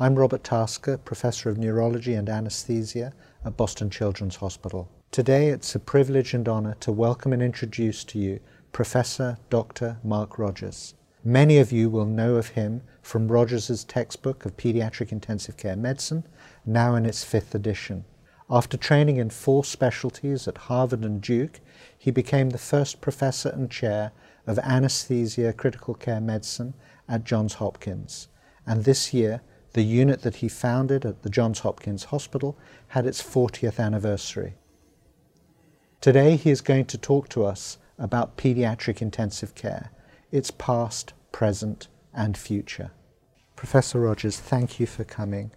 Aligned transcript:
I'm 0.00 0.16
Robert 0.16 0.42
Tasker, 0.42 0.96
Professor 0.96 1.50
of 1.50 1.58
Neurology 1.58 2.14
and 2.14 2.28
Anesthesia 2.28 3.12
at 3.44 3.58
Boston 3.58 3.90
Children's 3.90 4.36
Hospital. 4.36 4.88
Today 5.10 5.48
it's 5.48 5.74
a 5.74 5.78
privilege 5.78 6.32
and 6.32 6.48
honor 6.48 6.74
to 6.80 6.90
welcome 6.90 7.32
and 7.32 7.42
introduce 7.42 8.02
to 8.04 8.18
you 8.18 8.40
Professor 8.72 9.36
Dr. 9.50 9.98
Mark 10.02 10.38
Rogers. 10.38 10.94
Many 11.22 11.58
of 11.58 11.72
you 11.72 11.90
will 11.90 12.06
know 12.06 12.36
of 12.36 12.48
him 12.48 12.80
from 13.02 13.30
Rogers' 13.30 13.84
textbook 13.84 14.46
of 14.46 14.56
Pediatric 14.56 15.12
Intensive 15.12 15.58
Care 15.58 15.76
Medicine, 15.76 16.26
now 16.64 16.94
in 16.94 17.04
its 17.04 17.22
fifth 17.22 17.54
edition. 17.54 18.06
After 18.50 18.78
training 18.78 19.18
in 19.18 19.28
four 19.28 19.62
specialties 19.62 20.48
at 20.48 20.56
Harvard 20.56 21.04
and 21.04 21.20
Duke, 21.20 21.60
he 21.98 22.10
became 22.10 22.50
the 22.50 22.58
first 22.58 23.02
professor 23.02 23.50
and 23.50 23.70
chair 23.70 24.12
of 24.46 24.58
anesthesia 24.60 25.52
critical 25.52 25.92
care 25.92 26.20
medicine 26.20 26.72
at 27.08 27.24
Johns 27.24 27.54
Hopkins. 27.54 28.28
And 28.66 28.84
this 28.84 29.12
year, 29.12 29.42
the 29.72 29.82
unit 29.82 30.22
that 30.22 30.36
he 30.36 30.48
founded 30.48 31.04
at 31.04 31.22
the 31.22 31.30
Johns 31.30 31.60
Hopkins 31.60 32.04
Hospital 32.04 32.56
had 32.88 33.06
its 33.06 33.22
40th 33.22 33.78
anniversary. 33.78 34.54
Today 36.00 36.36
he 36.36 36.50
is 36.50 36.60
going 36.60 36.86
to 36.86 36.98
talk 36.98 37.28
to 37.30 37.44
us 37.44 37.78
about 37.98 38.36
pediatric 38.36 39.00
intensive 39.00 39.54
care, 39.54 39.90
its 40.30 40.50
past, 40.50 41.12
present, 41.30 41.88
and 42.12 42.36
future. 42.36 42.90
Professor 43.56 44.00
Rogers, 44.00 44.38
thank 44.38 44.80
you 44.80 44.86
for 44.86 45.04
coming. 45.04 45.52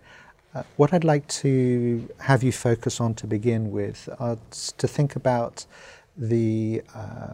Uh, 0.54 0.64
what 0.78 0.94
I'd 0.94 1.04
like 1.04 1.28
to 1.28 2.08
have 2.20 2.44
you 2.44 2.52
focus 2.52 3.02
on 3.02 3.16
to 3.16 3.28
begin 3.28 3.72
with 3.72 4.08
are 4.20 4.38
to 4.78 4.88
think 4.88 5.16
about 5.16 5.66
the 6.16 6.82
uh, 6.94 7.34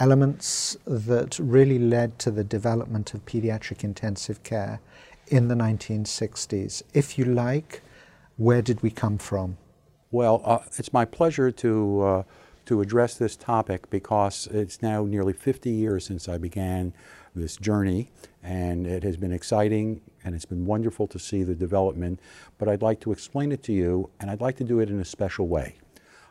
elements 0.00 0.76
that 0.86 1.38
really 1.38 1.78
led 1.78 2.18
to 2.20 2.30
the 2.30 2.44
development 2.44 3.14
of 3.14 3.24
pediatric 3.26 3.82
intensive 3.82 4.42
care 4.42 4.80
in 5.28 5.48
the 5.48 5.54
1960s. 5.54 6.82
If 6.94 7.18
you 7.18 7.24
like, 7.24 7.82
where 8.36 8.62
did 8.62 8.82
we 8.82 8.90
come 8.90 9.18
from? 9.18 9.56
Well, 10.10 10.40
uh, 10.44 10.60
it's 10.76 10.92
my 10.92 11.04
pleasure 11.04 11.50
to, 11.50 12.00
uh, 12.02 12.22
to 12.66 12.80
address 12.80 13.14
this 13.14 13.36
topic 13.36 13.90
because 13.90 14.46
it's 14.50 14.80
now 14.80 15.04
nearly 15.04 15.32
50 15.32 15.70
years 15.70 16.06
since 16.06 16.28
I 16.28 16.38
began 16.38 16.94
this 17.34 17.56
journey, 17.56 18.10
and 18.42 18.86
it 18.86 19.02
has 19.02 19.16
been 19.16 19.32
exciting 19.32 20.00
and 20.24 20.34
it's 20.34 20.44
been 20.44 20.66
wonderful 20.66 21.06
to 21.08 21.18
see 21.18 21.42
the 21.42 21.54
development. 21.54 22.20
But 22.58 22.68
I'd 22.68 22.82
like 22.82 23.00
to 23.00 23.12
explain 23.12 23.52
it 23.52 23.62
to 23.64 23.72
you, 23.72 24.10
and 24.20 24.30
I'd 24.30 24.40
like 24.40 24.56
to 24.56 24.64
do 24.64 24.80
it 24.80 24.90
in 24.90 25.00
a 25.00 25.04
special 25.04 25.48
way. 25.48 25.76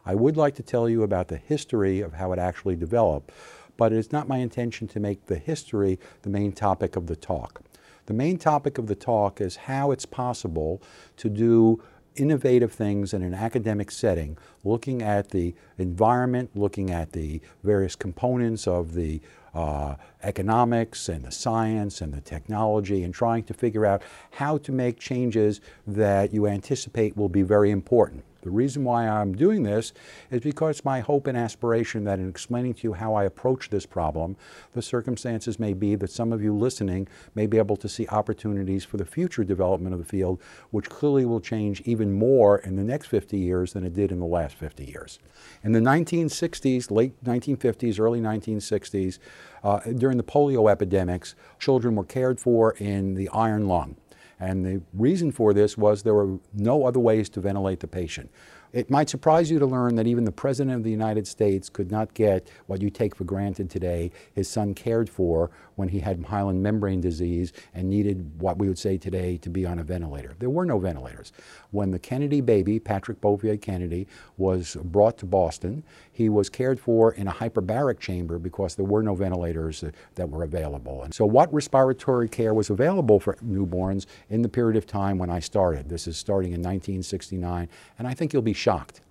I 0.07 0.15
would 0.15 0.37
like 0.37 0.55
to 0.55 0.63
tell 0.63 0.87
you 0.87 1.03
about 1.03 1.27
the 1.27 1.35
history 1.35 1.99
of 1.99 2.13
how 2.13 2.31
it 2.31 2.39
actually 2.39 2.77
developed, 2.77 3.33
but 3.75 3.91
it's 3.91 4.13
not 4.13 4.29
my 4.29 4.37
intention 4.37 4.87
to 4.87 5.01
make 5.01 5.25
the 5.25 5.37
history 5.37 5.99
the 6.21 6.29
main 6.29 6.53
topic 6.53 6.95
of 6.95 7.07
the 7.07 7.17
talk. 7.17 7.61
The 8.05 8.13
main 8.13 8.37
topic 8.37 8.77
of 8.77 8.87
the 8.87 8.95
talk 8.95 9.41
is 9.41 9.57
how 9.57 9.91
it's 9.91 10.05
possible 10.05 10.81
to 11.17 11.27
do 11.27 11.83
innovative 12.15 12.71
things 12.71 13.13
in 13.13 13.21
an 13.21 13.33
academic 13.33 13.91
setting, 13.91 14.37
looking 14.63 15.01
at 15.01 15.31
the 15.31 15.53
environment, 15.77 16.51
looking 16.55 16.89
at 16.89 17.11
the 17.11 17.41
various 17.61 17.97
components 17.97 18.65
of 18.65 18.93
the 18.93 19.19
uh, 19.53 19.95
economics 20.23 21.09
and 21.09 21.25
the 21.25 21.31
science 21.31 21.99
and 21.99 22.13
the 22.13 22.21
technology, 22.21 23.03
and 23.03 23.13
trying 23.13 23.43
to 23.43 23.53
figure 23.53 23.85
out 23.85 24.01
how 24.31 24.57
to 24.57 24.71
make 24.71 24.99
changes 24.99 25.59
that 25.85 26.33
you 26.33 26.47
anticipate 26.47 27.17
will 27.17 27.27
be 27.27 27.41
very 27.41 27.71
important. 27.71 28.23
The 28.47 28.51
reason 28.51 28.85
why 28.85 29.05
I'm 29.05 29.35
doing 29.35 29.63
this 29.63 29.91
is 30.31 30.39
because 30.39 30.85
my 30.85 31.01
hope 31.01 31.27
and 31.27 31.37
aspiration 31.37 32.05
that 32.05 32.17
in 32.17 32.29
explaining 32.29 32.75
to 32.75 32.83
you 32.87 32.93
how 32.93 33.13
I 33.13 33.25
approach 33.25 33.69
this 33.69 33.85
problem, 33.85 34.37
the 34.71 34.81
circumstances 34.81 35.59
may 35.59 35.73
be 35.73 35.95
that 35.95 36.11
some 36.11 36.31
of 36.31 36.41
you 36.41 36.55
listening 36.55 37.09
may 37.35 37.45
be 37.45 37.57
able 37.57 37.75
to 37.75 37.89
see 37.89 38.07
opportunities 38.07 38.85
for 38.85 38.95
the 38.95 39.03
future 39.03 39.43
development 39.43 39.91
of 39.91 39.99
the 39.99 40.05
field, 40.05 40.41
which 40.71 40.89
clearly 40.89 41.25
will 41.25 41.41
change 41.41 41.81
even 41.81 42.13
more 42.13 42.59
in 42.59 42.77
the 42.77 42.85
next 42.85 43.07
50 43.07 43.37
years 43.37 43.73
than 43.73 43.83
it 43.83 43.93
did 43.93 44.13
in 44.13 44.19
the 44.21 44.25
last 44.25 44.55
50 44.55 44.85
years. 44.85 45.19
In 45.61 45.73
the 45.73 45.81
1960s, 45.81 46.89
late 46.89 47.21
1950s, 47.25 47.99
early 47.99 48.21
1960s, 48.21 49.19
uh, 49.61 49.81
during 49.97 50.15
the 50.15 50.23
polio 50.23 50.71
epidemics, 50.71 51.35
children 51.59 51.97
were 51.97 52.05
cared 52.05 52.39
for 52.39 52.71
in 52.75 53.15
the 53.15 53.27
iron 53.27 53.67
lung. 53.67 53.97
And 54.39 54.65
the 54.65 54.81
reason 54.93 55.31
for 55.31 55.53
this 55.53 55.77
was 55.77 56.03
there 56.03 56.13
were 56.13 56.39
no 56.53 56.85
other 56.85 56.99
ways 56.99 57.29
to 57.29 57.41
ventilate 57.41 57.79
the 57.79 57.87
patient. 57.87 58.29
It 58.73 58.89
might 58.89 59.09
surprise 59.09 59.49
you 59.49 59.59
to 59.59 59.65
learn 59.65 59.95
that 59.95 60.07
even 60.07 60.25
the 60.25 60.31
President 60.31 60.75
of 60.75 60.83
the 60.83 60.91
United 60.91 61.27
States 61.27 61.69
could 61.69 61.91
not 61.91 62.13
get 62.13 62.49
what 62.67 62.81
you 62.81 62.89
take 62.89 63.15
for 63.15 63.23
granted 63.23 63.69
today, 63.69 64.11
his 64.33 64.49
son 64.49 64.73
cared 64.73 65.09
for 65.09 65.49
when 65.75 65.89
he 65.89 65.99
had 65.99 66.23
hyaline 66.25 66.61
membrane 66.61 66.99
disease 66.99 67.53
and 67.73 67.89
needed 67.89 68.41
what 68.41 68.57
we 68.57 68.67
would 68.67 68.79
say 68.79 68.97
today 68.97 69.37
to 69.37 69.49
be 69.49 69.65
on 69.65 69.79
a 69.79 69.83
ventilator. 69.83 70.35
There 70.39 70.49
were 70.49 70.65
no 70.65 70.79
ventilators. 70.79 71.31
When 71.71 71.91
the 71.91 71.99
Kennedy 71.99 72.41
baby, 72.41 72.79
Patrick 72.79 73.21
Bouvier 73.21 73.57
Kennedy, 73.57 74.07
was 74.37 74.75
brought 74.83 75.17
to 75.19 75.25
Boston, 75.25 75.83
he 76.11 76.29
was 76.29 76.49
cared 76.49 76.79
for 76.79 77.13
in 77.13 77.27
a 77.27 77.31
hyperbaric 77.31 77.99
chamber 77.99 78.39
because 78.39 78.75
there 78.75 78.85
were 78.85 79.03
no 79.03 79.15
ventilators 79.15 79.83
that 80.15 80.29
were 80.29 80.43
available. 80.43 81.03
And 81.03 81.13
so 81.13 81.25
what 81.25 81.53
respiratory 81.53 82.27
care 82.27 82.53
was 82.53 82.69
available 82.69 83.19
for 83.19 83.35
newborns 83.35 84.07
in 84.29 84.41
the 84.41 84.49
period 84.49 84.77
of 84.77 84.87
time 84.87 85.17
when 85.17 85.29
I 85.29 85.39
started? 85.39 85.89
This 85.89 86.07
is 86.07 86.17
starting 86.17 86.53
in 86.53 86.61
1969, 86.61 87.69
and 87.99 88.07
I 88.07 88.13
think 88.13 88.33
you'll 88.33 88.41
be 88.41 88.53
shocked. 88.57 89.01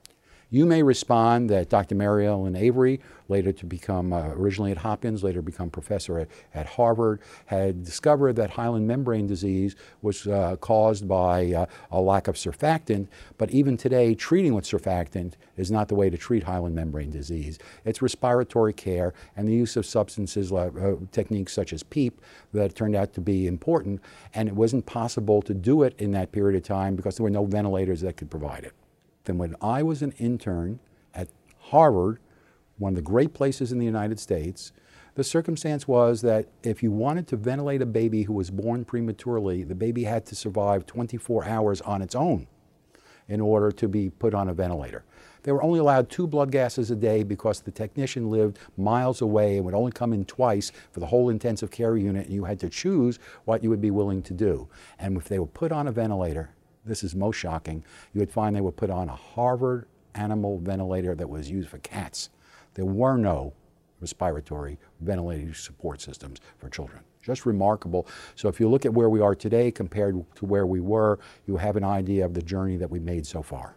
You 0.49 0.65
may 0.65 0.85
respond 0.85 1.51
that 1.51 1.71
Dr. 1.71 1.97
Mary 1.97 2.25
Ellen 2.25 2.55
Avery, 2.55 3.01
later 3.29 3.51
to 3.51 3.67
become 3.67 4.13
uh, 4.13 4.29
originally 4.29 4.71
at 4.71 4.79
Hopkins, 4.79 5.25
later 5.25 5.43
become 5.43 5.71
professor 5.71 6.21
at, 6.21 6.29
at, 6.55 6.67
Harvard, 6.67 7.21
had 7.47 7.85
discovered 7.85 8.35
that 8.35 8.51
hyaline 8.51 8.87
membrane 8.87 9.27
disease 9.27 9.75
was 10.03 10.29
uh, 10.29 10.55
caused 10.61 11.09
by 11.09 11.53
uh, 11.53 11.67
a 11.91 12.01
lack 12.01 12.29
of 12.29 12.37
surfactant. 12.37 13.09
But 13.39 13.51
even 13.51 13.77
today, 13.77 14.15
treating 14.15 14.55
with 14.55 14.65
surfactant 14.65 15.33
is 15.57 15.73
not 15.73 15.89
the 15.89 15.97
way 15.97 16.11
to 16.11 16.17
treat 16.17 16.45
hyaline 16.45 16.77
membrane 16.77 17.11
disease. 17.11 17.59
It's 17.85 18.01
respiratory 18.01 18.73
care 18.73 19.15
and 19.37 19.49
the 19.49 19.53
use 19.53 19.77
of 19.77 19.85
substances, 19.85 20.53
like, 20.53 20.77
uh, 20.81 20.95
techniques 21.11 21.55
such 21.55 21.73
as 21.73 21.83
PEEP, 21.83 22.21
that 22.53 22.77
turned 22.77 22.95
out 22.95 23.15
to 23.15 23.21
be 23.21 23.49
important. 23.49 24.01
And 24.33 24.49
it 24.49 24.55
wasn't 24.55 24.87
possible 24.87 25.43
to 25.43 25.55
do 25.55 25.83
it 25.83 25.97
in 25.99 26.13
that 26.13 26.31
period 26.31 26.57
of 26.57 26.63
time 26.63 26.95
because 26.95 27.17
there 27.17 27.25
were 27.25 27.31
no 27.31 27.45
ventilators 27.45 28.01
that 28.03 28.17
could 28.17 28.31
provide 28.31 28.63
it 28.63 28.73
than 29.27 29.39
when 29.39 29.55
I 29.61 29.83
was 29.83 30.03
an 30.03 30.13
intern 30.13 30.81
at 31.15 31.29
Harvard, 31.59 32.19
one 32.79 32.93
of 32.93 32.97
the 32.97 33.03
great 33.03 33.35
places 33.35 33.73
in 33.73 33.79
the 33.79 33.85
United 33.85 34.19
States. 34.19 34.73
The 35.15 35.25
circumstance 35.25 35.87
was 35.87 36.23
that 36.23 36.49
if 36.63 36.83
you 36.83 36.91
wanted 36.91 37.27
to 37.29 37.37
ventilate 37.37 37.83
a 37.83 37.87
baby 37.87 38.23
who 38.23 38.33
was 38.33 38.51
born 38.51 38.85
prematurely, 38.85 39.63
the 39.63 39.75
baby 39.75 40.05
had 40.05 40.27
to 40.27 40.35
survive 40.35 40.87
24 40.87 41.45
hours 41.45 41.81
on 41.83 42.03
its 42.03 42.15
own 42.15 42.47
in 43.29 43.41
order 43.41 43.73
to 43.73 43.89
be 43.89 44.11
put 44.11 44.35
on 44.35 44.49
a 44.49 44.55
ventilator. 44.55 45.05
They 45.43 45.53
were 45.53 45.63
only 45.63 45.79
allowed 45.79 46.11
two 46.11 46.27
blood 46.27 46.51
gases 46.51 46.91
a 46.91 46.97
day 46.97 47.23
because 47.23 47.61
the 47.61 47.71
technician 47.71 48.31
lived 48.31 48.59
miles 48.77 49.21
away 49.21 49.57
and 49.57 49.65
would 49.65 49.75
only 49.75 49.93
come 49.93 50.13
in 50.13 50.25
twice 50.25 50.73
for 50.91 51.01
the 51.01 51.07
whole 51.07 51.29
intensive 51.31 51.71
care 51.71 51.97
unit, 51.97 52.27
and 52.27 52.35
you 52.35 52.45
had 52.45 52.61
to 52.61 52.69
choose 52.69 53.19
what 53.45 53.63
you 53.63 53.71
would 53.71 53.81
be 53.81 53.91
willing 53.91 54.23
to 54.23 54.35
do. 54.35 54.69
And 54.99 55.17
if 55.17 55.29
they 55.29 55.39
were 55.39 55.47
put 55.47 55.73
on 55.73 55.87
a 55.87 55.93
ventilator, 55.93 56.51
this 56.87 57.05
is 57.05 57.15
most 57.15 57.37
shocking, 57.37 57.85
you 58.15 58.21
would 58.21 58.31
find 58.31 58.55
they 58.55 58.61
would 58.61 58.77
put 58.77 58.91
on 58.91 59.09
a 59.09 59.17
Harvard 59.17 59.87
animal 60.15 60.59
ventilator 60.59 61.15
that 61.15 61.29
was 61.29 61.51
used 61.51 61.69
for 61.69 61.79
cats. 61.79 62.31
There 62.75 62.85
were 62.85 63.17
no 63.17 63.53
respiratory 64.01 64.79
ventilator 65.01 65.55
support 65.55 66.01
systems 66.01 66.41
for 66.59 66.69
children. 66.69 67.01
Just 67.23 67.47
remarkable. 67.47 68.07
So 68.35 68.49
if 68.49 68.61
you 68.61 68.69
look 68.69 68.87
at 68.87 68.95
where 68.95 69.09
we 69.09 69.21
are 69.21 69.35
today 69.35 69.71
compared 69.71 70.25
to 70.37 70.45
where 70.45 70.67
we 70.67 70.81
were, 70.81 71.19
you 71.47 71.57
have 71.57 71.77
an 71.77 71.85
idea 71.85 72.25
of 72.25 72.35
the 72.35 72.43
journey 72.43 72.77
that 72.77 72.91
we 72.91 73.01
made 73.01 73.27
so 73.27 73.43
far. 73.43 73.77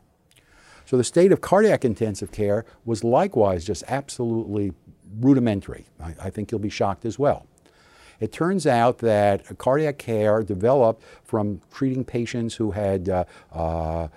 So 0.85 0.97
the 0.97 1.03
state 1.03 1.31
of 1.31 1.41
cardiac 1.41 1.85
intensive 1.85 2.31
care 2.31 2.65
was 2.85 3.03
likewise 3.03 3.63
just 3.63 3.83
absolutely 3.88 4.73
rudimentary. 5.19 5.85
I, 6.01 6.15
I 6.21 6.29
think 6.29 6.51
you'll 6.51 6.59
be 6.59 6.69
shocked 6.69 7.06
as 7.06 7.17
well. 7.17 7.47
It 8.19 8.31
turns 8.31 8.68
out 8.68 9.00
that 9.00 9.57
cardiac 9.57 9.98
care 9.98 10.44
developed 10.44 11.04
from 11.24 11.62
treating 11.71 12.04
patients 12.04 12.56
who 12.56 12.71
had 12.71 13.10
uh, 13.10 13.25
uh, 13.51 14.07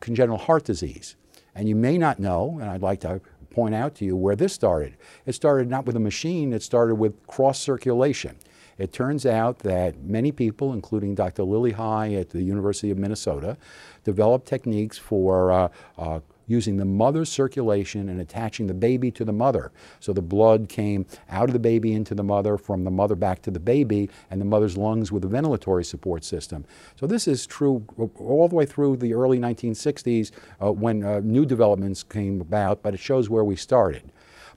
congenital 0.00 0.38
heart 0.38 0.64
disease. 0.64 1.16
And 1.54 1.68
you 1.68 1.76
may 1.76 1.98
not 1.98 2.18
know, 2.18 2.58
and 2.60 2.68
I'd 2.68 2.82
like 2.82 3.00
to 3.00 3.20
point 3.50 3.74
out 3.74 3.94
to 3.96 4.04
you 4.04 4.16
where 4.16 4.34
this 4.34 4.52
started. 4.52 4.96
It 5.24 5.34
started 5.34 5.70
not 5.70 5.86
with 5.86 5.96
a 5.96 6.00
machine, 6.00 6.52
it 6.52 6.62
started 6.62 6.96
with 6.96 7.26
cross 7.26 7.58
circulation. 7.60 8.36
It 8.76 8.92
turns 8.92 9.24
out 9.24 9.60
that 9.60 10.02
many 10.02 10.32
people, 10.32 10.72
including 10.72 11.14
Dr. 11.14 11.44
Lillehei 11.44 12.20
at 12.20 12.30
the 12.30 12.42
University 12.42 12.90
of 12.90 12.98
Minnesota, 12.98 13.56
developed 14.02 14.48
techniques 14.48 14.98
for 14.98 15.52
uh, 15.52 15.68
uh, 15.96 16.20
using 16.46 16.76
the 16.76 16.84
mother's 16.84 17.28
circulation 17.28 18.08
and 18.08 18.20
attaching 18.20 18.66
the 18.66 18.74
baby 18.74 19.10
to 19.10 19.24
the 19.24 19.32
mother. 19.32 19.72
So 20.00 20.12
the 20.12 20.22
blood 20.22 20.68
came 20.68 21.06
out 21.28 21.48
of 21.48 21.52
the 21.52 21.58
baby 21.58 21.92
into 21.92 22.14
the 22.14 22.22
mother, 22.22 22.56
from 22.58 22.84
the 22.84 22.90
mother 22.90 23.14
back 23.14 23.42
to 23.42 23.50
the 23.50 23.60
baby, 23.60 24.10
and 24.30 24.40
the 24.40 24.44
mother's 24.44 24.76
lungs 24.76 25.10
with 25.10 25.24
a 25.24 25.28
ventilatory 25.28 25.84
support 25.84 26.24
system. 26.24 26.64
So 26.96 27.06
this 27.06 27.26
is 27.26 27.46
true 27.46 27.84
all 28.16 28.48
the 28.48 28.54
way 28.54 28.66
through 28.66 28.96
the 28.96 29.14
early 29.14 29.38
1960s 29.38 30.30
uh, 30.62 30.72
when 30.72 31.04
uh, 31.04 31.20
new 31.20 31.46
developments 31.46 32.02
came 32.02 32.40
about, 32.40 32.82
but 32.82 32.94
it 32.94 33.00
shows 33.00 33.30
where 33.30 33.44
we 33.44 33.56
started. 33.56 34.12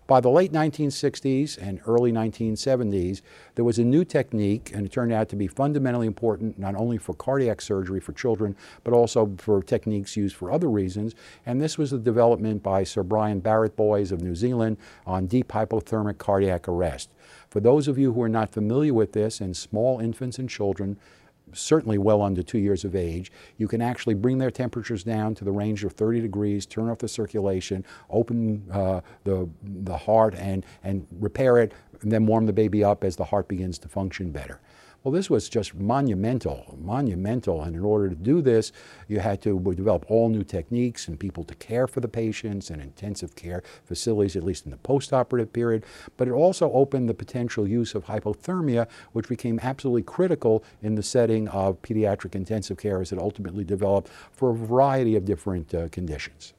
By 0.07 0.21
the 0.21 0.29
late 0.29 0.53
1960s 0.53 1.57
and 1.57 1.81
early 1.85 2.13
1970s, 2.13 3.21
there 3.55 3.65
was 3.65 3.77
a 3.77 3.83
new 3.83 4.05
technique, 4.05 4.71
and 4.73 4.85
it 4.85 4.91
turned 4.93 5.11
out 5.11 5.27
to 5.27 5.35
be 5.35 5.47
fundamentally 5.47 6.07
important 6.07 6.57
not 6.57 6.75
only 6.75 6.97
for 6.97 7.13
cardiac 7.13 7.59
surgery 7.59 7.99
for 7.99 8.13
children, 8.13 8.55
but 8.85 8.93
also 8.93 9.35
for 9.37 9.61
techniques 9.61 10.15
used 10.15 10.37
for 10.37 10.49
other 10.49 10.69
reasons. 10.69 11.13
And 11.45 11.59
this 11.59 11.77
was 11.77 11.91
the 11.91 11.97
development 11.97 12.63
by 12.63 12.85
Sir 12.85 13.03
Brian 13.03 13.41
Barratt-Boyes 13.41 14.13
of 14.13 14.21
New 14.21 14.33
Zealand 14.33 14.77
on 15.05 15.27
deep 15.27 15.49
hypothermic 15.49 16.17
cardiac 16.17 16.69
arrest. 16.69 17.09
For 17.49 17.59
those 17.59 17.89
of 17.89 17.97
you 17.97 18.13
who 18.13 18.21
are 18.21 18.29
not 18.29 18.53
familiar 18.53 18.93
with 18.93 19.11
this, 19.11 19.41
in 19.41 19.53
small 19.53 19.99
infants 19.99 20.39
and 20.39 20.49
children, 20.49 20.97
certainly 21.53 21.97
well 21.97 22.21
under 22.21 22.43
two 22.43 22.57
years 22.57 22.83
of 22.83 22.95
age, 22.95 23.31
you 23.57 23.67
can 23.67 23.81
actually 23.81 24.13
bring 24.13 24.37
their 24.37 24.51
temperatures 24.51 25.03
down 25.03 25.35
to 25.35 25.45
the 25.45 25.51
range 25.51 25.83
of 25.83 25.93
30 25.93 26.21
degrees, 26.21 26.65
turn 26.65 26.89
off 26.89 26.99
the 26.99 27.07
circulation, 27.07 27.85
open 28.09 28.63
uh, 28.71 29.01
the, 29.23 29.49
the 29.63 29.97
heart 29.97 30.35
and, 30.35 30.65
and 30.83 31.05
repair 31.19 31.57
it, 31.57 31.73
and 32.01 32.11
then 32.11 32.25
warm 32.25 32.45
the 32.45 32.53
baby 32.53 32.83
up 32.83 33.03
as 33.03 33.15
the 33.15 33.23
heart 33.23 33.47
begins 33.47 33.79
to 33.79 33.87
function 33.87 34.31
better. 34.31 34.59
Well, 35.07 35.13
this 35.13 35.29
was 35.29 35.47
just 35.47 35.73
monumental, 35.73 36.77
monumental. 36.77 37.63
And 37.63 37.77
in 37.77 37.81
order 37.81 38.09
to 38.09 38.15
do 38.15 38.41
this, 38.41 38.73
you 39.07 39.21
had 39.21 39.41
to 39.43 39.57
develop 39.73 40.05
all 40.11 40.27
new 40.27 40.43
techniques 40.43 41.07
and 41.07 41.17
people 41.17 41.45
to 41.45 41.55
care 41.55 41.87
for 41.87 42.01
the 42.01 42.09
patients 42.09 42.69
and 42.69 42.81
intensive 42.81 43.33
care 43.33 43.63
facilities, 43.85 44.35
at 44.35 44.43
least 44.43 44.65
in 44.65 44.71
the 44.71 44.77
postoperative 44.77 45.53
period. 45.53 45.85
But 46.17 46.27
it 46.27 46.31
also 46.31 46.69
opened 46.73 47.07
the 47.07 47.13
potential 47.13 47.65
use 47.65 47.95
of 47.95 48.03
hypothermia, 48.03 48.89
which 49.13 49.29
became 49.29 49.61
absolutely 49.63 50.03
critical 50.03 50.65
in 50.81 50.95
the 50.95 51.03
setting 51.03 51.47
of 51.47 51.81
pediatric 51.81 52.35
intensive 52.35 52.75
care 52.75 52.99
as 52.99 53.13
it 53.13 53.17
ultimately 53.17 53.63
developed 53.63 54.09
for 54.33 54.49
a 54.49 54.55
variety 54.55 55.15
of 55.15 55.23
different 55.23 55.73
uh, 55.73 55.87
conditions. 55.87 56.53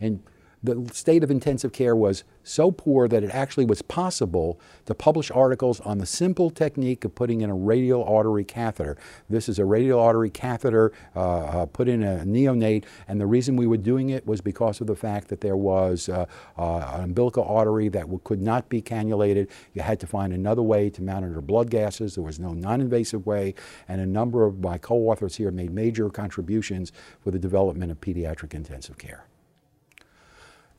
And 0.00 0.22
the 0.62 0.88
state 0.92 1.24
of 1.24 1.30
intensive 1.30 1.72
care 1.72 1.96
was 1.96 2.22
so 2.44 2.70
poor 2.70 3.08
that 3.08 3.24
it 3.24 3.30
actually 3.30 3.64
was 3.64 3.82
possible 3.82 4.60
to 4.86 4.94
publish 4.94 5.30
articles 5.30 5.80
on 5.80 5.98
the 5.98 6.06
simple 6.06 6.50
technique 6.50 7.04
of 7.04 7.14
putting 7.14 7.40
in 7.40 7.50
a 7.50 7.54
radial 7.54 8.04
artery 8.04 8.44
catheter. 8.44 8.96
This 9.28 9.48
is 9.48 9.58
a 9.58 9.64
radial 9.64 9.98
artery 9.98 10.30
catheter 10.30 10.92
uh, 11.16 11.20
uh, 11.20 11.66
put 11.66 11.88
in 11.88 12.02
a 12.02 12.24
neonate, 12.24 12.84
and 13.08 13.20
the 13.20 13.26
reason 13.26 13.56
we 13.56 13.66
were 13.66 13.76
doing 13.76 14.10
it 14.10 14.26
was 14.26 14.40
because 14.40 14.80
of 14.80 14.86
the 14.86 14.94
fact 14.94 15.28
that 15.28 15.40
there 15.40 15.56
was 15.56 16.08
uh, 16.08 16.26
uh 16.56 16.92
an 16.94 17.04
umbilical 17.04 17.44
artery 17.44 17.88
that 17.88 18.06
could 18.24 18.40
not 18.40 18.68
be 18.68 18.80
cannulated. 18.80 19.48
You 19.74 19.82
had 19.82 19.98
to 20.00 20.06
find 20.06 20.32
another 20.32 20.62
way 20.62 20.90
to 20.90 21.02
monitor 21.02 21.40
blood 21.40 21.70
gases. 21.70 22.14
There 22.14 22.24
was 22.24 22.38
no 22.38 22.52
non-invasive 22.52 23.26
way, 23.26 23.54
and 23.88 24.00
a 24.00 24.06
number 24.06 24.44
of 24.44 24.60
my 24.60 24.78
co-authors 24.78 25.36
here 25.36 25.50
made 25.50 25.72
major 25.72 26.08
contributions 26.08 26.92
for 27.20 27.30
the 27.30 27.38
development 27.38 27.90
of 27.90 28.00
pediatric 28.00 28.54
intensive 28.54 28.98
care. 28.98 29.26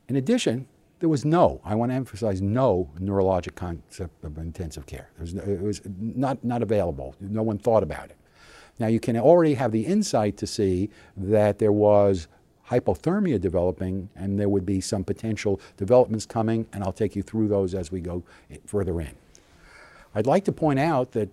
In 0.08 0.16
addition, 0.16 0.66
there 1.00 1.08
was 1.08 1.24
no, 1.24 1.60
I 1.64 1.74
want 1.74 1.90
to 1.90 1.96
emphasize 1.96 2.40
no 2.40 2.90
neurologic 2.98 3.54
concept 3.54 4.24
of 4.24 4.38
intensive 4.38 4.86
care. 4.86 5.10
No, 5.32 5.42
it 5.42 5.60
was 5.60 5.82
not, 5.98 6.42
not 6.44 6.62
available. 6.62 7.14
No 7.20 7.42
one 7.42 7.58
thought 7.58 7.82
about 7.82 8.10
it. 8.10 8.16
Now 8.78 8.86
you 8.88 9.00
can 9.00 9.16
already 9.16 9.54
have 9.54 9.72
the 9.72 9.86
insight 9.86 10.36
to 10.38 10.46
see 10.46 10.90
that 11.16 11.58
there 11.58 11.72
was 11.72 12.28
hypothermia 12.68 13.40
developing 13.40 14.08
and 14.16 14.38
there 14.38 14.48
would 14.48 14.64
be 14.64 14.80
some 14.80 15.04
potential 15.04 15.60
developments 15.76 16.26
coming, 16.26 16.66
and 16.72 16.82
I'll 16.82 16.92
take 16.92 17.14
you 17.14 17.22
through 17.22 17.48
those 17.48 17.74
as 17.74 17.92
we 17.92 18.00
go 18.00 18.22
further 18.66 19.00
in. 19.00 19.14
I'd 20.14 20.26
like 20.26 20.44
to 20.44 20.52
point 20.52 20.78
out 20.78 21.12
that 21.12 21.28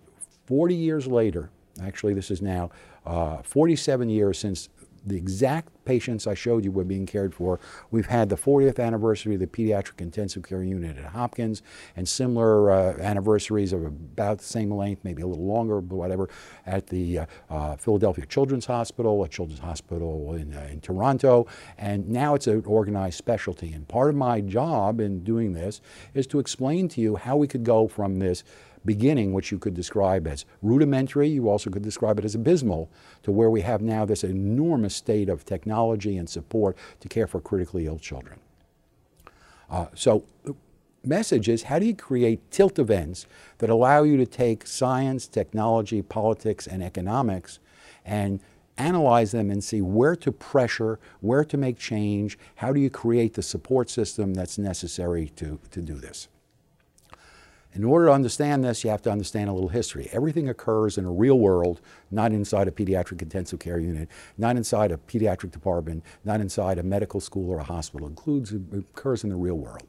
40 0.45 0.75
years 0.75 1.07
later, 1.07 1.49
actually 1.81 2.13
this 2.13 2.29
is 2.29 2.41
now 2.41 2.71
uh, 3.05 3.41
47 3.43 4.09
years 4.09 4.37
since 4.37 4.69
the 5.05 5.17
exact 5.17 5.69
patients 5.85 6.27
I 6.27 6.33
showed 6.33 6.63
you 6.63 6.71
were 6.71 6.83
being 6.83 7.05
cared 7.05 7.33
for. 7.33 7.59
We've 7.89 8.05
had 8.05 8.29
the 8.29 8.35
40th 8.35 8.79
anniversary 8.79 9.33
of 9.33 9.39
the 9.39 9.47
pediatric 9.47 9.99
intensive 9.99 10.43
care 10.43 10.63
unit 10.63 10.97
at 10.97 11.05
Hopkins 11.05 11.61
and 11.95 12.07
similar 12.07 12.71
uh, 12.71 12.97
anniversaries 12.99 13.73
of 13.73 13.85
about 13.85 14.39
the 14.39 14.43
same 14.43 14.71
length, 14.71 15.03
maybe 15.03 15.21
a 15.21 15.27
little 15.27 15.45
longer, 15.45 15.81
but 15.81 15.95
whatever, 15.95 16.29
at 16.65 16.87
the 16.87 17.19
uh, 17.19 17.25
uh, 17.49 17.75
Philadelphia 17.77 18.25
Children's 18.25 18.65
Hospital, 18.67 19.23
a 19.23 19.27
children's 19.27 19.61
hospital 19.61 20.33
in, 20.35 20.53
uh, 20.53 20.67
in 20.71 20.81
Toronto, 20.81 21.47
and 21.77 22.07
now 22.07 22.35
it's 22.35 22.47
an 22.47 22.63
organized 22.65 23.17
specialty. 23.17 23.73
And 23.73 23.87
part 23.87 24.09
of 24.09 24.15
my 24.15 24.41
job 24.41 24.99
in 24.99 25.23
doing 25.23 25.53
this 25.53 25.81
is 26.13 26.27
to 26.27 26.39
explain 26.39 26.87
to 26.89 27.01
you 27.01 27.15
how 27.15 27.37
we 27.37 27.47
could 27.47 27.63
go 27.63 27.87
from 27.87 28.19
this 28.19 28.43
beginning, 28.85 29.33
which 29.33 29.51
you 29.51 29.59
could 29.59 29.73
describe 29.73 30.27
as 30.27 30.45
rudimentary, 30.61 31.29
you 31.29 31.49
also 31.49 31.69
could 31.69 31.83
describe 31.83 32.19
it 32.19 32.25
as 32.25 32.35
abysmal, 32.35 32.89
to 33.23 33.31
where 33.31 33.49
we 33.49 33.61
have 33.61 33.81
now 33.81 34.05
this 34.05 34.23
enormous 34.23 34.95
state 34.95 35.29
of 35.29 35.45
technology 35.45 36.17
and 36.17 36.29
support 36.29 36.77
to 36.99 37.07
care 37.07 37.27
for 37.27 37.39
critically 37.39 37.85
ill 37.85 37.99
children. 37.99 38.39
Uh, 39.69 39.85
so, 39.93 40.23
message 41.03 41.49
is 41.49 41.63
how 41.63 41.79
do 41.79 41.85
you 41.85 41.95
create 41.95 42.51
tilt 42.51 42.77
events 42.77 43.25
that 43.59 43.69
allow 43.69 44.03
you 44.03 44.17
to 44.17 44.25
take 44.25 44.67
science, 44.67 45.27
technology, 45.27 46.01
politics, 46.01 46.67
and 46.67 46.83
economics 46.83 47.59
and 48.05 48.39
analyze 48.77 49.31
them 49.31 49.51
and 49.51 49.63
see 49.63 49.81
where 49.81 50.15
to 50.15 50.31
pressure, 50.31 50.99
where 51.19 51.45
to 51.45 51.57
make 51.57 51.77
change, 51.77 52.37
how 52.55 52.73
do 52.73 52.79
you 52.79 52.89
create 52.89 53.33
the 53.33 53.41
support 53.41 53.89
system 53.89 54.33
that's 54.33 54.57
necessary 54.57 55.31
to, 55.35 55.59
to 55.69 55.81
do 55.81 55.95
this. 55.95 56.27
In 57.73 57.85
order 57.85 58.07
to 58.07 58.11
understand 58.11 58.65
this, 58.65 58.83
you 58.83 58.89
have 58.89 59.01
to 59.03 59.11
understand 59.11 59.49
a 59.49 59.53
little 59.53 59.69
history. 59.69 60.09
Everything 60.11 60.49
occurs 60.49 60.97
in 60.97 61.05
a 61.05 61.11
real 61.11 61.39
world, 61.39 61.79
not 62.09 62.33
inside 62.33 62.67
a 62.67 62.71
pediatric 62.71 63.21
intensive 63.21 63.59
care 63.59 63.79
unit, 63.79 64.09
not 64.37 64.57
inside 64.57 64.91
a 64.91 64.97
pediatric 64.97 65.51
department, 65.51 66.03
not 66.25 66.41
inside 66.41 66.79
a 66.79 66.83
medical 66.83 67.21
school 67.21 67.49
or 67.49 67.59
a 67.59 67.63
hospital. 67.63 68.07
It 68.07 68.11
includes, 68.11 68.51
it 68.51 68.61
occurs 68.73 69.23
in 69.23 69.29
the 69.29 69.37
real 69.37 69.55
world. 69.55 69.87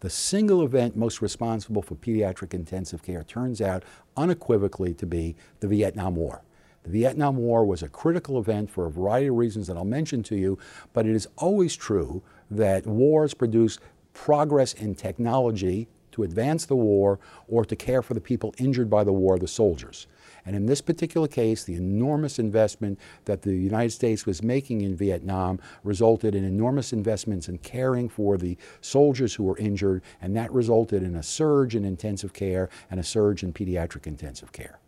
The 0.00 0.10
single 0.10 0.62
event 0.62 0.94
most 0.94 1.22
responsible 1.22 1.80
for 1.80 1.94
pediatric 1.94 2.52
intensive 2.52 3.02
care 3.02 3.24
turns 3.24 3.62
out 3.62 3.82
unequivocally 4.14 4.92
to 4.94 5.06
be 5.06 5.34
the 5.60 5.68
Vietnam 5.68 6.16
War. 6.16 6.42
The 6.82 6.90
Vietnam 6.90 7.36
War 7.36 7.64
was 7.64 7.82
a 7.82 7.88
critical 7.88 8.38
event 8.38 8.68
for 8.68 8.84
a 8.84 8.90
variety 8.90 9.28
of 9.28 9.36
reasons 9.36 9.68
that 9.68 9.76
I'll 9.76 9.84
mention 9.84 10.22
to 10.24 10.36
you, 10.36 10.58
but 10.92 11.06
it 11.06 11.14
is 11.14 11.28
always 11.38 11.76
true 11.76 12.22
that 12.50 12.86
wars 12.86 13.32
produce 13.32 13.78
progress 14.12 14.74
in 14.74 14.94
technology 14.94 15.88
to 16.12 16.22
advance 16.22 16.66
the 16.66 16.76
war 16.76 17.18
or 17.48 17.64
to 17.64 17.76
care 17.76 18.02
for 18.02 18.14
the 18.14 18.20
people 18.20 18.54
injured 18.58 18.88
by 18.88 19.04
the 19.04 19.12
war, 19.12 19.38
the 19.38 19.48
soldiers. 19.48 20.06
And 20.44 20.56
in 20.56 20.66
this 20.66 20.80
particular 20.80 21.28
case, 21.28 21.64
the 21.64 21.74
enormous 21.74 22.38
investment 22.38 22.98
that 23.26 23.42
the 23.42 23.54
United 23.54 23.90
States 23.90 24.26
was 24.26 24.42
making 24.42 24.80
in 24.80 24.96
Vietnam 24.96 25.60
resulted 25.84 26.34
in 26.34 26.44
enormous 26.44 26.92
investments 26.92 27.48
in 27.48 27.58
caring 27.58 28.08
for 28.08 28.36
the 28.36 28.56
soldiers 28.80 29.34
who 29.34 29.44
were 29.44 29.58
injured, 29.58 30.02
and 30.20 30.36
that 30.36 30.52
resulted 30.52 31.02
in 31.02 31.14
a 31.14 31.22
surge 31.22 31.76
in 31.76 31.84
intensive 31.84 32.32
care 32.32 32.68
and 32.90 32.98
a 32.98 33.04
surge 33.04 33.42
in 33.42 33.52
pediatric 33.52 34.06
intensive 34.06 34.52
care. 34.52 34.78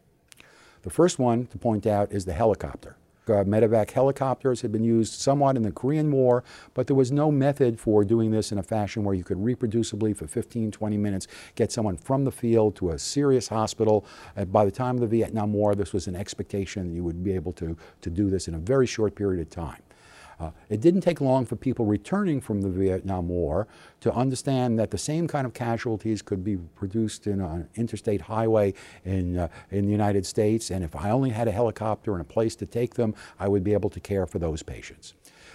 The 0.83 0.91
first 0.91 1.19
one 1.19 1.47
to 1.47 1.59
point 1.59 1.87
out 1.87 2.13
is 2.13 2.25
the 2.25 2.33
helicopter. 2.33 2.97
Uh, 3.27 3.43
medevac 3.45 3.91
helicopters 3.91 4.61
had 4.61 4.71
been 4.71 4.85
used 4.85 5.15
somewhat 5.15 5.57
in 5.57 5.63
the 5.63 5.73
Korean 5.73 6.13
War, 6.13 6.45
but 6.75 6.87
there 6.87 6.97
was 6.97 7.11
no 7.11 7.31
method 7.31 7.81
for 7.81 8.05
doing 8.05 8.31
this 8.31 8.53
in 8.53 8.59
a 8.59 8.63
fashion 8.63 9.03
where 9.03 9.15
you 9.15 9.25
could 9.25 9.39
reproducibly, 9.39 10.15
for 10.15 10.27
15, 10.27 10.71
20 10.71 10.97
minutes, 10.99 11.27
get 11.55 11.73
someone 11.73 11.97
from 11.97 12.25
the 12.25 12.33
field 12.33 12.77
to 12.77 12.91
a 12.91 12.99
serious 12.99 13.49
hospital. 13.49 14.05
Uh, 14.37 14.45
by 14.45 14.65
the 14.65 14.71
time 14.71 14.97
of 14.97 15.01
the 15.01 15.07
Vietnam 15.07 15.53
War, 15.55 15.75
this 15.75 15.93
was 15.93 16.07
an 16.07 16.17
expectation 16.17 16.89
that 16.89 16.95
you 16.95 17.03
would 17.03 17.25
be 17.25 17.33
able 17.33 17.53
to, 17.55 17.77
to 18.03 18.11
do 18.11 18.29
this 18.29 18.47
in 18.49 18.55
a 18.55 18.59
very 18.59 18.87
short 18.87 19.15
period 19.15 19.41
of 19.41 19.49
time. 19.49 19.83
Uh, 20.41 20.51
it 20.69 20.81
didn't 20.81 21.01
take 21.01 21.21
long 21.21 21.47
for 21.47 21.57
people 21.57 21.85
returning 21.85 22.41
from 22.41 22.63
the 22.63 22.69
Vietnam 22.69 23.29
War 23.29 23.67
to 24.01 24.13
understand 24.13 24.79
that 24.79 24.91
the 24.91 24.99
same 24.99 25.29
kind 25.29 25.47
of 25.47 25.55
casualties 25.55 26.23
could 26.23 26.45
be 26.45 26.57
produced 26.57 27.27
in 27.27 27.41
an 27.41 27.69
interstate 27.75 28.23
highway 28.23 28.75
in, 29.05 29.39
uh, 29.39 29.49
in 29.71 29.87
the 29.87 29.93
United 29.93 30.27
States, 30.27 30.71
and 30.71 30.85
if 30.85 30.95
I 30.97 31.11
only 31.11 31.31
had 31.31 31.49
a 31.49 31.53
helicopter 31.53 32.13
and 32.13 32.21
a 32.21 32.25
place 32.25 32.57
to 32.57 32.67
take 32.67 32.95
them, 32.95 33.15
I 33.39 33.49
would 33.49 33.65
be 33.65 33.73
able 33.73 33.91
to 33.91 34.01
care 34.01 34.27
for 34.27 34.39
those 34.39 34.63
patients. 34.63 35.15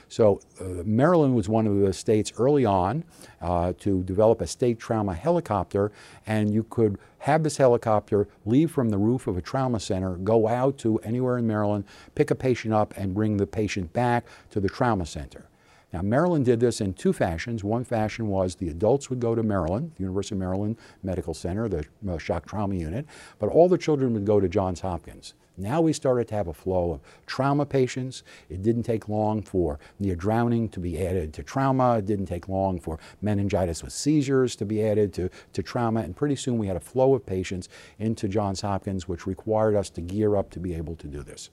So 0.09 0.41
uh, 0.59 0.83
Maryland 0.85 1.35
was 1.35 1.47
one 1.47 1.67
of 1.67 1.79
the 1.79 1.93
states 1.93 2.33
early 2.37 2.65
on 2.65 3.03
uh, 3.41 3.73
to 3.79 4.03
develop 4.03 4.41
a 4.41 4.47
state 4.47 4.79
trauma 4.79 5.13
helicopter, 5.13 5.91
and 6.25 6.51
you 6.51 6.63
could 6.63 6.97
have 7.19 7.43
this 7.43 7.57
helicopter 7.57 8.27
leave 8.45 8.71
from 8.71 8.89
the 8.89 8.97
roof 8.97 9.27
of 9.27 9.37
a 9.37 9.41
trauma 9.41 9.79
center, 9.79 10.15
go 10.15 10.47
out 10.47 10.77
to 10.79 10.97
anywhere 10.99 11.37
in 11.37 11.45
Maryland, 11.45 11.85
pick 12.15 12.31
a 12.31 12.35
patient 12.35 12.73
up, 12.73 12.93
and 12.97 13.13
bring 13.13 13.37
the 13.37 13.45
patient 13.47 13.93
back 13.93 14.25
to 14.49 14.59
the 14.59 14.67
trauma 14.67 15.05
center. 15.05 15.45
Now, 15.93 16.01
Maryland 16.01 16.45
did 16.45 16.59
this 16.59 16.81
in 16.81 16.93
two 16.93 17.13
fashions. 17.13 17.63
One 17.63 17.83
fashion 17.83 18.27
was 18.27 18.55
the 18.55 18.69
adults 18.69 19.09
would 19.09 19.19
go 19.19 19.33
to 19.33 19.41
Maryland, 19.41 19.91
the 19.95 20.03
University 20.03 20.35
of 20.35 20.39
Maryland 20.39 20.77
Medical 21.01 21.33
Center, 21.33 21.67
the 21.67 21.85
uh, 22.07 22.17
shock 22.17 22.45
trauma 22.45 22.75
unit, 22.75 23.05
but 23.39 23.49
all 23.49 23.67
the 23.67 23.77
children 23.77 24.13
would 24.13 24.25
go 24.25 24.39
to 24.39 24.47
Johns 24.47 24.81
Hopkins. 24.81 25.33
Now 25.59 25.81
we 25.81 25.93
started 25.93 26.27
to 26.29 26.35
have 26.35 26.47
a 26.47 26.53
flow 26.53 26.93
of 26.93 27.01
trauma 27.25 27.65
patients. 27.65 28.23
It 28.49 28.61
didn't 28.63 28.83
take 28.83 29.09
long 29.09 29.41
for 29.41 29.77
near 29.99 30.15
drowning 30.15 30.69
to 30.69 30.79
be 30.79 31.05
added 31.05 31.33
to 31.33 31.43
trauma. 31.43 31.97
It 31.97 32.05
didn't 32.05 32.27
take 32.27 32.47
long 32.47 32.79
for 32.79 32.97
meningitis 33.21 33.83
with 33.83 33.93
seizures 33.93 34.55
to 34.55 34.65
be 34.65 34.83
added 34.83 35.13
to, 35.13 35.29
to 35.53 35.63
trauma. 35.63 36.01
And 36.01 36.15
pretty 36.15 36.37
soon 36.37 36.57
we 36.57 36.67
had 36.67 36.77
a 36.77 36.81
flow 36.81 37.13
of 37.13 37.25
patients 37.25 37.67
into 37.99 38.27
Johns 38.27 38.61
Hopkins, 38.61 39.07
which 39.07 39.27
required 39.27 39.75
us 39.75 39.89
to 39.91 40.01
gear 40.01 40.35
up 40.37 40.49
to 40.51 40.59
be 40.59 40.73
able 40.75 40.95
to 40.95 41.07
do 41.07 41.21
this. 41.21 41.49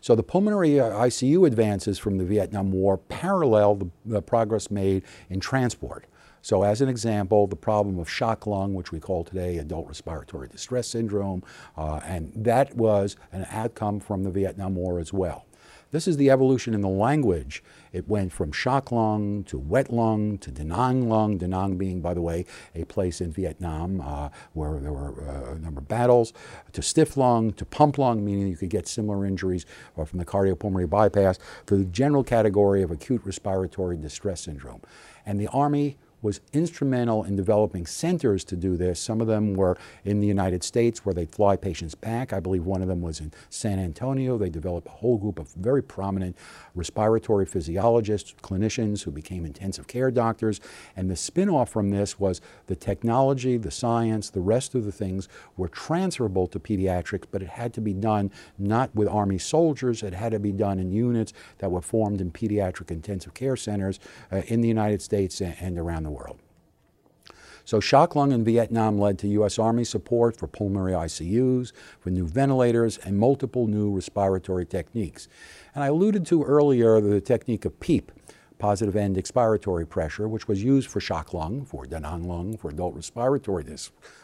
So 0.00 0.14
the 0.14 0.22
pulmonary 0.22 0.78
uh, 0.78 0.90
ICU 0.90 1.46
advances 1.46 1.98
from 1.98 2.18
the 2.18 2.24
Vietnam 2.24 2.70
War 2.70 2.96
parallel 2.98 3.74
the, 3.74 3.90
the 4.04 4.22
progress 4.22 4.70
made 4.70 5.02
in 5.30 5.40
transport. 5.40 6.04
So 6.46 6.62
as 6.62 6.80
an 6.80 6.88
example, 6.88 7.48
the 7.48 7.56
problem 7.56 7.98
of 7.98 8.08
shock 8.08 8.46
lung, 8.46 8.72
which 8.72 8.92
we 8.92 9.00
call 9.00 9.24
today 9.24 9.58
adult 9.58 9.88
respiratory 9.88 10.46
distress 10.46 10.86
syndrome, 10.86 11.42
uh, 11.76 11.98
and 12.04 12.30
that 12.36 12.76
was 12.76 13.16
an 13.32 13.48
outcome 13.50 13.98
from 13.98 14.22
the 14.22 14.30
Vietnam 14.30 14.76
War 14.76 15.00
as 15.00 15.12
well. 15.12 15.44
This 15.90 16.06
is 16.06 16.18
the 16.18 16.30
evolution 16.30 16.72
in 16.72 16.82
the 16.82 16.88
language. 16.88 17.64
It 17.92 18.06
went 18.06 18.32
from 18.32 18.52
shock 18.52 18.92
lung 18.92 19.42
to 19.48 19.58
wet 19.58 19.92
lung 19.92 20.38
to 20.38 20.52
Da 20.52 20.62
Nang 20.62 21.08
lung, 21.08 21.36
Da 21.36 21.48
Nang 21.48 21.76
being, 21.78 22.00
by 22.00 22.14
the 22.14 22.22
way, 22.22 22.46
a 22.76 22.84
place 22.84 23.20
in 23.20 23.32
Vietnam 23.32 24.00
uh, 24.00 24.28
where 24.52 24.78
there 24.78 24.92
were 24.92 25.28
uh, 25.28 25.54
a 25.54 25.58
number 25.58 25.80
of 25.80 25.88
battles, 25.88 26.32
to 26.70 26.80
stiff 26.80 27.16
lung, 27.16 27.54
to 27.54 27.64
pump 27.64 27.98
lung, 27.98 28.24
meaning 28.24 28.46
you 28.46 28.56
could 28.56 28.70
get 28.70 28.86
similar 28.86 29.26
injuries 29.26 29.66
uh, 29.98 30.04
from 30.04 30.20
the 30.20 30.24
cardiopulmonary 30.24 30.88
bypass, 30.88 31.40
to 31.66 31.76
the 31.76 31.86
general 31.86 32.22
category 32.22 32.82
of 32.82 32.92
acute 32.92 33.22
respiratory 33.24 33.96
distress 33.96 34.42
syndrome. 34.42 34.80
And 35.24 35.40
the 35.40 35.48
Army 35.48 35.96
was 36.22 36.40
instrumental 36.52 37.24
in 37.24 37.36
developing 37.36 37.86
centers 37.86 38.42
to 38.44 38.56
do 38.56 38.76
this. 38.76 38.98
Some 38.98 39.20
of 39.20 39.26
them 39.26 39.54
were 39.54 39.76
in 40.04 40.20
the 40.20 40.26
United 40.26 40.64
States 40.64 41.04
where 41.04 41.14
they'd 41.14 41.30
fly 41.30 41.56
patients 41.56 41.94
back. 41.94 42.32
I 42.32 42.40
believe 42.40 42.64
one 42.64 42.82
of 42.82 42.88
them 42.88 43.02
was 43.02 43.20
in 43.20 43.32
San 43.50 43.78
Antonio. 43.78 44.38
They 44.38 44.48
developed 44.48 44.88
a 44.88 44.92
whole 44.92 45.18
group 45.18 45.38
of 45.38 45.52
very 45.54 45.82
prominent 45.82 46.36
respiratory 46.74 47.46
physiologists, 47.46 48.34
clinicians 48.42 49.02
who 49.02 49.10
became 49.10 49.44
intensive 49.44 49.86
care 49.86 50.10
doctors. 50.10 50.60
And 50.96 51.10
the 51.10 51.16
spin-off 51.16 51.68
from 51.68 51.90
this 51.90 52.18
was 52.18 52.40
the 52.66 52.76
technology, 52.76 53.56
the 53.56 53.70
science, 53.70 54.30
the 54.30 54.40
rest 54.40 54.74
of 54.74 54.84
the 54.84 54.92
things 54.92 55.28
were 55.56 55.68
transferable 55.68 56.46
to 56.48 56.58
pediatrics, 56.58 57.24
but 57.30 57.42
it 57.42 57.48
had 57.48 57.74
to 57.74 57.80
be 57.80 57.92
done 57.92 58.30
not 58.58 58.94
with 58.94 59.08
Army 59.08 59.38
soldiers. 59.38 60.02
It 60.02 60.14
had 60.14 60.32
to 60.32 60.38
be 60.38 60.52
done 60.52 60.78
in 60.78 60.90
units 60.90 61.32
that 61.58 61.70
were 61.70 61.82
formed 61.82 62.20
in 62.20 62.30
pediatric 62.30 62.90
intensive 62.90 63.34
care 63.34 63.56
centers 63.56 64.00
uh, 64.32 64.42
in 64.46 64.60
the 64.60 64.68
United 64.68 65.02
States 65.02 65.40
and, 65.40 65.54
and 65.60 65.78
around 65.78 66.05
the 66.06 66.10
world. 66.10 66.38
So 67.66 67.80
shock 67.80 68.14
lung 68.14 68.30
in 68.30 68.44
Vietnam 68.44 68.96
led 68.96 69.18
to 69.18 69.28
U.S. 69.28 69.58
Army 69.58 69.82
support 69.82 70.36
for 70.36 70.46
pulmonary 70.46 70.92
ICUs, 70.92 71.72
for 71.98 72.10
new 72.10 72.24
ventilators, 72.24 72.96
and 72.98 73.18
multiple 73.18 73.66
new 73.66 73.92
respiratory 73.92 74.64
techniques. 74.64 75.26
And 75.74 75.82
I 75.82 75.88
alluded 75.88 76.24
to 76.26 76.44
earlier 76.44 77.00
the 77.00 77.20
technique 77.20 77.64
of 77.64 77.80
PEEP, 77.80 78.12
positive 78.58 78.94
end 78.94 79.16
expiratory 79.16 79.88
pressure, 79.88 80.28
which 80.28 80.46
was 80.46 80.62
used 80.62 80.88
for 80.88 81.00
shock 81.00 81.34
lung, 81.34 81.64
for 81.64 81.86
Da 81.86 81.98
Nang 81.98 82.28
lung, 82.28 82.56
for 82.56 82.70
adult 82.70 82.94
respiratory 82.94 83.64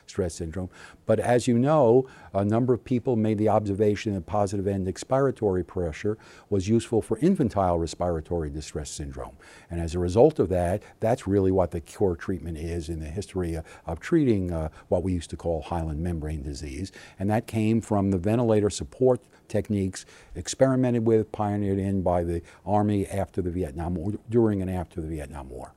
distress 0.06 0.34
syndrome. 0.34 0.70
But 1.06 1.18
as 1.18 1.46
you 1.46 1.58
know, 1.58 2.06
a 2.34 2.44
number 2.44 2.72
of 2.72 2.84
people 2.84 3.16
made 3.16 3.38
the 3.38 3.48
observation 3.48 4.14
that 4.14 4.26
positive 4.26 4.66
end 4.66 4.86
expiratory 4.86 5.66
pressure 5.66 6.18
was 6.50 6.68
useful 6.68 7.02
for 7.02 7.18
infantile 7.18 7.78
respiratory 7.78 8.50
distress 8.50 8.90
syndrome. 8.90 9.36
And 9.70 9.80
as 9.80 9.94
a 9.94 9.98
result 9.98 10.38
of 10.38 10.48
that, 10.50 10.82
that's 11.00 11.26
really 11.26 11.50
what 11.50 11.70
the 11.70 11.80
core 11.80 12.16
treatment 12.16 12.58
is 12.58 12.88
in 12.88 13.00
the 13.00 13.06
history 13.06 13.54
of, 13.54 13.64
of 13.86 14.00
treating 14.00 14.52
uh, 14.52 14.68
what 14.88 15.02
we 15.02 15.12
used 15.12 15.30
to 15.30 15.36
call 15.36 15.62
hyaline 15.62 16.02
membrane 16.02 16.42
disease. 16.42 16.92
And 17.18 17.30
that 17.30 17.46
came 17.46 17.80
from 17.80 18.10
the 18.10 18.18
ventilator 18.18 18.70
support 18.70 19.20
techniques 19.48 20.06
experimented 20.34 21.06
with, 21.06 21.30
pioneered 21.32 21.78
in 21.78 22.02
by 22.02 22.24
the 22.24 22.42
Army 22.64 23.06
after 23.06 23.42
the 23.42 23.50
Vietnam 23.50 23.94
War, 23.94 24.12
during 24.30 24.62
and 24.62 24.70
after 24.70 25.00
the 25.00 25.08
Vietnam 25.08 25.50
War. 25.50 25.74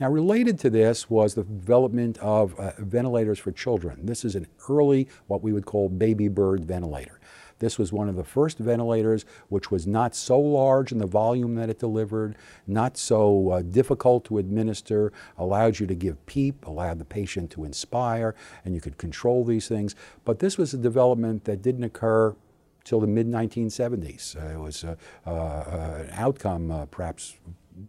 Now, 0.00 0.10
related 0.10 0.58
to 0.60 0.70
this 0.70 1.08
was 1.08 1.34
the 1.34 1.44
development 1.44 2.18
of 2.18 2.58
uh, 2.58 2.72
ventilators 2.78 3.38
for 3.38 3.52
children. 3.52 4.06
This 4.06 4.24
is 4.24 4.34
an 4.34 4.48
early, 4.68 5.08
what 5.28 5.40
we 5.40 5.52
would 5.52 5.66
call 5.66 5.88
baby 5.88 6.26
bird 6.26 6.64
ventilator. 6.64 7.20
This 7.60 7.78
was 7.78 7.92
one 7.92 8.08
of 8.08 8.16
the 8.16 8.24
first 8.24 8.58
ventilators 8.58 9.24
which 9.48 9.70
was 9.70 9.86
not 9.86 10.16
so 10.16 10.38
large 10.40 10.90
in 10.90 10.98
the 10.98 11.06
volume 11.06 11.54
that 11.54 11.70
it 11.70 11.78
delivered, 11.78 12.34
not 12.66 12.96
so 12.96 13.50
uh, 13.50 13.62
difficult 13.62 14.24
to 14.24 14.38
administer, 14.38 15.12
allowed 15.38 15.78
you 15.78 15.86
to 15.86 15.94
give 15.94 16.26
PEEP, 16.26 16.66
allowed 16.66 16.98
the 16.98 17.04
patient 17.04 17.52
to 17.52 17.64
inspire, 17.64 18.34
and 18.64 18.74
you 18.74 18.80
could 18.80 18.98
control 18.98 19.44
these 19.44 19.68
things. 19.68 19.94
But 20.24 20.40
this 20.40 20.58
was 20.58 20.74
a 20.74 20.78
development 20.78 21.44
that 21.44 21.62
didn't 21.62 21.84
occur 21.84 22.34
till 22.82 23.00
the 23.00 23.06
mid 23.06 23.28
1970s. 23.28 24.36
Uh, 24.36 24.54
it 24.54 24.60
was 24.60 24.84
uh, 24.84 24.96
uh, 25.24 25.30
an 25.30 26.10
outcome, 26.12 26.70
uh, 26.72 26.86
perhaps 26.86 27.36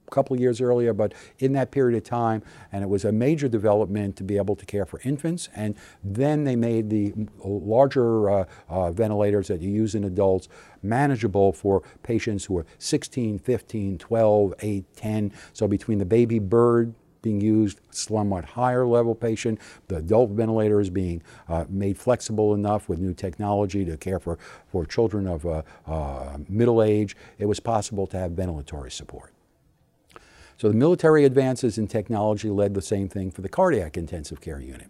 a 0.07 0.11
couple 0.11 0.39
years 0.39 0.61
earlier, 0.61 0.93
but 0.93 1.13
in 1.39 1.53
that 1.53 1.71
period 1.71 1.97
of 1.97 2.03
time, 2.03 2.43
and 2.71 2.83
it 2.83 2.87
was 2.87 3.05
a 3.05 3.11
major 3.11 3.47
development 3.47 4.15
to 4.17 4.23
be 4.23 4.37
able 4.37 4.55
to 4.55 4.65
care 4.65 4.85
for 4.85 4.99
infants. 5.03 5.49
And 5.55 5.75
then 6.03 6.43
they 6.43 6.55
made 6.55 6.89
the 6.89 7.13
larger 7.43 8.29
uh, 8.29 8.45
uh, 8.69 8.91
ventilators 8.91 9.47
that 9.47 9.61
you 9.61 9.69
use 9.69 9.95
in 9.95 10.03
adults 10.03 10.47
manageable 10.81 11.51
for 11.53 11.81
patients 12.03 12.45
who 12.45 12.57
are 12.57 12.65
16, 12.77 13.39
15, 13.39 13.97
12, 13.97 14.53
8, 14.59 14.95
10. 14.95 15.33
So 15.53 15.67
between 15.67 15.97
the 15.97 16.05
baby 16.05 16.39
bird 16.39 16.93
being 17.25 17.41
used, 17.41 17.81
somewhat 17.89 18.45
higher 18.45 18.85
level 18.85 19.15
patient. 19.15 19.59
The 19.87 19.95
adult 19.95 20.29
ventilator 20.29 20.79
is 20.79 20.91
being 20.91 21.23
uh, 21.49 21.65
made 21.67 21.97
flexible 21.97 22.53
enough 22.53 22.87
with 22.87 22.99
new 22.99 23.15
technology 23.15 23.83
to 23.83 23.97
care 23.97 24.19
for, 24.19 24.37
for 24.67 24.85
children 24.85 25.27
of 25.27 25.43
uh, 25.43 25.63
uh, 25.87 26.37
middle 26.47 26.83
age. 26.83 27.17
It 27.39 27.47
was 27.47 27.59
possible 27.59 28.05
to 28.07 28.17
have 28.19 28.33
ventilatory 28.33 28.91
support. 28.91 29.34
So 30.57 30.69
the 30.69 30.75
military 30.75 31.25
advances 31.25 31.77
in 31.77 31.87
technology 31.87 32.49
led 32.49 32.73
the 32.73 32.81
same 32.81 33.09
thing 33.09 33.31
for 33.31 33.41
the 33.41 33.49
cardiac 33.49 33.97
intensive 33.97 34.41
care 34.41 34.59
unit. 34.59 34.89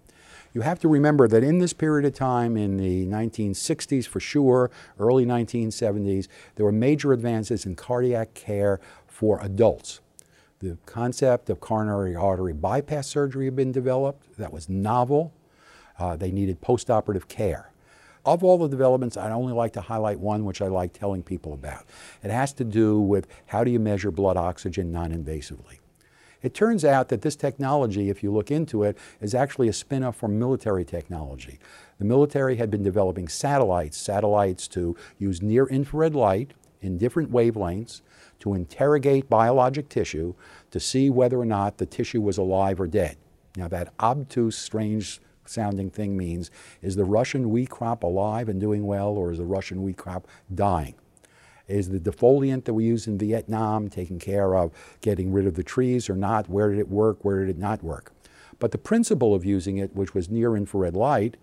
You 0.53 0.61
have 0.61 0.79
to 0.79 0.87
remember 0.87 1.27
that 1.27 1.43
in 1.43 1.59
this 1.59 1.73
period 1.73 2.05
of 2.05 2.13
time, 2.13 2.55
in 2.55 2.77
the 2.77 3.05
1960s 3.07 4.07
for 4.07 4.21
sure, 4.21 4.71
early 4.99 5.25
1970s, 5.25 6.27
there 6.55 6.65
were 6.65 6.71
major 6.71 7.11
advances 7.11 7.65
in 7.65 7.75
cardiac 7.75 8.33
care 8.33 8.79
for 9.05 9.39
adults. 9.41 9.99
The 10.59 10.77
concept 10.85 11.49
of 11.49 11.59
coronary 11.59 12.15
artery 12.15 12.53
bypass 12.53 13.07
surgery 13.07 13.45
had 13.45 13.55
been 13.55 13.73
developed. 13.73 14.37
That 14.37 14.53
was 14.53 14.69
novel. 14.69 15.33
Uh, 15.99 16.15
they 16.15 16.31
needed 16.31 16.61
postoperative 16.61 17.27
care. 17.27 17.69
Of 18.25 18.43
all 18.43 18.57
the 18.57 18.67
developments, 18.67 19.17
I'd 19.17 19.31
only 19.31 19.53
like 19.53 19.73
to 19.73 19.81
highlight 19.81 20.19
one 20.19 20.45
which 20.45 20.61
I 20.61 20.67
like 20.67 20.93
telling 20.93 21.21
people 21.21 21.53
about. 21.53 21.85
It 22.23 22.31
has 22.31 22.53
to 22.53 22.63
do 22.63 22.99
with 22.99 23.27
how 23.47 23.63
do 23.63 23.69
you 23.69 23.79
measure 23.79 24.09
blood 24.09 24.35
oxygen 24.35 24.91
non-invasively. 24.91 25.79
It 26.41 26.53
turns 26.53 26.83
out 26.83 27.09
that 27.09 27.21
this 27.21 27.35
technology, 27.35 28.09
if 28.09 28.23
you 28.23 28.31
look 28.31 28.51
into 28.51 28.83
it, 28.83 28.97
is 29.21 29.33
actually 29.35 29.67
a 29.67 29.73
spin-off 29.73 30.15
from 30.15 30.37
military 30.37 30.85
technology. 30.85 31.59
The 31.97 32.05
military 32.05 32.57
had 32.57 32.69
been 32.71 32.83
developing 32.83 33.27
satellites, 33.27 33.97
satellites 33.97 34.67
to 34.69 34.95
use 35.17 35.41
near-infrared 35.41 36.15
light 36.15 36.51
in 36.81 36.97
different 36.97 37.31
wavelengths 37.31 38.01
to 38.39 38.53
interrogate 38.53 39.29
biologic 39.29 39.89
tissue 39.89 40.33
to 40.71 40.79
see 40.79 41.09
whether 41.09 41.39
or 41.39 41.45
not 41.45 41.77
the 41.77 41.85
tissue 41.85 42.21
was 42.21 42.37
alive 42.37 42.79
or 42.79 42.87
dead. 42.87 43.17
Now, 43.55 43.67
that 43.69 43.93
obtuse, 43.99 44.57
strange 44.57 45.21
sounding 45.45 45.89
thing 45.89 46.17
means 46.17 46.51
is 46.81 46.95
the 46.95 47.05
Russian 47.05 47.49
wheat 47.49 47.69
crop 47.69 48.03
alive 48.03 48.49
and 48.49 48.59
doing 48.59 48.85
well, 48.85 49.09
or 49.09 49.31
is 49.31 49.37
the 49.37 49.45
Russian 49.45 49.83
wheat 49.83 49.97
crop 49.97 50.27
dying? 50.53 50.95
Is 51.67 51.89
the 51.89 51.99
defoliant 51.99 52.65
that 52.65 52.73
we 52.73 52.85
use 52.85 53.07
in 53.07 53.17
Vietnam 53.17 53.89
taking 53.89 54.19
care 54.19 54.55
of 54.55 54.71
getting 55.01 55.31
rid 55.31 55.47
of 55.47 55.55
the 55.55 55.63
trees 55.63 56.09
or 56.09 56.15
not? 56.15 56.49
Where 56.49 56.69
did 56.69 56.79
it 56.79 56.89
work? 56.89 57.25
Where 57.25 57.39
did 57.39 57.49
it 57.49 57.57
not 57.57 57.83
work? 57.83 58.11
But 58.59 58.71
the 58.71 58.77
principle 58.77 59.33
of 59.33 59.43
using 59.43 59.77
it, 59.77 59.95
which 59.95 60.13
was 60.13 60.29
near 60.29 60.55
infrared 60.55 60.95
light, 60.95 61.37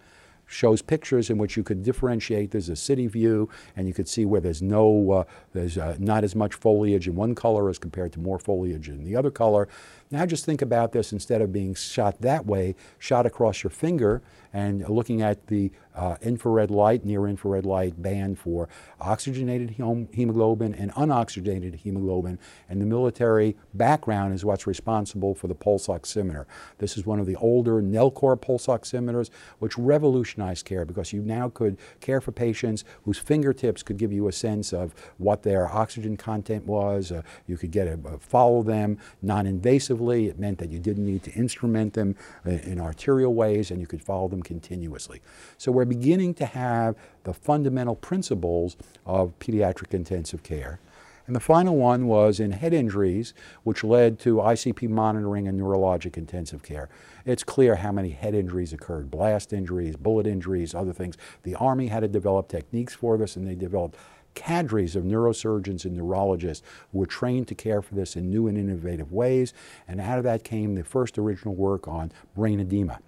shows 0.47 0.83
pictures 0.83 1.31
in 1.31 1.39
which 1.39 1.57
you 1.57 1.63
could 1.63 1.83
differentiate. 1.83 2.51
There's 2.51 2.69
a 2.69 2.77
city 2.77 3.07
view, 3.07 3.49
and 3.75 3.89
you 3.89 3.95
could 3.95 4.09
see 4.09 4.25
where 4.25 4.41
there's 4.41 4.63
no, 4.63 5.11
uh, 5.11 5.25
there's 5.53 5.79
uh, 5.79 5.97
not 5.99 6.25
as 6.25 6.35
much 6.35 6.55
foliage 6.55 7.09
in 7.09 7.15
one 7.15 7.35
color 7.35 7.69
as 7.71 7.79
compared 7.79 8.13
to 8.13 8.21
more 8.21 8.39
foliage 8.39 8.89
in 8.89 9.05
the 9.05 9.17
other 9.17 9.31
color. 9.31 9.69
Now 10.13 10.27
just 10.27 10.45
think 10.45 10.61
about 10.61 10.93
this 10.93 11.11
instead 11.11 11.41
of 11.41 11.55
being 11.55 11.75
shot 11.75 12.21
that 12.21 12.45
way, 12.45 12.75
shot 12.99 13.25
across 13.25 13.63
your 13.63 13.71
finger 13.71 14.21
and 14.53 14.87
looking 14.87 15.23
at 15.23 15.47
the 15.47 15.73
uh, 15.95 16.17
infrared 16.21 16.71
light, 16.71 17.03
near 17.05 17.27
infrared 17.27 17.65
light 17.65 18.03
band 18.03 18.39
for 18.39 18.69
oxygenated 19.01 19.71
hemoglobin 19.71 20.75
and 20.75 20.93
unoxygenated 20.93 21.77
hemoglobin. 21.77 22.39
And 22.69 22.81
the 22.81 22.85
military 22.85 23.57
background 23.73 24.35
is 24.35 24.45
what's 24.45 24.67
responsible 24.67 25.35
for 25.35 25.49
the 25.49 25.55
pulse 25.55 25.87
oximeter. 25.87 26.45
This 26.77 26.99
is 26.99 27.07
one 27.07 27.19
of 27.19 27.25
the 27.25 27.37
older 27.37 27.81
Nellcor 27.81 28.39
pulse 28.39 28.67
oximeters, 28.67 29.31
which 29.61 29.79
revolutionized 29.79 30.67
care 30.67 30.85
because 30.85 31.15
you 31.15 31.23
now 31.23 31.49
could 31.49 31.79
care 32.01 32.21
for 32.21 32.33
patients 32.33 32.85
whose 33.05 33.19
fingertips 33.19 33.83
could 33.83 33.97
give 33.97 34.13
you 34.13 34.29
a 34.29 34.33
sense 34.33 34.75
of 34.75 34.95
what 35.17 35.43
their 35.43 35.67
oxygen 35.67 36.19
content 36.19 36.67
was. 36.67 37.11
Uh, 37.11 37.23
you 37.47 37.57
could 37.57 37.71
get 37.71 37.87
a, 37.87 37.99
follow 38.19 38.63
them 38.63 38.99
non-invasively. 39.23 40.02
It 40.11 40.39
meant 40.39 40.59
that 40.59 40.71
you 40.71 40.79
didn't 40.79 41.07
need 41.07 41.23
to 41.25 41.33
instrument 41.33 41.95
them 41.95 42.17
uh, 42.47 42.51
in 42.51 42.81
arterial 42.81 43.35
ways 43.35 43.71
and 43.71 43.81
you 43.81 43.87
could 43.87 44.03
follow 44.03 44.29
them 44.29 44.43
continuously. 44.43 45.21
So 45.59 45.73
we're 45.73 45.85
beginning 45.85 46.35
to 46.35 46.47
have 46.47 46.97
the 47.25 47.33
fundamental 47.33 47.95
principles 47.95 48.77
of 49.07 49.39
pediatric 49.39 49.95
intensive 49.95 50.43
care. 50.43 50.81
And 51.27 51.37
the 51.37 51.41
final 51.41 51.77
one 51.77 52.09
was 52.09 52.41
in 52.41 52.51
head 52.51 52.75
injuries, 52.75 53.33
which 53.63 53.85
led 53.85 54.19
to 54.21 54.37
ICP 54.37 54.89
monitoring 54.89 55.47
and 55.47 55.59
neurologic 55.61 56.17
intensive 56.17 56.63
care. 56.63 56.89
It's 57.25 57.45
clear 57.45 57.77
how 57.77 57.93
many 57.93 58.11
head 58.11 58.35
injuries 58.35 58.73
occurred 58.73 59.11
blast 59.11 59.53
injuries, 59.53 59.97
bullet 59.97 60.27
injuries, 60.27 60.75
other 60.75 60.93
things. 60.93 61.17
The 61.45 61.55
Army 61.55 61.87
had 61.87 62.01
to 62.01 62.09
develop 62.09 62.49
techniques 62.49 62.95
for 62.95 63.17
this, 63.17 63.37
and 63.37 63.47
they 63.47 63.55
developed 63.55 63.97
cadres 64.35 64.97
of 64.97 65.05
neurosurgeons 65.05 65.85
and 65.85 65.97
neurologists 65.97 66.67
who 66.91 66.99
were 66.99 67.07
trained 67.07 67.49
to 67.49 67.55
care 67.55 67.83
for 67.83 67.95
this 67.95 68.17
in 68.17 68.31
new 68.31 68.47
and 68.47 68.59
innovative 68.59 69.13
ways. 69.13 69.53
And 69.87 70.01
out 70.01 70.19
of 70.19 70.25
that 70.25 70.45
came 70.45 70.75
the 70.75 70.85
first 70.85 71.19
original 71.19 71.55
work 71.55 71.87
on 71.89 72.13
brain 72.35 72.61
edema. 72.61 73.01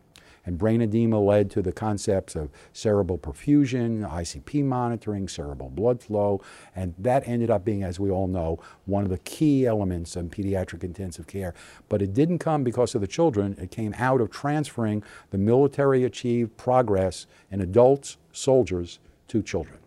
And 0.46 0.58
brain 0.58 0.82
edema 0.82 1.18
led 1.18 1.50
to 1.52 1.62
the 1.62 1.72
concepts 1.72 2.36
of 2.36 2.50
cerebral 2.72 3.18
perfusion, 3.18 4.08
ICP 4.08 4.62
monitoring, 4.62 5.26
cerebral 5.26 5.70
blood 5.70 6.02
flow, 6.02 6.42
and 6.76 6.94
that 6.98 7.26
ended 7.26 7.50
up 7.50 7.64
being, 7.64 7.82
as 7.82 7.98
we 7.98 8.10
all 8.10 8.28
know, 8.28 8.58
one 8.84 9.04
of 9.04 9.10
the 9.10 9.18
key 9.18 9.66
elements 9.66 10.16
in 10.16 10.28
pediatric 10.28 10.84
intensive 10.84 11.26
care. 11.26 11.54
But 11.88 12.02
it 12.02 12.12
didn't 12.12 12.40
come 12.40 12.62
because 12.62 12.94
of 12.94 13.00
the 13.00 13.06
children, 13.06 13.56
it 13.58 13.70
came 13.70 13.94
out 13.96 14.20
of 14.20 14.30
transferring 14.30 15.02
the 15.30 15.38
military 15.38 16.04
achieved 16.04 16.56
progress 16.58 17.26
in 17.50 17.62
adults, 17.62 18.18
soldiers, 18.32 18.98
to 19.28 19.42
children. 19.42 19.78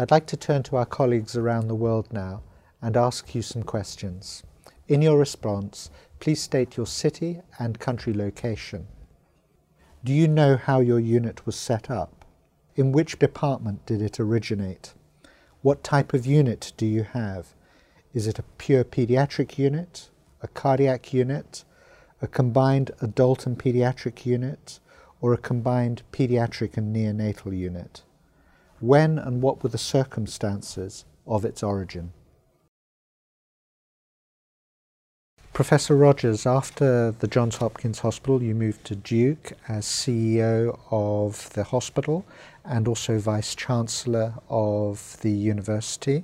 I'd 0.00 0.12
like 0.12 0.26
to 0.26 0.36
turn 0.36 0.62
to 0.64 0.76
our 0.76 0.86
colleagues 0.86 1.36
around 1.36 1.66
the 1.66 1.74
world 1.74 2.12
now 2.12 2.42
and 2.80 2.96
ask 2.96 3.34
you 3.34 3.42
some 3.42 3.64
questions. 3.64 4.44
In 4.86 5.02
your 5.02 5.18
response, 5.18 5.90
please 6.20 6.40
state 6.40 6.76
your 6.76 6.86
city 6.86 7.40
and 7.58 7.80
country 7.80 8.14
location. 8.14 8.86
Do 10.04 10.12
you 10.12 10.28
know 10.28 10.56
how 10.56 10.78
your 10.78 11.00
unit 11.00 11.44
was 11.46 11.56
set 11.56 11.90
up? 11.90 12.24
In 12.76 12.92
which 12.92 13.18
department 13.18 13.84
did 13.86 14.00
it 14.00 14.20
originate? 14.20 14.94
What 15.62 15.82
type 15.82 16.14
of 16.14 16.24
unit 16.24 16.72
do 16.76 16.86
you 16.86 17.02
have? 17.02 17.48
Is 18.14 18.28
it 18.28 18.38
a 18.38 18.44
pure 18.56 18.84
pediatric 18.84 19.58
unit, 19.58 20.10
a 20.40 20.46
cardiac 20.46 21.12
unit, 21.12 21.64
a 22.22 22.28
combined 22.28 22.92
adult 23.00 23.46
and 23.46 23.58
pediatric 23.58 24.24
unit, 24.24 24.78
or 25.20 25.34
a 25.34 25.38
combined 25.38 26.02
pediatric 26.12 26.76
and 26.76 26.94
neonatal 26.94 27.58
unit? 27.58 28.04
When 28.80 29.18
and 29.18 29.42
what 29.42 29.62
were 29.62 29.68
the 29.68 29.78
circumstances 29.78 31.04
of 31.26 31.44
its 31.44 31.62
origin? 31.62 32.12
Professor 35.52 35.96
Rogers, 35.96 36.46
after 36.46 37.10
the 37.10 37.26
Johns 37.26 37.56
Hopkins 37.56 37.98
Hospital, 37.98 38.40
you 38.40 38.54
moved 38.54 38.84
to 38.84 38.94
Duke 38.94 39.54
as 39.66 39.86
CEO 39.86 40.78
of 40.92 41.52
the 41.54 41.64
hospital 41.64 42.24
and 42.64 42.86
also 42.86 43.18
Vice 43.18 43.56
Chancellor 43.56 44.34
of 44.48 45.16
the 45.22 45.32
University 45.32 46.22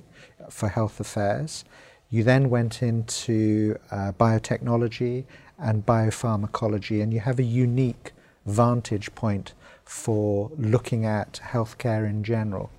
for 0.49 0.69
Health 0.69 1.01
Affairs. 1.01 1.65
You 2.09 2.23
then 2.23 2.49
went 2.49 2.81
into 2.81 3.77
uh, 3.91 4.13
biotechnology 4.13 5.25
and 5.59 5.85
biopharmacology, 5.85 7.03
and 7.03 7.13
you 7.13 7.19
have 7.19 7.37
a 7.37 7.43
unique 7.43 8.13
vantage 8.45 9.13
point 9.15 9.53
for 9.85 10.51
looking 10.57 11.05
at 11.05 11.39
healthcare 11.43 12.09
in 12.09 12.23
general. 12.23 12.69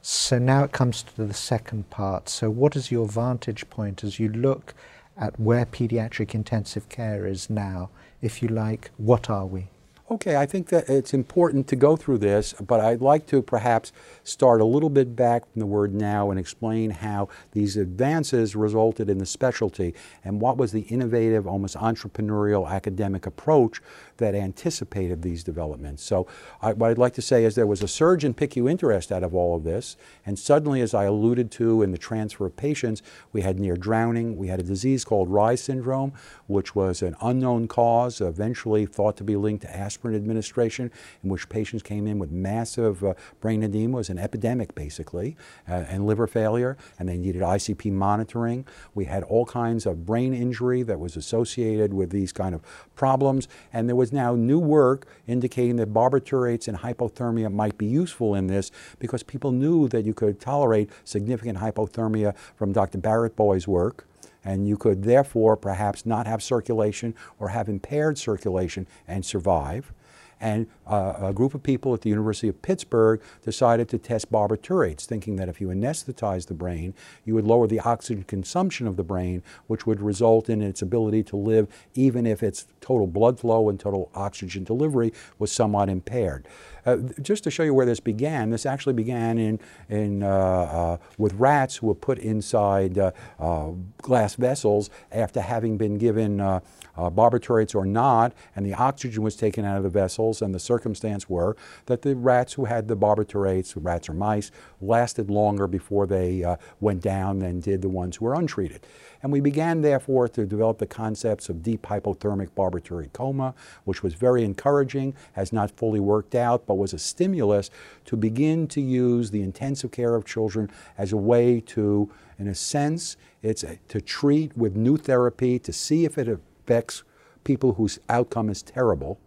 So 0.00 0.38
now 0.38 0.64
it 0.64 0.72
comes 0.72 1.02
to 1.02 1.26
the 1.26 1.34
second 1.34 1.90
part. 1.90 2.28
So, 2.28 2.50
what 2.50 2.76
is 2.76 2.90
your 2.90 3.06
vantage 3.08 3.68
point 3.70 4.04
as 4.04 4.20
you 4.20 4.28
look 4.28 4.74
at 5.16 5.38
where 5.38 5.66
pediatric 5.66 6.34
intensive 6.34 6.88
care 6.88 7.26
is 7.26 7.48
now. 7.48 7.90
If 8.20 8.42
you 8.42 8.48
like, 8.48 8.90
what 8.96 9.30
are 9.30 9.46
we? 9.46 9.68
Okay, 10.10 10.36
I 10.36 10.44
think 10.44 10.68
that 10.68 10.90
it's 10.90 11.14
important 11.14 11.66
to 11.68 11.76
go 11.76 11.96
through 11.96 12.18
this, 12.18 12.52
but 12.52 12.78
I'd 12.78 13.00
like 13.00 13.26
to 13.28 13.40
perhaps 13.40 13.90
start 14.22 14.60
a 14.60 14.64
little 14.64 14.90
bit 14.90 15.16
back 15.16 15.50
from 15.50 15.60
the 15.60 15.66
word 15.66 15.94
now 15.94 16.30
and 16.30 16.38
explain 16.38 16.90
how 16.90 17.30
these 17.52 17.78
advances 17.78 18.54
resulted 18.54 19.08
in 19.08 19.16
the 19.16 19.24
specialty 19.24 19.94
and 20.22 20.42
what 20.42 20.58
was 20.58 20.72
the 20.72 20.82
innovative, 20.82 21.46
almost 21.46 21.74
entrepreneurial 21.76 22.70
academic 22.70 23.24
approach 23.24 23.80
that 24.18 24.34
anticipated 24.34 25.22
these 25.22 25.42
developments. 25.44 26.02
So, 26.02 26.26
I, 26.62 26.72
what 26.72 26.90
I'd 26.90 26.98
like 26.98 27.14
to 27.14 27.22
say 27.22 27.44
is 27.44 27.54
there 27.54 27.66
was 27.66 27.82
a 27.82 27.88
surge 27.88 28.24
in 28.24 28.34
PICU 28.34 28.70
interest 28.70 29.10
out 29.10 29.22
of 29.22 29.34
all 29.34 29.56
of 29.56 29.64
this, 29.64 29.96
and 30.26 30.38
suddenly, 30.38 30.80
as 30.80 30.94
I 30.94 31.04
alluded 31.04 31.50
to 31.52 31.82
in 31.82 31.92
the 31.92 31.98
transfer 31.98 32.46
of 32.46 32.56
patients, 32.56 33.02
we 33.32 33.42
had 33.42 33.58
near 33.58 33.76
drowning, 33.76 34.36
we 34.36 34.48
had 34.48 34.60
a 34.60 34.64
disease 34.64 35.04
called 35.04 35.28
Reye 35.28 35.58
syndrome, 35.58 36.12
which 36.46 36.74
was 36.74 37.02
an 37.02 37.16
unknown 37.20 37.68
cause, 37.68 38.20
eventually 38.20 38.86
thought 38.86 39.16
to 39.16 39.24
be 39.24 39.36
linked 39.36 39.62
to 39.62 39.76
aspirin 39.76 40.14
administration, 40.14 40.90
in 41.22 41.30
which 41.30 41.48
patients 41.48 41.82
came 41.82 42.06
in 42.06 42.18
with 42.18 42.30
massive 42.30 43.04
uh, 43.04 43.14
brain 43.40 43.62
edema, 43.62 43.94
it 43.94 43.98
was 43.98 44.10
an 44.10 44.18
epidemic 44.18 44.74
basically, 44.74 45.36
uh, 45.68 45.72
and 45.88 46.06
liver 46.06 46.26
failure, 46.26 46.76
and 46.98 47.08
they 47.08 47.16
needed 47.16 47.42
ICP 47.42 47.90
monitoring. 47.92 48.66
We 48.94 49.04
had 49.04 49.22
all 49.24 49.46
kinds 49.46 49.86
of 49.86 50.04
brain 50.04 50.34
injury 50.34 50.82
that 50.82 50.98
was 50.98 51.16
associated 51.16 51.94
with 51.94 52.10
these 52.10 52.32
kind 52.32 52.54
of 52.54 52.62
problems, 52.94 53.48
and 53.72 53.88
there 53.88 53.96
was 53.96 54.03
now 54.12 54.34
new 54.34 54.58
work 54.58 55.06
indicating 55.26 55.76
that 55.76 55.92
barbiturates 55.92 56.68
and 56.68 56.78
hypothermia 56.78 57.52
might 57.52 57.78
be 57.78 57.86
useful 57.86 58.34
in 58.34 58.46
this 58.46 58.70
because 58.98 59.22
people 59.22 59.52
knew 59.52 59.88
that 59.88 60.04
you 60.04 60.14
could 60.14 60.40
tolerate 60.40 60.90
significant 61.04 61.58
hypothermia 61.58 62.36
from 62.56 62.72
Dr. 62.72 62.98
Barratt-Boyes' 62.98 63.68
work 63.68 64.06
and 64.44 64.68
you 64.68 64.76
could 64.76 65.04
therefore 65.04 65.56
perhaps 65.56 66.04
not 66.04 66.26
have 66.26 66.42
circulation 66.42 67.14
or 67.38 67.48
have 67.48 67.68
impaired 67.68 68.18
circulation 68.18 68.86
and 69.08 69.24
survive. 69.24 69.92
And 70.40 70.66
uh, 70.86 71.14
a 71.18 71.32
group 71.32 71.54
of 71.54 71.62
people 71.62 71.94
at 71.94 72.02
the 72.02 72.10
University 72.10 72.48
of 72.48 72.60
Pittsburgh 72.62 73.20
decided 73.42 73.88
to 73.90 73.98
test 73.98 74.30
barbiturates, 74.30 75.04
thinking 75.04 75.36
that 75.36 75.48
if 75.48 75.60
you 75.60 75.68
anesthetize 75.68 76.46
the 76.46 76.54
brain, 76.54 76.94
you 77.24 77.34
would 77.34 77.46
lower 77.46 77.66
the 77.66 77.80
oxygen 77.80 78.24
consumption 78.24 78.86
of 78.86 78.96
the 78.96 79.04
brain, 79.04 79.42
which 79.66 79.86
would 79.86 80.00
result 80.00 80.48
in 80.48 80.60
its 80.60 80.82
ability 80.82 81.22
to 81.24 81.36
live 81.36 81.68
even 81.94 82.26
if 82.26 82.42
its 82.42 82.66
total 82.80 83.06
blood 83.06 83.40
flow 83.40 83.68
and 83.68 83.80
total 83.80 84.10
oxygen 84.14 84.64
delivery 84.64 85.12
was 85.38 85.50
somewhat 85.50 85.88
impaired. 85.88 86.46
Uh, 86.86 86.96
just 87.22 87.44
to 87.44 87.50
show 87.50 87.62
you 87.62 87.72
where 87.72 87.86
this 87.86 88.00
began, 88.00 88.50
this 88.50 88.66
actually 88.66 88.92
began 88.92 89.38
in, 89.38 89.58
in, 89.88 90.22
uh, 90.22 90.28
uh, 90.28 90.96
with 91.18 91.32
rats 91.34 91.76
who 91.76 91.86
were 91.86 91.94
put 91.94 92.18
inside 92.18 92.98
uh, 92.98 93.10
uh, 93.38 93.70
glass 93.98 94.34
vessels 94.34 94.90
after 95.10 95.40
having 95.40 95.76
been 95.78 95.96
given 95.96 96.40
uh, 96.40 96.60
barbiturates 96.96 97.74
or 97.74 97.86
not, 97.86 98.32
and 98.54 98.64
the 98.66 98.74
oxygen 98.74 99.22
was 99.22 99.36
taken 99.36 99.64
out 99.64 99.76
of 99.76 99.82
the 99.82 99.88
vessels, 99.88 100.42
and 100.42 100.54
the 100.54 100.60
circumstance 100.60 101.28
were 101.28 101.56
that 101.86 102.02
the 102.02 102.14
rats 102.14 102.52
who 102.52 102.66
had 102.66 102.88
the 102.88 102.96
barbiturates, 102.96 103.74
rats 103.76 104.08
or 104.08 104.14
mice, 104.14 104.50
lasted 104.80 105.30
longer 105.30 105.66
before 105.66 106.06
they 106.06 106.44
went 106.80 107.02
down 107.02 107.38
than 107.38 107.60
did 107.60 107.82
the 107.82 107.88
ones 107.88 108.16
who 108.16 108.26
were 108.26 108.34
untreated. 108.34 108.86
And 109.24 109.32
we 109.32 109.40
began, 109.40 109.80
therefore, 109.80 110.28
to 110.28 110.44
develop 110.44 110.76
the 110.76 110.86
concepts 110.86 111.48
of 111.48 111.62
deep 111.62 111.80
hypothermic 111.86 112.50
barbituric 112.50 113.14
coma, 113.14 113.54
which 113.84 114.02
was 114.02 114.12
very 114.12 114.44
encouraging, 114.44 115.14
has 115.32 115.50
not 115.50 115.70
fully 115.70 115.98
worked 115.98 116.34
out, 116.34 116.66
but 116.66 116.74
was 116.74 116.92
a 116.92 116.98
stimulus 116.98 117.70
to 118.04 118.18
begin 118.18 118.66
to 118.68 118.82
use 118.82 119.30
the 119.30 119.40
intensive 119.40 119.90
care 119.90 120.14
of 120.14 120.26
children 120.26 120.70
as 120.98 121.10
a 121.10 121.16
way 121.16 121.58
to, 121.60 122.12
in 122.38 122.48
a 122.48 122.54
sense, 122.54 123.16
it's 123.42 123.64
a, 123.64 123.78
to 123.88 123.98
treat 123.98 124.54
with 124.58 124.76
new 124.76 124.98
therapy 124.98 125.58
to 125.58 125.72
see 125.72 126.04
if 126.04 126.18
it 126.18 126.28
affects 126.28 127.02
people 127.44 127.72
whose 127.72 127.98
outcome 128.10 128.50
is 128.50 128.60
terrible 128.60 129.18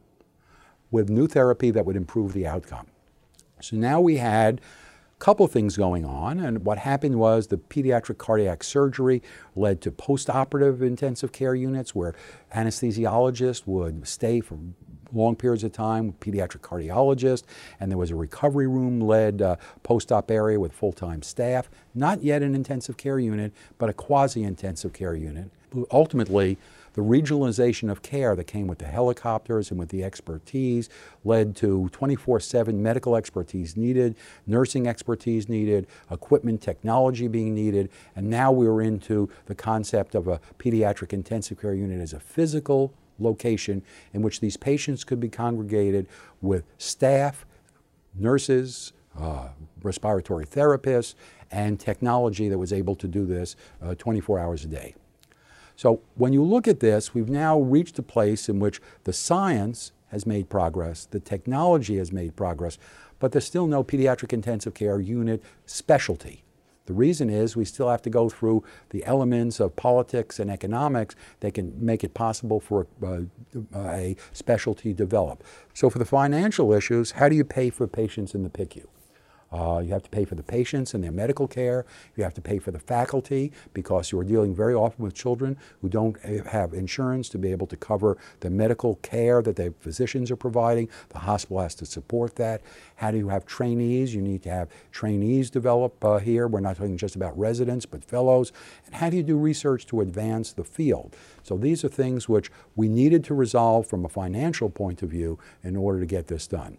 with 0.92 1.10
new 1.10 1.26
therapy 1.26 1.72
that 1.72 1.88
would 1.88 1.96
improve 1.96 2.34
the 2.34 2.46
outcome. 2.46 2.86
So 3.62 3.76
now 3.76 4.00
we 4.00 4.18
had 4.18 4.62
couple 5.20 5.48
things 5.48 5.76
going 5.78 6.06
on. 6.06 6.40
And 6.40 6.64
what 6.64 6.78
happened 6.78 7.16
was 7.16 7.48
the 7.48 7.58
pediatric 7.58 8.18
cardiac 8.18 8.64
surgery 8.64 9.22
led 9.56 9.82
to 9.82 9.92
postoperative 9.92 10.82
intensive 10.82 11.32
care 11.32 11.56
units 11.56 11.96
where 11.96 12.14
anesthesiologists 12.54 13.66
would 13.66 14.08
stay 14.08 14.42
for 14.42 14.60
long 15.14 15.36
periods 15.36 15.64
of 15.64 15.72
time 15.72 16.14
pediatric 16.20 16.60
cardiologists, 16.60 17.44
and 17.80 17.90
there 17.90 17.98
was 17.98 18.12
a 18.12 18.16
recovery 18.16 18.68
room 18.68 19.00
led 19.00 19.42
uh, 19.42 19.56
post 19.84 20.12
op 20.12 20.30
area 20.30 20.60
with 20.60 20.74
full 20.74 20.92
time 20.92 21.22
staff. 21.22 21.70
Not 21.96 22.24
yet 22.24 22.42
an 22.42 22.54
intensive 22.54 22.98
care 22.98 23.20
unit, 23.20 23.54
but 23.78 23.90
a 23.90 23.94
quasi 23.94 24.44
intensive 24.44 24.94
care 24.94 25.16
unit. 25.16 25.50
Ultimately, 25.92 26.58
The 26.98 27.04
regionalization 27.04 27.92
of 27.92 28.02
care 28.02 28.36
that 28.36 28.46
came 28.46 28.66
with 28.66 28.80
the 28.80 28.88
helicopters 28.88 29.70
and 29.70 29.80
with 29.80 29.90
the 29.90 30.04
expertise 30.04 30.90
led 31.24 31.56
to 31.58 31.90
24 31.90 32.40
7 32.40 32.82
medical 32.82 33.16
expertise 33.16 33.78
needed, 33.78 34.16
nursing 34.48 34.88
expertise 34.88 35.48
needed, 35.48 35.86
equipment 36.10 36.60
technology 36.60 37.28
being 37.28 37.54
needed, 37.54 37.92
and 38.16 38.28
now 38.28 38.52
we're 38.52 38.82
into 38.82 39.30
the 39.46 39.54
concept 39.54 40.16
of 40.16 40.28
a 40.28 40.42
pediatric 40.58 41.14
intensive 41.14 41.62
care 41.62 41.76
unit 41.76 42.02
as 42.02 42.14
a 42.14 42.20
physical 42.20 42.92
location 43.20 43.84
in 44.12 44.24
which 44.24 44.40
these 44.40 44.58
patients 44.58 45.04
could 45.04 45.20
be 45.20 45.30
congregated 45.30 46.08
with 46.42 46.64
staff, 46.80 47.46
nurses, 48.16 48.92
uh, 49.20 49.50
respiratory 49.84 50.48
therapists, 50.48 51.14
and 51.52 51.80
technology 51.80 52.50
that 52.50 52.58
was 52.58 52.74
able 52.74 52.96
to 52.96 53.08
do 53.08 53.28
this 53.28 53.56
uh, 53.84 53.94
24 53.94 54.40
hours 54.40 54.66
a 54.66 54.68
day. 54.68 54.96
So 55.78 56.02
when 56.16 56.34
you 56.34 56.44
look 56.44 56.68
at 56.68 56.80
this, 56.80 57.14
we've 57.14 57.30
now 57.30 57.60
reached 57.60 58.00
a 58.00 58.04
place 58.04 58.50
in 58.50 58.60
which 58.60 58.82
the 59.04 59.14
science 59.14 59.92
has 60.08 60.26
made 60.26 60.50
progress, 60.50 61.06
the 61.06 61.20
technology 61.20 61.98
has 61.98 62.12
made 62.12 62.36
progress, 62.36 62.80
but 63.20 63.32
there's 63.32 63.46
still 63.46 63.68
no 63.68 63.84
pediatric 63.84 64.34
intensive 64.34 64.74
care 64.74 65.00
unit 65.00 65.44
specialty. 65.68 66.44
The 66.88 66.94
reason 66.94 67.30
is 67.30 67.56
we 67.56 67.66
still 67.66 67.90
have 67.90 68.02
to 68.04 68.10
go 68.10 68.28
through 68.28 68.64
the 68.90 69.06
elements 69.06 69.60
of 69.60 69.76
politics 69.76 70.40
and 70.40 70.50
economics 70.50 71.16
that 71.42 71.54
can 71.54 71.74
make 71.78 72.04
it 72.04 72.16
possible 72.16 72.60
for 72.60 72.88
uh, 73.06 73.20
a 73.76 74.16
specialty 74.32 74.94
to 74.94 74.96
develop. 74.96 75.44
So 75.76 75.92
for 75.92 76.00
the 76.00 76.06
financial 76.06 76.74
issues, 76.74 77.12
how 77.12 77.30
do 77.30 77.36
you 77.36 77.44
pay 77.44 77.70
for 77.70 77.86
patients 77.88 78.34
in 78.34 78.42
the 78.42 78.50
PICU? 78.50 78.86
Uh, 79.52 79.82
you 79.84 79.94
have 79.94 80.04
to 80.04 80.10
pay 80.10 80.26
for 80.26 80.36
the 80.36 80.44
patients 80.44 80.94
and 80.94 81.04
their 81.04 81.12
medical 81.12 81.48
care. 81.48 81.86
You 82.16 82.24
have 82.24 82.34
to 82.36 82.42
pay 82.42 82.60
for 82.60 82.72
the 82.72 82.80
faculty 82.80 83.52
because 83.74 84.12
you 84.12 84.20
are 84.20 84.24
dealing 84.24 84.54
very 84.54 84.74
often 84.74 85.04
with 85.04 85.14
children 85.14 85.58
who 85.82 85.90
don't 85.90 86.20
have 86.48 86.74
insurance 86.74 87.30
to 87.30 87.38
be 87.38 87.52
able 87.52 87.68
to 87.68 87.78
cover 87.78 88.18
the 88.42 88.50
medical 88.50 88.96
care 88.96 89.42
that 89.42 89.56
the 89.56 89.74
physicians 89.80 90.32
are 90.32 90.36
providing. 90.36 90.90
The 91.10 91.20
hospital 91.20 91.62
has 91.62 91.76
to 91.76 91.86
support 91.86 92.36
that. 92.36 92.62
How 92.96 93.12
do 93.12 93.18
you 93.18 93.30
have 93.30 93.46
trainees? 93.46 94.14
You 94.14 94.22
need 94.22 94.44
to 94.44 94.50
have 94.50 94.70
trainees 94.92 95.50
develop 95.50 96.04
uh, 96.04 96.18
here. 96.18 96.48
We're 96.48 96.60
not 96.60 96.78
talking 96.78 96.98
just 96.98 97.16
about 97.16 97.38
residents, 97.38 97.86
but 97.86 98.04
fellows. 98.04 98.52
And 98.86 98.96
how 98.96 99.10
do 99.10 99.18
you 99.18 99.24
do 99.24 99.38
research 99.38 99.86
to 99.88 100.02
advance 100.02 100.52
the 100.52 100.64
field? 100.64 101.16
So 101.44 101.58
these 101.58 101.86
are 101.86 101.90
things 101.90 102.28
which 102.28 102.52
we 102.76 102.90
needed 102.90 103.24
to 103.26 103.34
resolve 103.34 103.88
from 103.88 104.04
a 104.04 104.10
financial 104.10 104.70
point 104.70 105.02
of 105.02 105.10
view 105.10 105.40
in 105.64 105.76
order 105.76 106.00
to 106.00 106.06
get 106.06 106.28
this 106.28 106.48
done 106.48 106.78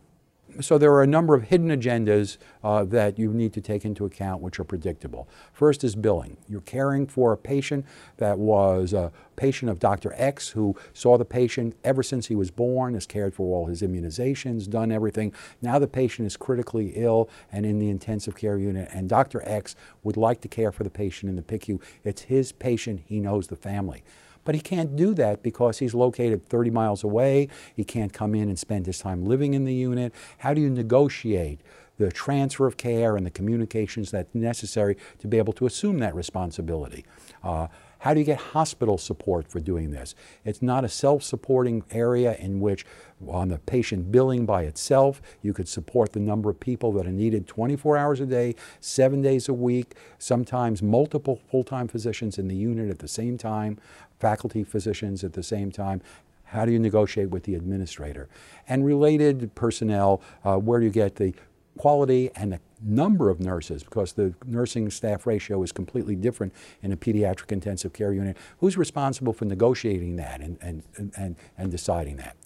so 0.60 0.78
there 0.78 0.92
are 0.92 1.02
a 1.02 1.06
number 1.06 1.34
of 1.34 1.44
hidden 1.44 1.68
agendas 1.68 2.36
uh, 2.64 2.84
that 2.84 3.18
you 3.18 3.32
need 3.32 3.52
to 3.52 3.60
take 3.60 3.84
into 3.84 4.04
account 4.04 4.42
which 4.42 4.58
are 4.58 4.64
predictable. 4.64 5.28
First 5.52 5.84
is 5.84 5.94
billing. 5.94 6.36
You're 6.48 6.60
caring 6.60 7.06
for 7.06 7.32
a 7.32 7.36
patient 7.36 7.84
that 8.16 8.38
was 8.38 8.92
a 8.92 9.12
patient 9.36 9.70
of 9.70 9.78
Dr. 9.78 10.12
X 10.16 10.48
who 10.50 10.76
saw 10.92 11.16
the 11.16 11.24
patient 11.24 11.76
ever 11.84 12.02
since 12.02 12.26
he 12.26 12.34
was 12.34 12.50
born, 12.50 12.94
has 12.94 13.06
cared 13.06 13.34
for 13.34 13.54
all 13.54 13.66
his 13.66 13.82
immunizations, 13.82 14.68
done 14.68 14.90
everything. 14.90 15.32
Now 15.62 15.78
the 15.78 15.86
patient 15.86 16.26
is 16.26 16.36
critically 16.36 16.92
ill 16.96 17.28
and 17.52 17.64
in 17.64 17.78
the 17.78 17.88
intensive 17.88 18.36
care 18.36 18.58
unit, 18.58 18.88
and 18.92 19.08
Dr. 19.08 19.42
X 19.44 19.76
would 20.02 20.16
like 20.16 20.40
to 20.42 20.48
care 20.48 20.72
for 20.72 20.84
the 20.84 20.90
patient 20.90 21.30
in 21.30 21.36
the 21.36 21.42
PICU. 21.42 21.80
It's 22.04 22.22
his 22.22 22.52
patient, 22.52 23.02
he 23.06 23.20
knows 23.20 23.46
the 23.46 23.56
family. 23.56 24.02
But 24.48 24.54
he 24.54 24.62
can't 24.62 24.96
do 24.96 25.12
that 25.12 25.42
because 25.42 25.76
he's 25.76 25.92
located 25.92 26.48
30 26.48 26.70
miles 26.70 27.04
away. 27.04 27.48
He 27.76 27.84
can't 27.84 28.14
come 28.14 28.34
in 28.34 28.48
and 28.48 28.58
spend 28.58 28.86
his 28.86 28.98
time 28.98 29.26
living 29.26 29.52
in 29.52 29.66
the 29.66 29.74
unit. 29.74 30.14
How 30.38 30.54
do 30.54 30.62
you 30.62 30.70
negotiate 30.70 31.60
the 31.98 32.10
transfer 32.10 32.66
of 32.66 32.78
care 32.78 33.14
and 33.14 33.26
the 33.26 33.30
communications 33.30 34.10
that's 34.10 34.34
necessary 34.34 34.96
to 35.18 35.28
be 35.28 35.36
able 35.36 35.52
to 35.52 35.66
assume 35.66 35.98
that 35.98 36.14
responsibility? 36.14 37.04
Uh, 37.44 37.66
how 37.98 38.14
do 38.14 38.20
you 38.20 38.26
get 38.26 38.38
hospital 38.38 38.96
support 38.96 39.48
for 39.48 39.58
doing 39.58 39.90
this? 39.90 40.14
It's 40.44 40.62
not 40.62 40.84
a 40.84 40.88
self 40.88 41.22
supporting 41.22 41.82
area 41.90 42.36
in 42.36 42.60
which, 42.60 42.86
on 43.26 43.48
the 43.48 43.58
patient 43.58 44.12
billing 44.12 44.46
by 44.46 44.62
itself, 44.62 45.20
you 45.42 45.52
could 45.52 45.68
support 45.68 46.12
the 46.12 46.20
number 46.20 46.48
of 46.48 46.60
people 46.60 46.92
that 46.92 47.06
are 47.06 47.12
needed 47.12 47.48
24 47.48 47.96
hours 47.96 48.20
a 48.20 48.26
day, 48.26 48.54
seven 48.80 49.20
days 49.20 49.48
a 49.48 49.52
week, 49.52 49.94
sometimes 50.18 50.80
multiple 50.80 51.40
full 51.50 51.64
time 51.64 51.88
physicians 51.88 52.38
in 52.38 52.46
the 52.46 52.54
unit 52.54 52.88
at 52.88 53.00
the 53.00 53.08
same 53.08 53.36
time, 53.36 53.78
faculty 54.18 54.64
physicians 54.64 55.24
at 55.24 55.32
the 55.32 55.42
same 55.42 55.70
time. 55.70 56.00
How 56.44 56.64
do 56.64 56.72
you 56.72 56.78
negotiate 56.78 57.30
with 57.30 57.42
the 57.42 57.54
administrator? 57.54 58.28
And 58.68 58.84
related 58.84 59.54
personnel, 59.54 60.22
uh, 60.44 60.56
where 60.56 60.80
do 60.80 60.86
you 60.86 60.92
get 60.92 61.16
the 61.16 61.34
quality 61.76 62.30
and 62.34 62.52
the 62.52 62.60
number 62.82 63.30
of 63.30 63.40
nurses, 63.40 63.82
because 63.82 64.12
the 64.12 64.34
nursing 64.44 64.90
staff 64.90 65.26
ratio 65.26 65.62
is 65.62 65.72
completely 65.72 66.16
different 66.16 66.52
in 66.82 66.92
a 66.92 66.96
pediatric 66.96 67.50
intensive 67.50 67.92
care 67.92 68.12
unit. 68.12 68.36
Who's 68.58 68.76
responsible 68.76 69.32
for 69.32 69.46
negotiating 69.46 70.16
that 70.16 70.40
and, 70.40 70.58
and, 70.60 70.82
and, 71.16 71.36
and 71.56 71.70
deciding 71.70 72.16
that? 72.16 72.36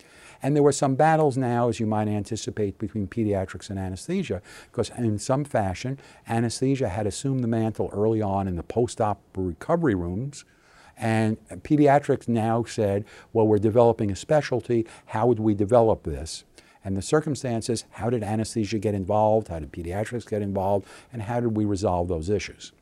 And 0.43 0.57
there 0.57 0.63
were 0.63 0.73
some 0.73 0.97
battles 0.97 1.37
now, 1.37 1.69
as 1.69 1.79
you 1.79 1.87
might 1.87 2.09
anticipate, 2.09 2.79
between 2.79 3.07
pediatrics 3.07 3.71
and 3.71 3.79
anesthesia, 3.79 4.43
because 4.71 4.91
in 4.91 5.19
some 5.19 5.45
fashion, 5.45 5.99
anesthesia 6.29 6.89
had 6.89 7.07
assumed 7.07 7.45
the 7.45 7.49
mantle 7.49 7.91
early 7.93 8.21
on 8.21 8.49
in 8.49 8.57
the 8.57 8.63
post 8.63 9.01
op 9.01 9.21
recovery 9.37 9.95
rooms. 9.95 10.45
And 10.97 11.39
pediatrics 11.63 12.29
now 12.29 12.65
said, 12.65 13.05
well, 13.33 13.47
we're 13.47 13.59
developing 13.59 14.11
a 14.11 14.17
specialty. 14.17 14.87
How 15.07 15.27
would 15.27 15.41
we 15.41 15.55
develop 15.55 16.05
this? 16.05 16.45
and 16.85 16.97
the 16.97 17.03
circumstances, 17.03 17.85
how 17.91 18.11
did 18.11 18.23
anesthesia 18.23 18.79
get 18.79 18.95
involved, 18.95 19.49
how 19.49 19.59
did 19.59 19.73
pediatrics 19.73 20.29
get 20.29 20.43
involved, 20.43 20.87
and 21.13 21.23
how 21.23 21.41
did 21.41 21.57
we 21.57 21.65
resolve 21.65 22.09
those 22.09 22.29
issues. 22.29 22.73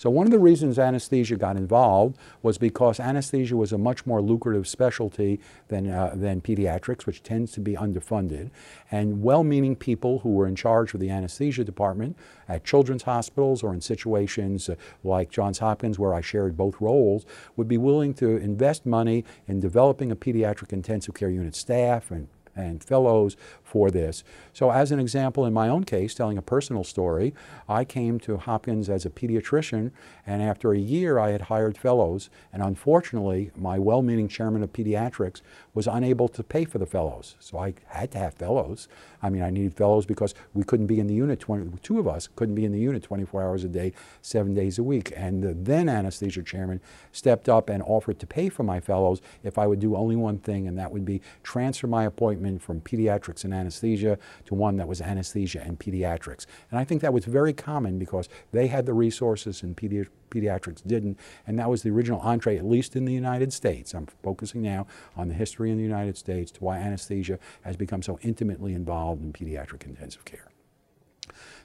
So 0.00 0.08
one 0.08 0.26
of 0.26 0.30
the 0.30 0.38
reasons 0.38 0.78
anesthesia 0.78 1.36
got 1.36 1.58
involved 1.58 2.16
was 2.40 2.56
because 2.56 2.98
anesthesia 2.98 3.54
was 3.54 3.70
a 3.70 3.76
much 3.76 4.06
more 4.06 4.22
lucrative 4.22 4.66
specialty 4.66 5.40
than, 5.68 5.90
uh, 5.90 6.14
than 6.14 6.40
pediatrics, 6.40 7.04
which 7.04 7.22
tends 7.22 7.52
to 7.52 7.60
be 7.60 7.74
underfunded. 7.74 8.48
And 8.90 9.22
well-meaning 9.22 9.76
people 9.76 10.20
who 10.20 10.30
were 10.30 10.46
in 10.46 10.56
charge 10.56 10.94
of 10.94 11.00
the 11.00 11.10
anesthesia 11.10 11.64
department 11.64 12.16
at 12.48 12.64
children's 12.64 13.02
hospitals 13.02 13.62
or 13.62 13.74
in 13.74 13.82
situations 13.82 14.70
uh, 14.70 14.76
like 15.04 15.30
Johns 15.30 15.58
Hopkins, 15.58 15.98
where 15.98 16.14
I 16.14 16.22
shared 16.22 16.56
both 16.56 16.80
roles, 16.80 17.26
would 17.56 17.68
be 17.68 17.76
willing 17.76 18.14
to 18.14 18.38
invest 18.38 18.86
money 18.86 19.26
in 19.46 19.60
developing 19.60 20.10
a 20.10 20.16
pediatric 20.16 20.72
intensive 20.72 21.12
care 21.12 21.28
unit 21.28 21.54
staff 21.54 22.10
and 22.10 22.28
and 22.56 22.82
fellows 22.82 23.36
for 23.70 23.90
this. 23.90 24.24
So, 24.52 24.72
as 24.72 24.90
an 24.90 24.98
example, 24.98 25.46
in 25.46 25.52
my 25.52 25.68
own 25.68 25.84
case, 25.84 26.12
telling 26.12 26.36
a 26.36 26.42
personal 26.42 26.82
story, 26.82 27.32
I 27.68 27.84
came 27.84 28.18
to 28.20 28.36
Hopkins 28.36 28.90
as 28.90 29.06
a 29.06 29.10
pediatrician, 29.10 29.92
and 30.26 30.42
after 30.42 30.72
a 30.72 30.78
year, 30.78 31.20
I 31.20 31.30
had 31.30 31.42
hired 31.42 31.78
fellows. 31.78 32.30
And 32.52 32.62
unfortunately, 32.62 33.52
my 33.56 33.78
well 33.78 34.02
meaning 34.02 34.26
chairman 34.26 34.64
of 34.64 34.72
pediatrics 34.72 35.40
was 35.72 35.86
unable 35.86 36.26
to 36.28 36.42
pay 36.42 36.64
for 36.64 36.78
the 36.78 36.86
fellows. 36.86 37.36
So, 37.38 37.58
I 37.58 37.74
had 37.86 38.10
to 38.12 38.18
have 38.18 38.34
fellows. 38.34 38.88
I 39.22 39.30
mean, 39.30 39.42
I 39.42 39.50
needed 39.50 39.74
fellows 39.74 40.04
because 40.04 40.34
we 40.52 40.64
couldn't 40.64 40.86
be 40.86 40.98
in 40.98 41.06
the 41.06 41.14
unit, 41.14 41.38
20, 41.38 41.78
two 41.82 42.00
of 42.00 42.08
us 42.08 42.28
couldn't 42.34 42.56
be 42.56 42.64
in 42.64 42.72
the 42.72 42.80
unit 42.80 43.02
24 43.04 43.42
hours 43.42 43.64
a 43.64 43.68
day, 43.68 43.92
seven 44.20 44.52
days 44.52 44.78
a 44.78 44.82
week. 44.82 45.12
And 45.14 45.44
the 45.44 45.54
then 45.54 45.88
anesthesia 45.88 46.42
chairman 46.42 46.80
stepped 47.12 47.48
up 47.48 47.68
and 47.68 47.82
offered 47.84 48.18
to 48.18 48.26
pay 48.26 48.48
for 48.48 48.64
my 48.64 48.80
fellows 48.80 49.20
if 49.44 49.58
I 49.58 49.66
would 49.66 49.78
do 49.78 49.94
only 49.94 50.16
one 50.16 50.38
thing, 50.38 50.66
and 50.66 50.76
that 50.78 50.90
would 50.90 51.04
be 51.04 51.20
transfer 51.42 51.86
my 51.86 52.04
appointment 52.04 52.62
from 52.62 52.80
pediatrics 52.80 53.44
and 53.44 53.54
anesthesia 53.60 54.18
to 54.46 54.54
one 54.54 54.76
that 54.76 54.88
was 54.88 55.00
anesthesia 55.00 55.60
and 55.60 55.78
pediatrics. 55.78 56.46
And 56.70 56.80
I 56.80 56.84
think 56.84 57.02
that 57.02 57.12
was 57.12 57.24
very 57.24 57.52
common 57.52 57.98
because 57.98 58.28
they 58.52 58.66
had 58.66 58.86
the 58.86 58.94
resources 58.94 59.62
and 59.62 59.76
pedi- 59.76 60.08
pediatrics 60.30 60.86
didn't. 60.86 61.18
And 61.46 61.58
that 61.58 61.70
was 61.70 61.82
the 61.82 61.90
original 61.90 62.20
entree, 62.20 62.56
at 62.56 62.64
least 62.64 62.96
in 62.96 63.04
the 63.04 63.12
United 63.12 63.52
States. 63.52 63.94
I'm 63.94 64.06
focusing 64.22 64.62
now 64.62 64.86
on 65.16 65.28
the 65.28 65.34
history 65.34 65.70
in 65.70 65.76
the 65.76 65.82
United 65.82 66.16
States 66.16 66.50
to 66.52 66.64
why 66.64 66.78
anesthesia 66.78 67.38
has 67.62 67.76
become 67.76 68.02
so 68.02 68.18
intimately 68.22 68.74
involved 68.74 69.22
in 69.22 69.32
pediatric 69.32 69.84
intensive 69.84 70.24
care. 70.24 70.49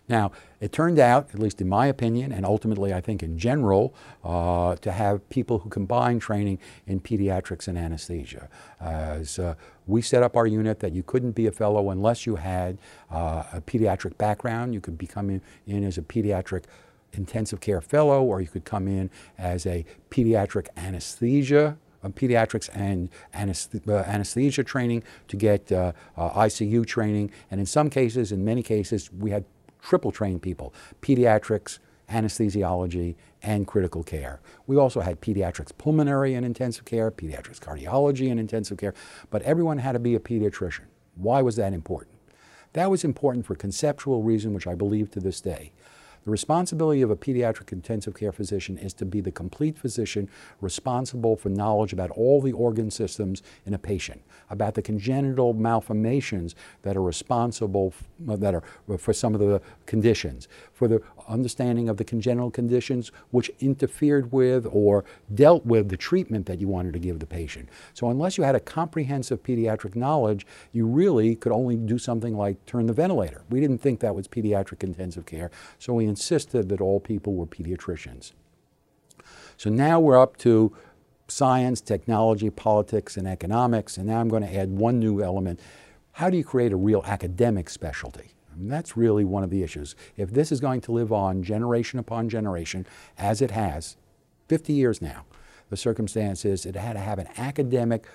Now, 0.07 0.31
it 0.61 0.71
turned 0.71 0.99
out, 0.99 1.29
at 1.33 1.39
least 1.39 1.61
in 1.61 1.69
my 1.69 1.87
opinion, 1.87 2.31
and 2.31 2.45
ultimately 2.45 2.93
I 2.93 3.01
think 3.01 3.23
in 3.23 3.37
general, 3.37 3.95
uh, 4.23 4.75
to 4.77 4.91
have 4.91 5.27
people 5.29 5.59
who 5.59 5.69
combine 5.69 6.19
training 6.19 6.59
in 6.85 6.99
pediatrics 6.99 7.67
and 7.67 7.77
anesthesia. 7.77 8.47
As 8.79 9.39
uh, 9.39 9.55
we 9.87 10.01
set 10.01 10.21
up 10.21 10.37
our 10.37 10.45
unit 10.45 10.79
that 10.79 10.93
you 10.93 11.01
couldn't 11.01 11.31
be 11.31 11.47
a 11.47 11.51
fellow 11.51 11.89
unless 11.89 12.25
you 12.25 12.35
had 12.35 12.77
uh, 13.09 13.43
a 13.53 13.61
pediatric 13.61 14.17
background. 14.17 14.73
You 14.73 14.81
could 14.81 14.97
become 14.97 15.29
in, 15.29 15.41
in 15.65 15.83
as 15.83 15.97
a 15.97 16.03
pediatric 16.03 16.65
intensive 17.13 17.59
care 17.59 17.81
fellow, 17.81 18.21
or 18.23 18.41
you 18.41 18.47
could 18.47 18.65
come 18.65 18.87
in 18.87 19.09
as 19.37 19.65
a 19.65 19.85
pediatric 20.11 20.67
anesthesia 20.77 21.77
pediatrics 22.11 22.69
and 22.73 23.09
uh, 23.33 23.91
anesthesia 24.05 24.63
training 24.63 25.03
to 25.27 25.35
get 25.35 25.71
uh, 25.71 25.91
uh, 26.15 26.29
ICU 26.41 26.85
training. 26.85 27.31
And 27.49 27.59
in 27.59 27.65
some 27.65 27.89
cases, 27.89 28.31
in 28.31 28.45
many 28.45 28.61
cases, 28.61 29.11
we 29.11 29.31
had 29.31 29.43
triple 29.85 30.11
trained 30.11 30.41
people 30.41 30.73
pediatrics, 31.01 31.79
anesthesiology, 32.09 33.15
and 33.41 33.67
critical 33.67 34.03
care. 34.03 34.41
We 34.67 34.77
also 34.77 35.01
had 35.01 35.21
pediatrics 35.21 35.71
pulmonary 35.77 36.33
and 36.33 36.45
intensive 36.45 36.85
care, 36.85 37.11
pediatrics 37.11 37.59
cardiology 37.59 38.29
and 38.31 38.39
intensive 38.39 38.77
care, 38.77 38.93
but 39.29 39.41
everyone 39.43 39.77
had 39.77 39.93
to 39.93 39.99
be 39.99 40.15
a 40.15 40.19
pediatrician. 40.19 40.85
Why 41.15 41.41
was 41.41 41.55
that 41.55 41.73
important? 41.73 42.17
That 42.73 42.91
was 42.91 43.03
important 43.03 43.45
for 43.45 43.55
conceptual 43.55 44.21
reason, 44.23 44.53
which 44.53 44.67
I 44.67 44.75
believe 44.75 45.09
to 45.11 45.19
this 45.19 45.39
day. 45.39 45.71
The 46.25 46.31
responsibility 46.31 47.03
of 47.03 47.11
a 47.11 47.15
pediatric 47.15 47.71
intensive 47.71 48.15
care 48.15 48.31
physician 48.31 48.79
is 48.79 48.95
to 48.95 49.05
be 49.05 49.21
the 49.21 49.31
complete 49.31 49.77
physician 49.77 50.27
responsible 50.59 51.35
for 51.35 51.49
knowledge 51.49 51.93
about 51.93 52.09
all 52.09 52.41
the 52.41 52.51
organ 52.51 52.89
systems 52.89 53.43
in 53.67 53.75
a 53.75 53.77
patient, 53.77 54.23
about 54.49 54.73
the 54.73 54.81
congenital 54.81 55.53
malformations 55.53 56.55
that 56.81 56.97
are 56.97 57.03
responsible 57.03 57.93
that 58.19 58.55
are 58.55 58.63
for 58.97 59.13
some 59.13 59.35
of 59.35 59.39
the 59.39 59.61
conditions, 59.85 60.47
for 60.73 60.88
the 60.88 60.99
understanding 61.27 61.89
of 61.89 61.97
the 61.97 62.03
congenital 62.03 62.51
conditions 62.51 63.11
which 63.31 63.51
interfered 63.59 64.31
with 64.31 64.67
or 64.71 65.03
dealt 65.33 65.65
with 65.65 65.89
the 65.89 65.97
treatment 65.97 66.45
that 66.45 66.59
you 66.59 66.67
wanted 66.67 66.93
to 66.93 66.99
give 66.99 67.19
the 67.19 67.25
patient. 67.25 67.69
So 67.93 68.09
unless 68.09 68.38
you 68.38 68.43
had 68.43 68.55
a 68.55 68.59
comprehensive 68.59 69.43
pediatric 69.43 69.95
knowledge, 69.95 70.45
you 70.71 70.85
really 70.85 71.35
could 71.35 71.51
only 71.51 71.75
do 71.75 71.97
something 71.97 72.35
like 72.35 72.65
turn 72.65 72.85
the 72.88 72.93
ventilator. 72.93 73.43
We 73.49 73.59
didn't 73.59 73.79
think 73.79 73.99
that 74.01 74.15
was 74.15 74.27
pediatric 74.27 74.83
intensive 74.83 75.25
care, 75.25 75.51
so 75.79 75.93
we 75.93 76.05
insisted 76.05 76.69
that 76.69 76.81
all 76.81 76.99
people 76.99 77.33
were 77.33 77.45
pediatricians. 77.45 78.33
So 79.57 79.69
now 79.69 79.99
we're 79.99 80.21
up 80.21 80.38
to 80.38 80.75
science, 81.27 81.81
technology, 81.81 82.49
politics, 82.49 83.17
and 83.17 83.27
economics, 83.27 83.97
and 83.97 84.07
now 84.07 84.19
I'm 84.19 84.29
going 84.29 84.43
to 84.43 84.55
add 84.55 84.69
one 84.69 84.99
new 84.99 85.23
element. 85.23 85.59
How 86.13 86.29
do 86.29 86.38
you 86.38 86.43
create 86.43 86.71
a 86.71 86.77
real 86.77 87.03
academic 87.05 87.69
specialty? 87.69 88.34
Mean, 88.55 88.69
that's 88.69 88.97
really 88.97 89.25
one 89.25 89.43
of 89.43 89.49
the 89.49 89.63
issues. 89.63 89.95
If 90.17 90.31
this 90.31 90.51
is 90.51 90.59
going 90.59 90.81
to 90.81 90.91
live 90.91 91.11
on 91.11 91.43
generation 91.43 91.99
upon 91.99 92.29
generation, 92.29 92.85
as 93.17 93.41
it 93.41 93.51
has, 93.51 93.97
50 94.47 94.73
years 94.73 95.01
now, 95.01 95.25
the 95.69 95.77
circumstance 95.77 96.45
is 96.45 96.65
it 96.65 96.75
had 96.75 96.93
to 96.93 96.99
have 96.99 97.19
an 97.19 97.27
academic 97.37 98.05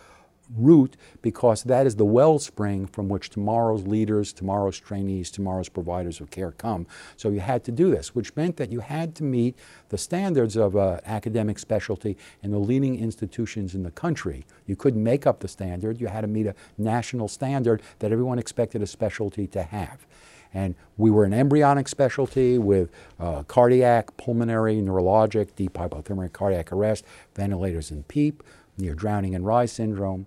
root 0.56 0.96
because 1.22 1.62
that 1.64 1.86
is 1.86 1.96
the 1.96 2.04
wellspring 2.04 2.86
from 2.86 3.08
which 3.08 3.30
tomorrow's 3.30 3.86
leaders, 3.86 4.32
tomorrow's 4.32 4.78
trainees, 4.78 5.30
tomorrow's 5.30 5.68
providers 5.68 6.20
of 6.20 6.30
care 6.30 6.52
come. 6.52 6.86
So 7.16 7.30
you 7.30 7.40
had 7.40 7.64
to 7.64 7.72
do 7.72 7.90
this, 7.90 8.14
which 8.14 8.34
meant 8.36 8.56
that 8.56 8.72
you 8.72 8.80
had 8.80 9.14
to 9.16 9.24
meet 9.24 9.56
the 9.88 9.98
standards 9.98 10.56
of 10.56 10.76
uh, 10.76 11.00
academic 11.04 11.58
specialty 11.58 12.16
in 12.42 12.50
the 12.50 12.58
leading 12.58 12.98
institutions 12.98 13.74
in 13.74 13.82
the 13.82 13.90
country. 13.90 14.44
You 14.66 14.76
couldn't 14.76 15.02
make 15.02 15.26
up 15.26 15.40
the 15.40 15.48
standard, 15.48 16.00
you 16.00 16.08
had 16.08 16.22
to 16.22 16.26
meet 16.26 16.46
a 16.46 16.54
national 16.78 17.28
standard 17.28 17.82
that 18.00 18.12
everyone 18.12 18.38
expected 18.38 18.82
a 18.82 18.86
specialty 18.86 19.46
to 19.48 19.62
have. 19.62 20.06
And 20.52 20.74
we 20.96 21.10
were 21.10 21.24
an 21.24 21.32
embryonic 21.32 21.86
specialty 21.86 22.58
with 22.58 22.90
uh, 23.20 23.44
cardiac, 23.44 24.16
pulmonary, 24.16 24.76
neurologic, 24.76 25.54
deep 25.54 25.74
hypothermic 25.74 26.32
cardiac 26.32 26.72
arrest, 26.72 27.04
ventilators 27.36 27.92
and 27.92 28.06
PEEP, 28.08 28.42
near 28.76 28.94
drowning 28.94 29.34
and 29.34 29.46
Reye's 29.46 29.72
syndrome. 29.72 30.26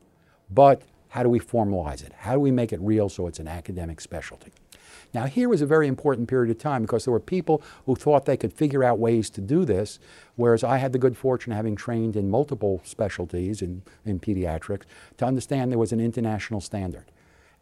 But 0.54 0.82
how 1.10 1.24
do 1.24 1.30
we 1.30 1.40
formalize 1.40 2.04
it? 2.04 2.14
How 2.14 2.34
do 2.34 2.40
we 2.40 2.52
make 2.52 2.74
it 2.74 2.80
real 2.82 3.10
so 3.10 3.28
it's 3.28 3.40
an 3.40 3.48
academic 3.48 4.02
specialty? 4.02 4.52
Now, 5.14 5.26
here 5.26 5.48
was 5.48 5.62
a 5.62 5.68
very 5.68 5.88
important 5.88 6.28
period 6.28 6.50
of 6.50 6.58
time 6.58 6.82
because 6.82 7.06
there 7.06 7.12
were 7.12 7.20
people 7.20 7.62
who 7.86 7.96
thought 7.96 8.26
they 8.26 8.38
could 8.38 8.52
figure 8.52 8.84
out 8.84 8.98
ways 8.98 9.30
to 9.32 9.42
do 9.42 9.64
this, 9.64 10.00
whereas 10.36 10.64
I 10.64 10.78
had 10.78 10.92
the 10.92 10.98
good 10.98 11.16
fortune 11.16 11.52
of 11.52 11.58
having 11.58 11.76
trained 11.76 12.16
in 12.16 12.32
multiple 12.32 12.82
specialties 12.84 13.62
in, 13.62 13.84
in 14.06 14.20
pediatrics 14.20 14.84
to 15.18 15.26
understand 15.26 15.72
there 15.72 15.78
was 15.78 15.92
an 15.92 16.00
international 16.00 16.62
standard. 16.62 17.06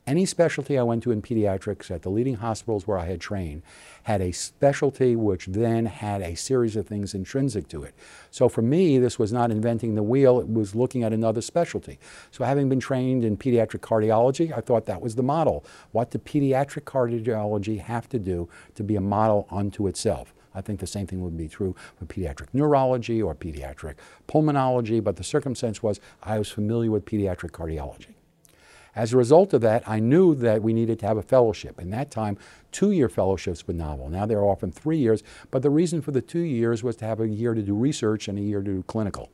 Any 0.07 0.25
specialty 0.25 0.79
I 0.79 0.83
went 0.83 1.03
to 1.03 1.11
in 1.11 1.21
pediatrics 1.21 1.91
at 1.91 2.01
the 2.01 2.09
leading 2.09 2.37
hospitals 2.37 2.87
where 2.87 2.97
I 2.97 3.05
had 3.05 3.21
trained 3.21 3.61
had 4.03 4.19
a 4.19 4.31
specialty 4.31 5.15
which 5.15 5.45
then 5.45 5.85
had 5.85 6.23
a 6.23 6.33
series 6.33 6.75
of 6.75 6.87
things 6.87 7.13
intrinsic 7.13 7.67
to 7.67 7.83
it. 7.83 7.93
So 8.31 8.49
for 8.49 8.63
me, 8.63 8.97
this 8.97 9.19
was 9.19 9.31
not 9.31 9.51
inventing 9.51 9.93
the 9.93 10.01
wheel, 10.01 10.39
it 10.39 10.51
was 10.51 10.73
looking 10.73 11.03
at 11.03 11.13
another 11.13 11.39
specialty. 11.39 11.99
So 12.31 12.43
having 12.43 12.67
been 12.67 12.79
trained 12.79 13.23
in 13.23 13.37
pediatric 13.37 13.81
cardiology, 13.81 14.51
I 14.51 14.61
thought 14.61 14.87
that 14.87 15.01
was 15.01 15.13
the 15.15 15.23
model. 15.23 15.63
What 15.91 16.09
did 16.09 16.25
pediatric 16.25 16.83
cardiology 16.83 17.79
have 17.79 18.09
to 18.09 18.17
do 18.17 18.49
to 18.73 18.83
be 18.83 18.95
a 18.95 19.01
model 19.01 19.47
unto 19.51 19.85
itself? 19.85 20.33
I 20.55 20.61
think 20.61 20.79
the 20.79 20.87
same 20.87 21.05
thing 21.05 21.21
would 21.21 21.37
be 21.37 21.47
true 21.47 21.75
for 21.95 22.05
pediatric 22.05 22.47
neurology 22.53 23.21
or 23.21 23.35
pediatric 23.35 23.95
pulmonology, 24.27 25.01
but 25.01 25.17
the 25.17 25.23
circumstance 25.23 25.83
was 25.83 25.99
I 26.23 26.39
was 26.39 26.49
familiar 26.49 26.89
with 26.89 27.05
pediatric 27.05 27.51
cardiology. 27.51 28.15
As 28.95 29.13
a 29.13 29.17
result 29.17 29.53
of 29.53 29.61
that, 29.61 29.87
I 29.87 29.99
knew 29.99 30.35
that 30.35 30.61
we 30.61 30.73
needed 30.73 30.99
to 30.99 31.07
have 31.07 31.17
a 31.17 31.21
fellowship. 31.21 31.79
In 31.79 31.91
that 31.91 32.11
time, 32.11 32.37
two 32.71 32.91
year 32.91 33.07
fellowships 33.07 33.65
were 33.65 33.73
novel. 33.73 34.09
Now 34.09 34.25
they're 34.25 34.43
often 34.43 34.71
three 34.71 34.97
years, 34.97 35.23
but 35.49 35.61
the 35.61 35.69
reason 35.69 36.01
for 36.01 36.11
the 36.11 36.21
two 36.21 36.39
years 36.39 36.83
was 36.83 36.97
to 36.97 37.05
have 37.05 37.21
a 37.21 37.27
year 37.27 37.53
to 37.53 37.61
do 37.61 37.73
research 37.73 38.27
and 38.27 38.37
a 38.37 38.41
year 38.41 38.59
to 38.59 38.65
do 38.65 38.83
clinical. 38.83 39.29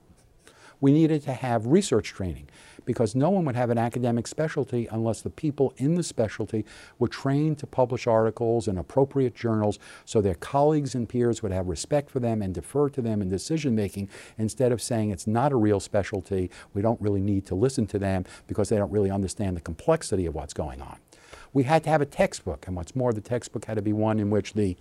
We 0.80 0.92
needed 0.92 1.24
to 1.24 1.34
have 1.34 1.66
research 1.66 2.10
training 2.10 2.50
because 2.86 3.16
no 3.16 3.30
one 3.30 3.46
would 3.46 3.56
have 3.56 3.70
an 3.70 3.78
academic 3.78 4.28
specialty 4.28 4.88
unless 4.92 5.22
the 5.22 5.30
people 5.30 5.74
in 5.78 5.96
the 5.96 6.04
specialty 6.04 6.66
were 7.00 7.08
trained 7.08 7.58
to 7.60 7.68
publish 7.68 8.08
articles 8.08 8.68
in 8.68 8.78
appropriate 8.78 9.36
journals 9.36 9.78
so 10.06 10.22
their 10.22 10.36
colleagues 10.36 10.96
and 10.96 11.10
peers 11.10 11.44
would 11.44 11.52
have 11.52 11.68
respect 11.68 12.10
for 12.10 12.20
them 12.20 12.42
and 12.42 12.54
defer 12.54 12.90
to 12.90 13.02
them 13.02 13.22
in 13.22 13.30
decision 13.30 13.76
making 13.76 14.10
instead 14.38 14.72
of 14.72 14.82
saying 14.82 15.10
it's 15.10 15.28
not 15.28 15.52
a 15.52 15.58
real 15.58 15.80
specialty, 15.80 16.50
we 16.74 16.82
don't 16.82 17.02
really 17.02 17.22
need 17.22 17.46
to 17.46 17.56
listen 17.56 17.86
to 17.88 18.00
them 18.00 18.24
because 18.48 18.70
they 18.70 18.78
don't 18.78 18.92
really 18.92 19.12
understand 19.12 19.58
the 19.58 19.62
complexity 19.62 20.26
of 20.26 20.34
what's 20.34 20.54
going 20.54 20.82
on. 20.82 20.98
We 21.54 21.64
had 21.64 21.84
to 21.86 21.90
have 21.90 22.02
a 22.02 22.06
textbook, 22.06 22.68
and 22.68 22.76
what's 22.76 22.96
more, 22.96 23.14
the 23.14 23.22
textbook 23.22 23.66
had 23.66 23.76
to 23.76 23.82
be 23.82 23.94
one 23.94 24.20
in 24.20 24.30
which 24.30 24.54
the 24.54 24.78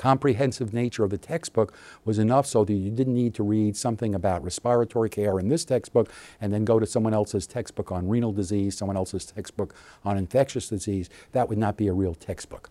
comprehensive 0.00 0.72
nature 0.72 1.04
of 1.04 1.10
the 1.10 1.18
textbook 1.18 1.74
was 2.06 2.18
enough 2.18 2.46
so 2.46 2.64
that 2.64 2.72
you 2.72 2.90
didn't 2.90 3.12
need 3.12 3.34
to 3.34 3.42
read 3.42 3.76
something 3.76 4.14
about 4.14 4.42
respiratory 4.42 5.10
care 5.10 5.38
in 5.38 5.48
this 5.48 5.62
textbook 5.62 6.10
and 6.40 6.54
then 6.54 6.64
go 6.64 6.78
to 6.78 6.86
someone 6.86 7.12
else's 7.12 7.46
textbook 7.46 7.92
on 7.92 8.08
renal 8.08 8.32
disease, 8.32 8.78
someone 8.78 8.96
else's 8.96 9.26
textbook 9.26 9.74
on 10.02 10.16
infectious 10.16 10.70
disease. 10.70 11.10
That 11.32 11.50
would 11.50 11.58
not 11.58 11.76
be 11.76 11.86
a 11.86 11.92
real 11.92 12.14
textbook. 12.14 12.70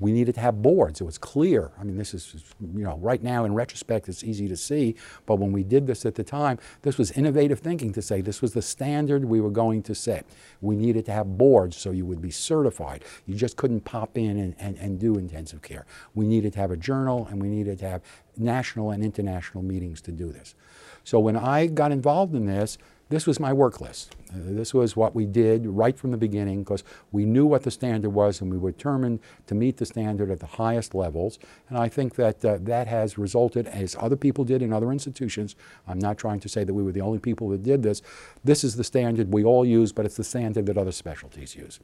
We 0.00 0.10
needed 0.10 0.34
to 0.34 0.40
have 0.40 0.60
boards. 0.60 1.00
It 1.00 1.04
was 1.04 1.18
clear. 1.18 1.70
I 1.78 1.84
mean, 1.84 1.96
this 1.96 2.14
is, 2.14 2.34
you 2.60 2.82
know, 2.82 2.98
right 2.98 3.22
now 3.22 3.44
in 3.44 3.54
retrospect, 3.54 4.08
it's 4.08 4.24
easy 4.24 4.48
to 4.48 4.56
see. 4.56 4.96
But 5.24 5.36
when 5.36 5.52
we 5.52 5.62
did 5.62 5.86
this 5.86 6.04
at 6.04 6.16
the 6.16 6.24
time, 6.24 6.58
this 6.82 6.98
was 6.98 7.12
innovative 7.12 7.60
thinking 7.60 7.92
to 7.92 8.02
say 8.02 8.20
this 8.20 8.42
was 8.42 8.54
the 8.54 8.62
standard 8.62 9.24
we 9.24 9.40
were 9.40 9.50
going 9.50 9.82
to 9.84 9.94
set. 9.94 10.26
We 10.60 10.74
needed 10.74 11.06
to 11.06 11.12
have 11.12 11.38
boards 11.38 11.76
so 11.76 11.92
you 11.92 12.06
would 12.06 12.20
be 12.20 12.32
certified. 12.32 13.04
You 13.26 13.36
just 13.36 13.56
couldn't 13.56 13.82
pop 13.82 14.18
in 14.18 14.36
and, 14.38 14.56
and, 14.58 14.76
and 14.78 14.98
do 14.98 15.16
intensive 15.16 15.62
care. 15.62 15.86
We 16.14 16.26
needed 16.26 16.54
to 16.54 16.58
have 16.58 16.72
a 16.72 16.76
journal 16.76 17.28
and 17.30 17.40
we 17.40 17.48
needed 17.48 17.78
to 17.78 17.88
have 17.88 18.02
national 18.36 18.90
and 18.90 19.04
international 19.04 19.62
meetings 19.62 20.00
to 20.02 20.12
do 20.12 20.32
this. 20.32 20.56
So 21.04 21.20
when 21.20 21.36
I 21.36 21.66
got 21.66 21.92
involved 21.92 22.34
in 22.34 22.46
this, 22.46 22.78
this 23.10 23.26
was 23.26 23.38
my 23.38 23.52
work 23.52 23.80
list. 23.80 24.16
Uh, 24.30 24.38
this 24.38 24.72
was 24.72 24.96
what 24.96 25.14
we 25.14 25.26
did 25.26 25.66
right 25.66 25.96
from 25.96 26.10
the 26.10 26.16
beginning 26.16 26.62
because 26.62 26.82
we 27.12 27.24
knew 27.24 27.44
what 27.44 27.62
the 27.62 27.70
standard 27.70 28.10
was 28.10 28.40
and 28.40 28.50
we 28.50 28.56
were 28.56 28.72
determined 28.72 29.20
to 29.46 29.54
meet 29.54 29.76
the 29.76 29.84
standard 29.84 30.30
at 30.30 30.40
the 30.40 30.46
highest 30.46 30.94
levels. 30.94 31.38
And 31.68 31.76
I 31.76 31.88
think 31.88 32.14
that 32.14 32.42
uh, 32.44 32.58
that 32.62 32.86
has 32.86 33.18
resulted, 33.18 33.66
as 33.66 33.94
other 34.00 34.16
people 34.16 34.44
did 34.44 34.62
in 34.62 34.72
other 34.72 34.90
institutions, 34.90 35.54
I'm 35.86 35.98
not 35.98 36.16
trying 36.16 36.40
to 36.40 36.48
say 36.48 36.64
that 36.64 36.72
we 36.72 36.82
were 36.82 36.92
the 36.92 37.02
only 37.02 37.18
people 37.18 37.50
that 37.50 37.62
did 37.62 37.82
this. 37.82 38.00
This 38.42 38.64
is 38.64 38.76
the 38.76 38.84
standard 38.84 39.32
we 39.32 39.44
all 39.44 39.66
use, 39.66 39.92
but 39.92 40.06
it's 40.06 40.16
the 40.16 40.24
standard 40.24 40.66
that 40.66 40.78
other 40.78 40.92
specialties 40.92 41.54
use. 41.54 41.80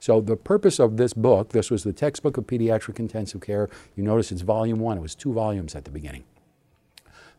So 0.00 0.20
the 0.20 0.36
purpose 0.36 0.78
of 0.78 0.98
this 0.98 1.14
book, 1.14 1.50
this 1.50 1.70
was 1.70 1.82
the 1.82 1.92
textbook 1.94 2.36
of 2.36 2.46
pediatric 2.46 2.98
intensive 2.98 3.40
care. 3.40 3.70
You 3.96 4.04
notice 4.04 4.30
it's 4.30 4.42
volume 4.42 4.80
one. 4.80 4.98
It 4.98 5.02
was 5.02 5.14
two 5.14 5.32
volumes 5.32 5.74
at 5.74 5.84
the 5.84 5.90
beginning. 5.90 6.24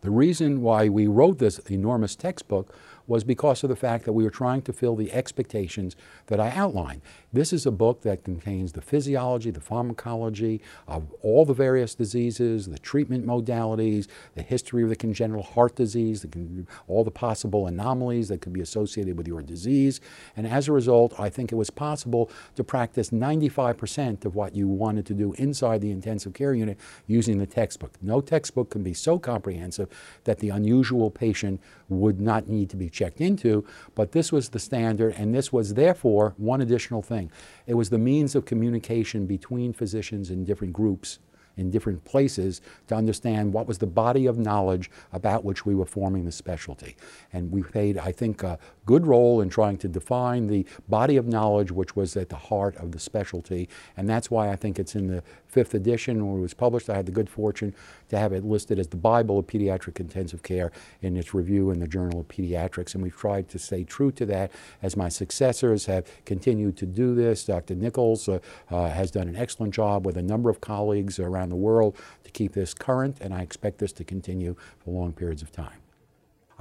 The 0.01 0.11
reason 0.11 0.61
why 0.61 0.87
we 0.87 1.07
wrote 1.07 1.39
this 1.39 1.59
enormous 1.69 2.15
textbook 2.15 2.73
was 3.09 3.23
because 3.23 3.63
of 3.63 3.69
the 3.69 3.75
fact 3.75 4.05
that 4.05 4.13
we 4.13 4.23
were 4.23 4.29
trying 4.29 4.61
to 4.61 4.71
fill 4.71 4.95
the 4.95 5.11
expectations 5.11 5.95
that 6.27 6.39
I 6.39 6.51
outlined. 6.51 7.01
This 7.31 7.53
is 7.53 7.67
a 7.67 7.71
book 7.71 8.01
that 8.01 8.23
contains 8.23 8.71
the 8.71 8.81
physiology, 8.81 9.51
the 9.51 9.61
pharmacology 9.61 10.61
of 10.87 11.13
all 11.21 11.45
the 11.45 11.53
various 11.53 11.93
diseases, 11.93 12.65
the 12.65 12.79
treatment 12.79 13.23
modalities, 13.23 14.07
the 14.33 14.41
history 14.41 14.81
of 14.81 14.89
the 14.89 14.95
congenital 14.95 15.43
heart 15.43 15.75
disease, 15.75 16.23
the, 16.23 16.65
all 16.87 17.03
the 17.03 17.11
possible 17.11 17.67
anomalies 17.67 18.29
that 18.29 18.41
could 18.41 18.51
be 18.51 18.61
associated 18.61 19.15
with 19.15 19.27
your 19.27 19.43
disease. 19.43 20.01
And 20.35 20.47
as 20.47 20.67
a 20.67 20.71
result, 20.71 21.19
I 21.19 21.29
think 21.29 21.51
it 21.51 21.55
was 21.55 21.69
possible 21.69 22.31
to 22.55 22.63
practice 22.63 23.11
95% 23.11 24.25
of 24.25 24.33
what 24.33 24.55
you 24.55 24.67
wanted 24.67 25.05
to 25.05 25.13
do 25.13 25.33
inside 25.33 25.81
the 25.81 25.91
intensive 25.91 26.33
care 26.33 26.55
unit 26.55 26.79
using 27.05 27.37
the 27.37 27.45
textbook. 27.45 27.91
No 28.01 28.21
textbook 28.21 28.71
can 28.71 28.81
be 28.81 28.95
so 28.95 29.19
comprehensive 29.19 29.87
that 30.23 30.39
the 30.39 30.49
unusual 30.49 31.11
patient 31.11 31.61
would 31.89 32.19
not 32.19 32.47
need 32.47 32.71
to 32.71 32.75
be 32.75 32.89
checked 32.89 33.21
into, 33.21 33.63
but 33.93 34.13
this 34.13 34.31
was 34.31 34.49
the 34.49 34.59
standard, 34.59 35.13
and 35.15 35.35
this 35.35 35.53
was 35.53 35.75
therefore 35.75 36.33
one 36.37 36.61
additional 36.61 37.03
thing. 37.03 37.18
It 37.67 37.73
was 37.73 37.89
the 37.89 37.97
means 37.97 38.35
of 38.35 38.45
communication 38.45 39.25
between 39.25 39.73
physicians 39.73 40.29
in 40.29 40.45
different 40.45 40.73
groups 40.73 41.19
in 41.59 41.69
different 41.69 42.03
places 42.05 42.61
to 42.87 42.95
understand 42.95 43.53
what 43.53 43.67
was 43.67 43.77
the 43.77 43.87
body 43.87 44.25
of 44.25 44.37
knowledge 44.39 44.89
about 45.11 45.43
which 45.43 45.65
we 45.65 45.75
were 45.75 45.85
forming 45.85 46.25
the 46.25 46.31
specialty. 46.31 46.95
And 47.33 47.51
we 47.51 47.61
paid, 47.61 47.97
I 47.97 48.11
think, 48.11 48.43
uh, 48.43 48.57
good 48.89 49.05
role 49.05 49.39
in 49.39 49.49
trying 49.49 49.77
to 49.77 49.87
define 49.87 50.47
the 50.47 50.65
body 50.87 51.15
of 51.15 51.27
knowledge 51.27 51.71
which 51.71 51.95
was 51.95 52.17
at 52.17 52.29
the 52.29 52.35
heart 52.35 52.75
of 52.77 52.91
the 52.91 52.97
specialty. 52.97 53.69
And 53.95 54.09
that's 54.09 54.31
why 54.31 54.49
I 54.49 54.55
think 54.55 54.79
it's 54.79 54.95
in 54.95 55.05
the 55.05 55.21
fifth 55.45 55.75
edition 55.75 56.27
when 56.27 56.39
it 56.39 56.41
was 56.41 56.55
published. 56.55 56.89
I 56.89 56.95
had 56.95 57.05
the 57.05 57.11
good 57.11 57.29
fortune 57.29 57.75
to 58.07 58.17
have 58.17 58.33
it 58.33 58.43
listed 58.43 58.79
as 58.79 58.87
the 58.87 58.97
Bible 58.97 59.37
of 59.37 59.45
Pediatric 59.45 59.99
Intensive 59.99 60.41
Care 60.41 60.71
in 61.03 61.17
its 61.17 61.35
review 61.35 61.69
in 61.69 61.79
the 61.79 61.87
Journal 61.87 62.21
of 62.21 62.29
Pediatrics. 62.29 62.95
And 62.95 63.03
we've 63.03 63.15
tried 63.15 63.47
to 63.49 63.59
stay 63.59 63.83
true 63.83 64.11
to 64.13 64.25
that 64.25 64.51
as 64.81 64.97
my 64.97 65.07
successors 65.07 65.85
have 65.85 66.07
continued 66.25 66.75
to 66.77 66.87
do 66.87 67.13
this. 67.13 67.43
Dr. 67.43 67.75
Nichols 67.75 68.27
uh, 68.27 68.39
uh, 68.71 68.89
has 68.89 69.11
done 69.11 69.27
an 69.27 69.35
excellent 69.35 69.71
job 69.71 70.03
with 70.03 70.17
a 70.17 70.23
number 70.23 70.49
of 70.49 70.61
colleagues 70.61 71.19
around 71.19 71.49
the 71.49 71.55
world 71.55 71.95
to 72.23 72.31
keep 72.31 72.53
this 72.53 72.73
current, 72.73 73.17
and 73.21 73.35
I 73.35 73.41
expect 73.41 73.77
this 73.77 73.91
to 73.93 74.03
continue 74.03 74.55
for 74.79 74.89
long 74.89 75.13
periods 75.13 75.43
of 75.43 75.51
time. 75.51 75.77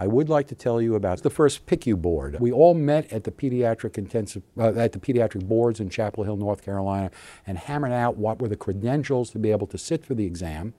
I 0.00 0.06
would 0.06 0.28
like 0.28 0.46
to 0.48 0.54
tell 0.54 0.80
you 0.80 0.94
about 0.94 1.22
the 1.22 1.30
first 1.30 1.66
PICU 1.66 2.00
board. 2.00 2.38
We 2.38 2.52
all 2.52 2.72
met 2.74 3.12
at 3.12 3.24
the 3.24 3.32
pediatric 3.32 3.98
intensive 3.98 4.44
uh, 4.56 4.72
at 4.74 4.92
the 4.92 5.00
pediatric 5.00 5.48
boards 5.48 5.80
in 5.80 5.90
Chapel 5.90 6.22
Hill, 6.22 6.37
North 6.37 6.62
Carolina, 6.62 7.11
and 7.46 7.58
hammered 7.58 7.90
out 7.90 8.16
what 8.16 8.40
were 8.40 8.46
the 8.46 8.56
credentials 8.56 9.30
to 9.30 9.40
be 9.40 9.50
able 9.50 9.66
to 9.66 9.76
sit 9.76 10.06
for 10.06 10.14
the 10.14 10.24
exam, 10.24 10.72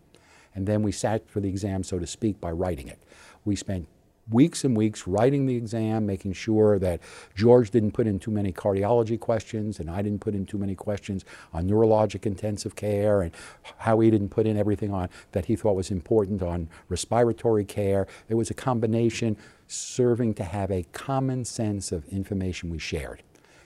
and 0.55 0.65
then 0.65 0.81
we 0.83 0.93
sat 0.93 1.29
for 1.29 1.41
the 1.41 1.49
exam, 1.49 1.83
so 1.83 1.99
to 1.99 2.07
speak, 2.07 2.39
by 2.39 2.51
writing 2.51 2.87
it. 2.87 3.03
We 3.43 3.57
spent 3.57 3.87
weeks 4.31 4.63
and 4.63 4.75
weeks 4.75 5.07
writing 5.07 5.45
the 5.45 5.55
exam, 5.55 6.05
making 6.05 6.33
sure 6.33 6.79
that 6.79 6.99
George 7.35 7.71
didn't 7.71 7.91
put 7.91 8.07
in 8.07 8.19
too 8.19 8.31
many 8.31 8.51
cardiology 8.51 9.19
questions 9.19 9.79
and 9.79 9.89
I 9.89 10.01
didn't 10.01 10.21
put 10.21 10.35
in 10.35 10.45
too 10.45 10.57
many 10.57 10.75
questions 10.75 11.25
on 11.53 11.67
neurologic 11.67 12.25
intensive 12.25 12.75
care 12.75 13.21
and 13.21 13.31
how 13.79 13.99
he 13.99 14.09
didn't 14.11 14.29
put 14.29 14.45
in 14.45 14.57
everything 14.57 14.93
on 14.93 15.09
that 15.31 15.45
he 15.45 15.55
thought 15.55 15.75
was 15.75 15.91
important 15.91 16.41
on 16.41 16.69
respiratory 16.89 17.65
care. 17.65 18.07
It 18.27 18.35
was 18.35 18.49
a 18.49 18.53
combination 18.53 19.37
serving 19.67 20.33
to 20.35 20.43
have 20.43 20.71
a 20.71 20.83
common 20.91 21.45
sense 21.45 21.91
of 21.91 22.07
information 22.07 22.69
we 22.69 22.79
shared. 22.79 23.23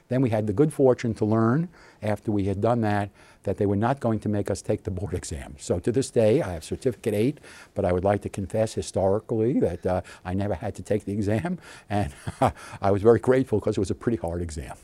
Then 0.10 0.22
we 0.22 0.30
had 0.30 0.48
the 0.48 0.54
good 0.54 0.74
fortune 0.74 1.14
to 1.16 1.26
learn 1.26 1.70
after 2.02 2.32
we 2.32 2.46
had 2.46 2.62
done 2.62 2.82
that 2.82 3.10
that 3.44 3.58
they 3.58 3.66
were 3.66 3.76
not 3.76 4.00
going 4.00 4.20
to 4.20 4.30
make 4.30 4.50
us 4.50 4.62
take 4.62 4.84
the 4.84 4.92
board 4.92 5.14
exam. 5.14 5.56
So 5.60 5.80
to 5.80 5.92
this 5.92 6.10
day, 6.10 6.42
I 6.42 6.54
have 6.54 6.64
certificate 6.64 7.14
eight, 7.14 7.40
but 7.74 7.86
I 7.86 7.92
would 7.92 8.04
like 8.04 8.22
to 8.22 8.30
confess 8.30 8.74
historically 8.74 9.60
that 9.60 9.86
uh, 9.86 10.02
I 10.26 10.34
never 10.34 10.56
had 10.56 10.76
to 10.76 10.84
take 10.84 11.06
the 11.06 11.14
exam, 11.14 11.60
and 11.90 12.14
I 12.82 12.92
was 12.92 13.02
very 13.02 13.20
grateful 13.20 13.60
because 13.60 13.78
it 13.78 13.80
was 13.80 13.92
a 13.92 13.96
pretty 13.96 14.18
hard 14.18 14.42
exam. 14.42 14.76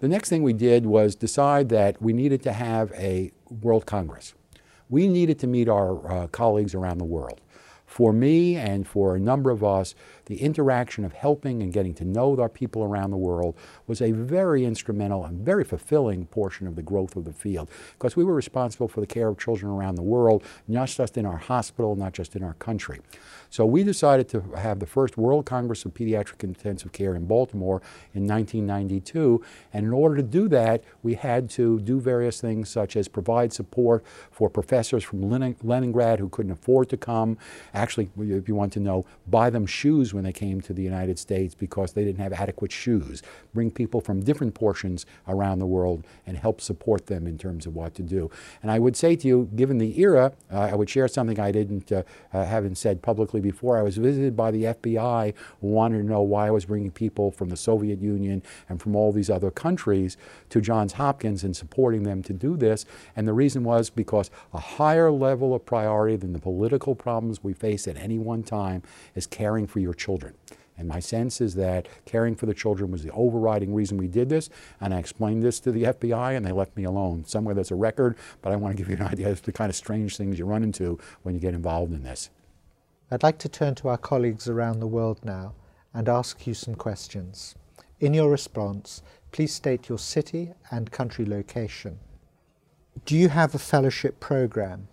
The 0.00 0.08
next 0.08 0.28
thing 0.30 0.42
we 0.42 0.52
did 0.52 0.84
was 0.84 1.14
decide 1.14 1.68
that 1.68 2.02
we 2.02 2.12
needed 2.12 2.42
to 2.42 2.52
have 2.52 2.90
a 2.92 3.30
World 3.60 3.86
Congress. 3.86 4.34
We 4.88 5.06
needed 5.06 5.38
to 5.38 5.46
meet 5.46 5.68
our 5.68 6.12
uh, 6.12 6.26
colleagues 6.26 6.74
around 6.74 6.98
the 6.98 7.04
world. 7.04 7.40
For 7.86 8.12
me 8.12 8.56
and 8.56 8.86
for 8.86 9.14
a 9.14 9.20
number 9.20 9.50
of 9.50 9.62
us, 9.62 9.94
the 10.26 10.40
interaction 10.40 11.04
of 11.04 11.12
helping 11.12 11.62
and 11.62 11.72
getting 11.72 11.94
to 11.94 12.04
know 12.04 12.36
our 12.38 12.48
people 12.48 12.82
around 12.82 13.10
the 13.10 13.16
world 13.16 13.56
was 13.86 14.00
a 14.00 14.12
very 14.12 14.64
instrumental 14.64 15.24
and 15.24 15.44
very 15.44 15.64
fulfilling 15.64 16.26
portion 16.26 16.66
of 16.66 16.76
the 16.76 16.82
growth 16.82 17.16
of 17.16 17.24
the 17.24 17.32
field 17.32 17.70
because 17.92 18.16
we 18.16 18.24
were 18.24 18.34
responsible 18.34 18.88
for 18.88 19.00
the 19.00 19.06
care 19.06 19.28
of 19.28 19.38
children 19.38 19.70
around 19.70 19.96
the 19.96 20.02
world, 20.02 20.42
not 20.68 20.88
just 20.88 21.16
in 21.16 21.26
our 21.26 21.36
hospital, 21.36 21.96
not 21.96 22.12
just 22.12 22.36
in 22.36 22.42
our 22.42 22.54
country. 22.54 23.00
So 23.50 23.66
we 23.66 23.84
decided 23.84 24.28
to 24.30 24.40
have 24.56 24.78
the 24.78 24.86
first 24.86 25.18
World 25.18 25.44
Congress 25.44 25.84
of 25.84 25.92
Pediatric 25.92 26.42
Intensive 26.42 26.92
Care 26.92 27.14
in 27.14 27.26
Baltimore 27.26 27.82
in 28.14 28.26
1992. 28.26 29.44
And 29.74 29.84
in 29.84 29.92
order 29.92 30.16
to 30.16 30.22
do 30.22 30.48
that, 30.48 30.82
we 31.02 31.14
had 31.14 31.50
to 31.50 31.78
do 31.80 32.00
various 32.00 32.40
things 32.40 32.70
such 32.70 32.96
as 32.96 33.08
provide 33.08 33.52
support 33.52 34.04
for 34.30 34.48
professors 34.48 35.04
from 35.04 35.28
Leningrad 35.62 36.18
who 36.18 36.30
couldn't 36.30 36.52
afford 36.52 36.88
to 36.88 36.96
come. 36.96 37.36
Actually, 37.74 38.08
if 38.18 38.48
you 38.48 38.54
want 38.54 38.72
to 38.72 38.80
know, 38.80 39.04
buy 39.26 39.50
them 39.50 39.66
shoes 39.66 40.14
when 40.14 40.21
they 40.22 40.32
came 40.32 40.60
to 40.62 40.72
the 40.72 40.82
United 40.82 41.18
States 41.18 41.54
because 41.54 41.92
they 41.92 42.04
didn't 42.04 42.20
have 42.20 42.32
adequate 42.32 42.72
shoes. 42.72 43.22
Bring 43.54 43.70
people 43.70 44.00
from 44.00 44.22
different 44.22 44.54
portions 44.54 45.06
around 45.28 45.58
the 45.58 45.66
world 45.66 46.04
and 46.26 46.36
help 46.36 46.60
support 46.60 47.06
them 47.06 47.26
in 47.26 47.38
terms 47.38 47.66
of 47.66 47.74
what 47.74 47.94
to 47.94 48.02
do. 48.02 48.30
And 48.62 48.70
I 48.70 48.78
would 48.78 48.96
say 48.96 49.16
to 49.16 49.28
you, 49.28 49.48
given 49.54 49.78
the 49.78 49.98
era, 50.00 50.32
uh, 50.52 50.60
I 50.72 50.74
would 50.74 50.90
share 50.90 51.08
something 51.08 51.38
I 51.38 51.52
didn't 51.52 51.90
uh, 51.90 52.02
uh, 52.32 52.44
haven't 52.44 52.76
said 52.76 53.02
publicly 53.02 53.40
before. 53.40 53.78
I 53.78 53.82
was 53.82 53.96
visited 53.96 54.36
by 54.36 54.50
the 54.50 54.64
FBI 54.64 55.34
who 55.60 55.66
wanted 55.66 55.98
to 55.98 56.04
know 56.04 56.22
why 56.22 56.46
I 56.46 56.50
was 56.50 56.64
bringing 56.64 56.90
people 56.90 57.30
from 57.30 57.48
the 57.48 57.56
Soviet 57.56 58.00
Union 58.00 58.42
and 58.68 58.80
from 58.80 58.96
all 58.96 59.12
these 59.12 59.30
other 59.30 59.50
countries 59.50 60.16
to 60.50 60.60
Johns 60.60 60.94
Hopkins 60.94 61.44
and 61.44 61.56
supporting 61.56 62.02
them 62.02 62.22
to 62.24 62.32
do 62.32 62.56
this. 62.56 62.84
And 63.16 63.26
the 63.26 63.32
reason 63.32 63.64
was 63.64 63.90
because 63.90 64.30
a 64.52 64.58
higher 64.58 65.10
level 65.10 65.54
of 65.54 65.64
priority 65.64 66.16
than 66.16 66.32
the 66.32 66.38
political 66.38 66.94
problems 66.94 67.42
we 67.42 67.52
face 67.52 67.86
at 67.88 67.96
any 67.96 68.18
one 68.18 68.42
time 68.42 68.82
is 69.14 69.26
caring 69.26 69.66
for 69.66 69.80
your 69.80 69.94
children. 70.02 70.34
And 70.78 70.88
my 70.88 71.00
sense 71.00 71.40
is 71.40 71.54
that 71.54 71.86
caring 72.06 72.34
for 72.34 72.46
the 72.46 72.54
children 72.54 72.90
was 72.90 73.02
the 73.02 73.12
overriding 73.12 73.74
reason 73.74 73.98
we 73.98 74.08
did 74.08 74.28
this. 74.28 74.50
And 74.80 74.92
I 74.92 74.98
explained 74.98 75.42
this 75.42 75.60
to 75.60 75.70
the 75.70 75.84
FBI 75.84 76.36
and 76.36 76.44
they 76.44 76.52
left 76.52 76.76
me 76.76 76.84
alone. 76.84 77.24
Somewhere 77.24 77.54
there's 77.54 77.70
a 77.70 77.76
record, 77.76 78.16
but 78.40 78.52
I 78.52 78.56
want 78.56 78.76
to 78.76 78.82
give 78.82 78.88
you 78.90 78.96
an 78.96 79.12
idea 79.12 79.30
of 79.30 79.42
the 79.42 79.52
kind 79.52 79.70
of 79.70 79.76
strange 79.76 80.16
things 80.16 80.38
you 80.38 80.44
run 80.44 80.64
into 80.64 80.98
when 81.22 81.34
you 81.34 81.40
get 81.40 81.54
involved 81.54 81.92
in 81.92 82.02
this. 82.02 82.30
I'd 83.10 83.22
like 83.22 83.38
to 83.38 83.48
turn 83.48 83.74
to 83.76 83.88
our 83.88 83.98
colleagues 83.98 84.48
around 84.48 84.80
the 84.80 84.86
world 84.86 85.20
now 85.22 85.54
and 85.92 86.08
ask 86.08 86.46
you 86.46 86.54
some 86.54 86.74
questions. 86.74 87.54
In 88.00 88.14
your 88.14 88.30
response, 88.30 89.02
please 89.30 89.52
state 89.52 89.88
your 89.88 89.98
city 89.98 90.52
and 90.70 90.90
country 90.90 91.24
location. 91.24 92.00
Do 93.04 93.16
you 93.16 93.28
have 93.28 93.54
a 93.54 93.58
fellowship 93.58 94.18
program? 94.18 94.88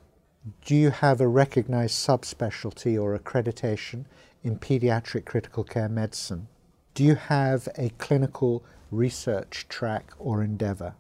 Do 0.66 0.76
you 0.76 0.92
have 0.92 1.20
a 1.22 1.28
recognized 1.28 1.96
subspecialty 1.96 3.02
or 3.02 3.18
accreditation 3.18 4.06
in 4.44 4.58
pediatric 4.58 5.26
critical 5.26 5.64
care 5.64 5.90
medicine? 5.90 6.48
Do 6.94 7.04
you 7.04 7.16
have 7.16 7.68
a 7.78 7.90
clinical 7.98 8.64
research 8.92 9.68
track 9.70 10.12
or 10.18 10.44
endeavor? 10.44 10.96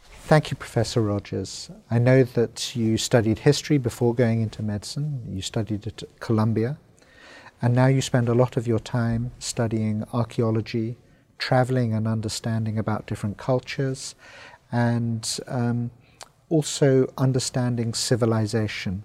Thank 0.00 0.50
you, 0.50 0.56
Professor 0.58 1.00
Rogers. 1.00 1.70
I 1.90 1.98
know 1.98 2.22
that 2.22 2.76
you 2.76 2.98
studied 2.98 3.40
history 3.40 3.78
before 3.78 4.14
going 4.14 4.42
into 4.42 4.62
medicine. 4.62 5.22
You 5.26 5.40
studied 5.40 5.86
at 5.86 6.02
Columbia. 6.20 6.76
And 7.62 7.74
now 7.74 7.86
you 7.86 8.02
spend 8.02 8.28
a 8.28 8.34
lot 8.34 8.56
of 8.56 8.66
your 8.66 8.78
time 8.78 9.32
studying 9.38 10.04
archaeology, 10.12 10.96
traveling 11.38 11.94
and 11.94 12.06
understanding 12.06 12.78
about 12.78 13.06
different 13.06 13.38
cultures, 13.38 14.14
and 14.70 15.40
um, 15.46 15.90
also 16.50 17.10
understanding 17.16 17.94
civilization. 17.94 19.04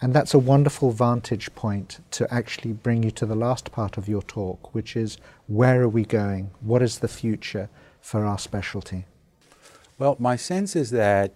And 0.00 0.14
that's 0.14 0.32
a 0.32 0.38
wonderful 0.38 0.92
vantage 0.92 1.52
point 1.56 1.98
to 2.12 2.32
actually 2.32 2.72
bring 2.72 3.02
you 3.02 3.10
to 3.12 3.26
the 3.26 3.34
last 3.34 3.72
part 3.72 3.96
of 3.96 4.08
your 4.08 4.22
talk, 4.22 4.72
which 4.72 4.94
is 4.96 5.18
where 5.48 5.82
are 5.82 5.88
we 5.88 6.04
going? 6.04 6.52
What 6.60 6.82
is 6.82 7.00
the 7.00 7.08
future 7.08 7.68
for 8.00 8.24
our 8.24 8.38
specialty? 8.38 9.06
Well, 9.98 10.14
my 10.20 10.36
sense 10.36 10.76
is 10.76 10.90
that 10.90 11.34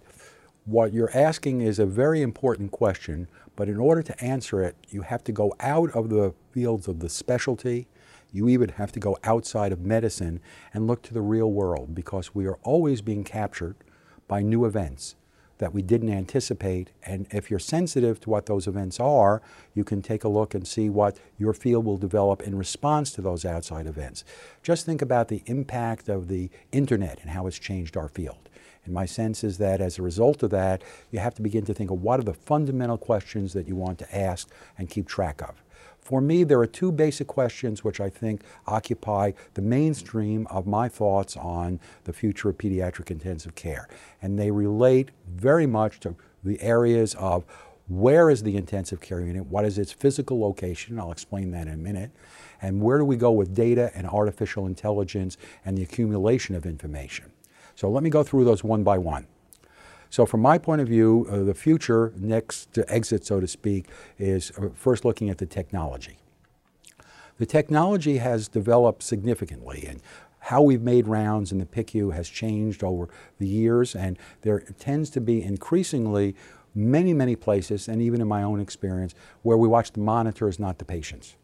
what 0.63 0.93
you're 0.93 1.11
asking 1.13 1.59
is 1.59 1.77
a 1.77 1.85
very 1.85 2.21
important 2.21 2.71
question, 2.71 3.27
but 3.57 3.67
in 3.67 3.77
order 3.77 4.01
to 4.01 4.23
answer 4.23 4.63
it, 4.63 4.77
you 4.87 5.01
have 5.01 5.25
to 5.25 5.33
go 5.33 5.53
out 5.59 5.91
of 5.91 6.09
the 6.09 6.33
fields 6.51 6.87
of 6.87 7.01
the 7.01 7.09
specialty. 7.09 7.87
You 8.31 8.47
even 8.47 8.69
have 8.69 8.93
to 8.93 8.99
go 8.99 9.17
outside 9.25 9.73
of 9.73 9.81
medicine 9.81 10.39
and 10.73 10.87
look 10.87 11.01
to 11.03 11.13
the 11.13 11.21
real 11.21 11.51
world 11.51 11.93
because 11.93 12.33
we 12.33 12.47
are 12.47 12.57
always 12.63 13.01
being 13.01 13.25
captured 13.25 13.75
by 14.29 14.41
new 14.41 14.63
events 14.63 15.15
that 15.63 15.73
we 15.73 15.81
didn't 15.81 16.09
anticipate. 16.09 16.89
And 17.05 17.25
if 17.31 17.49
you're 17.49 17.57
sensitive 17.57 18.19
to 18.19 18.29
what 18.29 18.47
those 18.47 18.67
events 18.67 18.99
are, 18.99 19.41
you 19.73 19.85
can 19.85 20.01
take 20.01 20.25
a 20.25 20.27
look 20.27 20.53
and 20.53 20.67
see 20.67 20.89
what 20.89 21.17
your 21.37 21.53
field 21.53 21.85
will 21.85 21.95
develop 21.95 22.41
in 22.41 22.57
response 22.57 23.13
to 23.13 23.21
those 23.21 23.45
outside 23.45 23.87
events. 23.87 24.25
Just 24.61 24.85
think 24.85 25.01
about 25.01 25.29
the 25.29 25.41
impact 25.45 26.09
of 26.09 26.27
the 26.27 26.49
internet 26.73 27.19
and 27.21 27.29
how 27.29 27.47
it's 27.47 27.57
changed 27.57 27.95
our 27.95 28.09
field. 28.09 28.49
And 28.83 28.93
my 28.93 29.05
sense 29.05 29.41
is 29.41 29.57
that 29.59 29.79
as 29.79 29.97
a 29.97 30.01
result 30.01 30.43
of 30.43 30.49
that, 30.49 30.81
you 31.11 31.19
have 31.19 31.33
to 31.35 31.41
begin 31.41 31.63
to 31.63 31.73
think 31.73 31.89
of 31.91 32.01
what 32.01 32.19
are 32.19 32.23
the 32.23 32.33
fundamental 32.33 32.97
questions 32.97 33.53
that 33.53 33.65
you 33.65 33.77
want 33.77 33.99
to 33.99 34.13
ask 34.13 34.49
and 34.77 34.89
keep 34.89 35.07
track 35.07 35.41
of. 35.41 35.62
For 36.03 36.19
me, 36.19 36.43
there 36.43 36.59
are 36.59 36.67
two 36.67 36.91
basic 36.91 37.27
questions 37.27 37.83
which 37.83 38.01
I 38.01 38.09
think 38.09 38.41
occupy 38.67 39.31
the 39.53 39.61
mainstream 39.61 40.45
of 40.47 40.67
my 40.67 40.89
thoughts 40.89 41.37
on 41.37 41.79
the 42.03 42.11
future 42.11 42.49
of 42.49 42.57
pediatric 42.57 43.09
intensive 43.09 43.55
care. 43.55 43.87
And 44.21 44.37
they 44.37 44.51
relate 44.51 45.11
very 45.29 45.65
much 45.65 46.01
to 46.01 46.15
the 46.43 46.61
areas 46.61 47.15
of 47.15 47.45
where 47.87 48.29
is 48.29 48.43
the 48.43 48.57
intensive 48.57 48.99
care 48.99 49.21
unit? 49.21 49.45
What 49.47 49.65
is 49.65 49.77
its 49.77 49.93
physical 49.93 50.41
location? 50.41 50.99
I'll 50.99 51.11
explain 51.11 51.51
that 51.51 51.67
in 51.67 51.73
a 51.73 51.77
minute. 51.77 52.11
And 52.61 52.81
where 52.81 52.97
do 52.97 53.05
we 53.05 53.15
go 53.15 53.31
with 53.31 53.55
data 53.55 53.91
and 53.95 54.07
artificial 54.07 54.65
intelligence 54.65 55.37
and 55.65 55.77
the 55.77 55.83
accumulation 55.83 56.55
of 56.55 56.65
information? 56.65 57.31
So 57.75 57.89
let 57.89 58.03
me 58.03 58.09
go 58.09 58.23
through 58.23 58.45
those 58.45 58.63
one 58.63 58.83
by 58.83 58.97
one. 58.97 59.25
So 60.13 60.27
from 60.27 60.41
my 60.41 60.59
point 60.59 60.79
of 60.79 60.87
view, 60.87 61.25
uh, 61.27 61.41
the 61.41 61.55
future 61.55 62.13
next 62.15 62.71
to 62.73 62.87
exit, 62.87 63.25
so 63.25 63.39
to 63.39 63.47
speak, 63.47 63.87
is 64.19 64.51
uh, 64.59 64.69
first 64.75 65.05
looking 65.05 65.31
at 65.31 65.39
the 65.39 65.47
technology. 65.47 66.19
The 67.39 67.47
technology 67.47 68.17
has 68.17 68.47
developed 68.47 69.01
significantly 69.01 69.87
and 69.89 70.03
how 70.37 70.61
we've 70.61 70.83
made 70.83 71.07
rounds 71.07 71.51
in 71.51 71.57
the 71.57 71.65
PICU 71.65 72.13
has 72.13 72.29
changed 72.29 72.83
over 72.83 73.09
the 73.39 73.47
years 73.47 73.95
and 73.95 74.19
there 74.43 74.59
tends 74.77 75.09
to 75.09 75.19
be 75.19 75.41
increasingly 75.41 76.35
many, 76.75 77.15
many 77.15 77.35
places, 77.35 77.87
and 77.87 77.99
even 77.99 78.21
in 78.21 78.27
my 78.27 78.43
own 78.43 78.59
experience, 78.59 79.15
where 79.41 79.57
we 79.57 79.67
watch 79.67 79.93
the 79.93 79.99
monitors, 79.99 80.59
not 80.59 80.77
the 80.77 80.85
patients. 80.85 81.37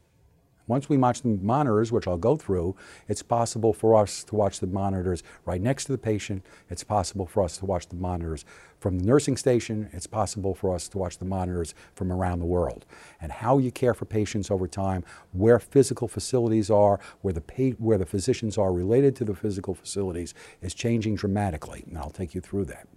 Once 0.69 0.87
we 0.87 0.97
watch 0.97 1.23
the 1.23 1.29
monitors, 1.41 1.91
which 1.91 2.07
I'll 2.07 2.15
go 2.15 2.37
through, 2.37 2.75
it's 3.07 3.23
possible 3.23 3.73
for 3.73 3.95
us 3.95 4.23
to 4.25 4.35
watch 4.35 4.59
the 4.59 4.67
monitors 4.67 5.23
right 5.43 5.59
next 5.59 5.85
to 5.85 5.91
the 5.91 5.97
patient. 5.97 6.45
It's 6.69 6.83
possible 6.83 7.25
for 7.25 7.41
us 7.41 7.57
to 7.57 7.65
watch 7.65 7.87
the 7.89 7.95
monitors 7.95 8.45
from 8.79 8.99
the 8.99 9.05
nursing 9.05 9.35
station. 9.35 9.89
It's 9.91 10.05
possible 10.05 10.53
for 10.53 10.73
us 10.73 10.87
to 10.89 10.99
watch 10.99 11.17
the 11.17 11.25
monitors 11.25 11.73
from 11.95 12.11
around 12.11 12.37
the 12.37 12.45
world. 12.45 12.85
And 13.19 13.31
how 13.31 13.57
you 13.57 13.71
care 13.71 13.95
for 13.95 14.05
patients 14.05 14.51
over 14.51 14.67
time, 14.67 15.03
where 15.31 15.57
physical 15.57 16.07
facilities 16.07 16.69
are, 16.69 16.99
where 17.21 17.33
the, 17.33 17.75
where 17.79 17.97
the 17.97 18.05
physicians 18.05 18.55
are 18.59 18.71
related 18.71 19.15
to 19.17 19.25
the 19.25 19.33
physical 19.33 19.73
facilities 19.73 20.35
is 20.61 20.75
changing 20.75 21.15
dramatically. 21.15 21.83
And 21.87 21.97
I'll 21.97 22.11
take 22.11 22.35
you 22.35 22.41
through 22.41 22.65
that. 22.65 22.87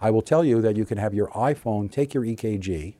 I 0.00 0.10
will 0.10 0.22
tell 0.22 0.46
you 0.46 0.62
that 0.62 0.76
you 0.76 0.86
can 0.86 0.96
have 0.96 1.12
your 1.12 1.28
iPhone 1.28 1.90
take 1.90 2.14
your 2.14 2.24
EKG, 2.24 2.94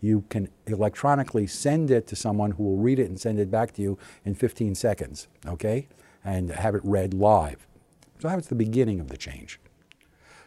you 0.00 0.24
can 0.28 0.48
electronically 0.66 1.46
send 1.46 1.90
it 1.90 2.06
to 2.08 2.16
someone 2.16 2.52
who 2.52 2.64
will 2.64 2.78
read 2.78 2.98
it 2.98 3.08
and 3.08 3.20
send 3.20 3.38
it 3.38 3.50
back 3.50 3.72
to 3.74 3.82
you 3.82 3.98
in 4.24 4.34
15 4.34 4.74
seconds, 4.74 5.28
okay? 5.46 5.88
And 6.24 6.50
have 6.50 6.74
it 6.74 6.82
read 6.84 7.14
live. 7.14 7.66
So 8.20 8.28
that's 8.28 8.48
the 8.48 8.54
beginning 8.54 9.00
of 9.00 9.08
the 9.08 9.16
change. 9.16 9.60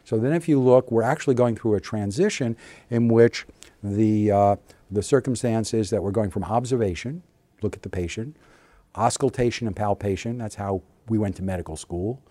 So 0.03 0.17
then 0.17 0.33
if 0.33 0.49
you 0.49 0.59
look, 0.59 0.91
we're 0.91 1.03
actually 1.03 1.35
going 1.35 1.55
through 1.55 1.75
a 1.75 1.79
transition 1.79 2.57
in 2.89 3.07
which 3.07 3.45
the, 3.81 4.31
uh, 4.31 4.55
the 4.91 5.01
circumstance 5.03 5.73
is 5.73 5.89
that 5.91 6.03
we're 6.03 6.11
going 6.11 6.29
from 6.29 6.43
observation, 6.43 7.23
look 7.61 7.75
at 7.75 7.83
the 7.83 7.89
patient, 7.89 8.35
auscultation 8.95 9.65
and 9.67 9.75
palpation, 9.75 10.37
that's 10.37 10.55
how 10.55 10.81
we 11.07 11.17
went 11.17 11.35
to 11.37 11.43
medical 11.43 11.75
school. 11.75 12.21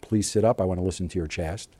Please 0.00 0.30
sit 0.30 0.44
up, 0.44 0.60
I 0.60 0.64
want 0.64 0.78
to 0.78 0.84
listen 0.84 1.08
to 1.08 1.18
your 1.18 1.26
chest. 1.26 1.70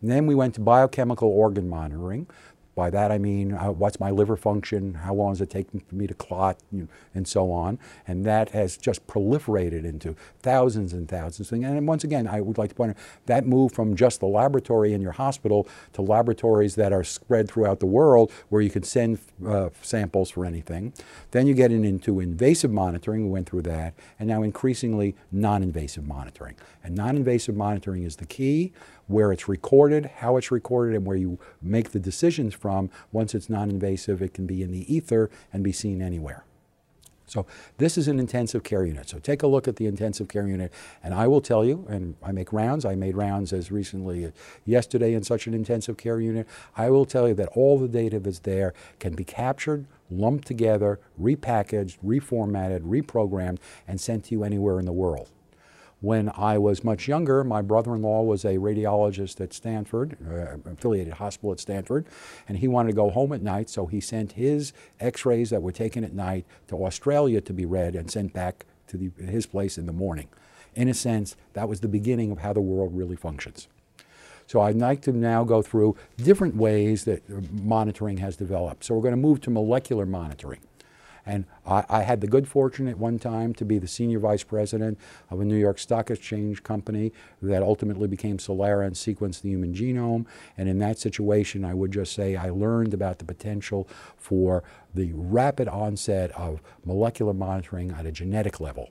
And 0.00 0.10
then 0.10 0.26
we 0.26 0.34
went 0.34 0.54
to 0.54 0.60
biochemical 0.60 1.28
organ 1.28 1.68
monitoring. 1.68 2.26
By 2.74 2.90
that 2.90 3.12
I 3.12 3.18
mean, 3.18 3.50
what's 3.50 4.00
my 4.00 4.10
liver 4.10 4.36
function? 4.36 4.94
How 4.94 5.14
long 5.14 5.32
is 5.32 5.40
it 5.40 5.50
taking 5.50 5.80
for 5.80 5.94
me 5.94 6.06
to 6.06 6.14
clot? 6.14 6.58
Know, 6.72 6.88
and 7.14 7.26
so 7.28 7.52
on. 7.52 7.78
And 8.06 8.24
that 8.26 8.50
has 8.50 8.76
just 8.76 9.06
proliferated 9.06 9.84
into 9.84 10.16
thousands 10.40 10.92
and 10.92 11.08
thousands 11.08 11.48
of 11.48 11.50
things. 11.50 11.64
And 11.64 11.86
once 11.86 12.04
again, 12.04 12.26
I 12.26 12.40
would 12.40 12.58
like 12.58 12.70
to 12.70 12.74
point 12.74 12.90
out 12.90 12.96
that 13.26 13.46
move 13.46 13.72
from 13.72 13.94
just 13.94 14.20
the 14.20 14.26
laboratory 14.26 14.92
in 14.92 15.00
your 15.00 15.12
hospital 15.12 15.68
to 15.92 16.02
laboratories 16.02 16.74
that 16.74 16.92
are 16.92 17.04
spread 17.04 17.48
throughout 17.48 17.80
the 17.80 17.86
world 17.86 18.32
where 18.48 18.62
you 18.62 18.70
can 18.70 18.82
send 18.82 19.18
uh, 19.46 19.70
samples 19.82 20.30
for 20.30 20.44
anything. 20.44 20.92
Then 21.30 21.46
you 21.46 21.54
get 21.54 21.70
into 21.70 22.20
invasive 22.20 22.70
monitoring, 22.70 23.24
we 23.24 23.30
went 23.30 23.48
through 23.48 23.62
that, 23.62 23.94
and 24.18 24.28
now 24.28 24.42
increasingly 24.42 25.14
non 25.30 25.62
invasive 25.62 26.06
monitoring. 26.06 26.56
And 26.82 26.94
non 26.96 27.16
invasive 27.16 27.56
monitoring 27.56 28.02
is 28.02 28.16
the 28.16 28.26
key 28.26 28.72
where 29.06 29.32
it's 29.32 29.48
recorded, 29.48 30.10
how 30.16 30.36
it's 30.36 30.50
recorded, 30.50 30.94
and 30.94 31.06
where 31.06 31.16
you 31.16 31.38
make 31.60 31.90
the 31.92 32.00
decisions 32.00 32.54
from. 32.54 32.90
Once 33.12 33.34
it's 33.34 33.50
non 33.50 33.70
invasive, 33.70 34.22
it 34.22 34.34
can 34.34 34.46
be 34.46 34.62
in 34.62 34.70
the 34.70 34.92
ether 34.94 35.30
and 35.52 35.62
be 35.62 35.72
seen 35.72 36.02
anywhere. 36.02 36.44
So 37.26 37.46
this 37.78 37.96
is 37.96 38.06
an 38.06 38.20
intensive 38.20 38.62
care 38.62 38.84
unit. 38.84 39.08
So 39.08 39.18
take 39.18 39.42
a 39.42 39.46
look 39.46 39.66
at 39.66 39.76
the 39.76 39.86
intensive 39.86 40.28
care 40.28 40.46
unit, 40.46 40.72
and 41.02 41.14
I 41.14 41.26
will 41.26 41.40
tell 41.40 41.64
you, 41.64 41.86
and 41.88 42.16
I 42.22 42.32
make 42.32 42.52
rounds. 42.52 42.84
I 42.84 42.94
made 42.94 43.16
rounds 43.16 43.52
as 43.52 43.72
recently 43.72 44.24
as 44.24 44.32
yesterday 44.64 45.14
in 45.14 45.22
such 45.22 45.46
an 45.46 45.54
intensive 45.54 45.96
care 45.96 46.20
unit. 46.20 46.46
I 46.76 46.90
will 46.90 47.06
tell 47.06 47.26
you 47.26 47.34
that 47.34 47.48
all 47.48 47.78
the 47.78 47.88
data 47.88 48.20
that's 48.20 48.40
there 48.40 48.74
can 48.98 49.14
be 49.14 49.24
captured, 49.24 49.86
lumped 50.10 50.46
together, 50.46 51.00
repackaged, 51.20 51.98
reformatted, 52.04 52.82
reprogrammed, 52.82 53.58
and 53.88 54.00
sent 54.00 54.24
to 54.26 54.34
you 54.34 54.44
anywhere 54.44 54.78
in 54.78 54.84
the 54.84 54.92
world. 54.92 55.30
When 56.04 56.30
I 56.36 56.58
was 56.58 56.84
much 56.84 57.08
younger, 57.08 57.42
my 57.44 57.62
brother-in-law 57.62 58.24
was 58.24 58.44
a 58.44 58.58
radiologist 58.58 59.40
at 59.40 59.54
Stanford, 59.54 60.18
uh, 60.30 60.58
affiliated 60.70 61.14
hospital 61.14 61.52
at 61.52 61.60
Stanford, 61.60 62.04
and 62.46 62.58
he 62.58 62.68
wanted 62.68 62.90
to 62.90 62.94
go 62.94 63.08
home 63.08 63.32
at 63.32 63.40
night, 63.40 63.70
so 63.70 63.86
he 63.86 64.00
sent 64.00 64.32
his 64.32 64.74
x-rays 65.00 65.48
that 65.48 65.62
were 65.62 65.72
taken 65.72 66.04
at 66.04 66.12
night 66.12 66.44
to 66.68 66.84
Australia 66.84 67.40
to 67.40 67.54
be 67.54 67.64
read 67.64 67.96
and 67.96 68.10
sent 68.10 68.34
back 68.34 68.66
to 68.88 68.98
the, 68.98 69.12
his 69.24 69.46
place 69.46 69.78
in 69.78 69.86
the 69.86 69.94
morning. 69.94 70.28
In 70.74 70.88
a 70.88 70.94
sense, 70.94 71.36
that 71.54 71.70
was 71.70 71.80
the 71.80 71.88
beginning 71.88 72.30
of 72.30 72.40
how 72.40 72.52
the 72.52 72.60
world 72.60 72.94
really 72.94 73.16
functions. 73.16 73.66
So 74.46 74.60
I'd 74.60 74.76
like 74.76 75.00
to 75.02 75.12
now 75.12 75.42
go 75.42 75.62
through 75.62 75.96
different 76.18 76.54
ways 76.54 77.04
that 77.04 77.22
monitoring 77.50 78.18
has 78.18 78.36
developed. 78.36 78.84
So 78.84 78.94
we're 78.94 79.00
going 79.00 79.12
to 79.12 79.16
move 79.16 79.40
to 79.40 79.50
molecular 79.50 80.04
monitoring. 80.04 80.60
And 81.26 81.46
I, 81.66 81.84
I, 81.88 82.02
had 82.02 82.20
the 82.20 82.26
good 82.26 82.46
fortune 82.46 82.86
at 82.86 82.98
one 82.98 83.18
time 83.18 83.54
to 83.54 83.64
be 83.64 83.78
the 83.78 83.88
senior 83.88 84.18
vice 84.18 84.44
president 84.44 84.98
of 85.30 85.40
a 85.40 85.44
New 85.44 85.56
York 85.56 85.78
Stock 85.78 86.10
Exchange 86.10 86.62
company 86.62 87.12
that 87.40 87.62
ultimately 87.62 88.08
became 88.08 88.36
Celera 88.36 88.86
and 88.86 88.94
sequenced 88.94 89.40
the 89.40 89.48
human 89.48 89.74
genome. 89.74 90.26
And 90.58 90.68
in 90.68 90.78
that 90.80 90.98
situation, 90.98 91.64
I 91.64 91.72
would 91.72 91.92
just 91.92 92.12
say 92.12 92.36
I 92.36 92.50
learned 92.50 92.92
about 92.92 93.18
the 93.18 93.24
potential 93.24 93.88
for 94.16 94.62
the 94.94 95.12
rapid 95.14 95.66
onset 95.66 96.30
of 96.32 96.60
molecular 96.84 97.32
monitoring 97.32 97.90
at 97.92 98.04
a 98.04 98.12
genetic 98.12 98.60
level. 98.60 98.90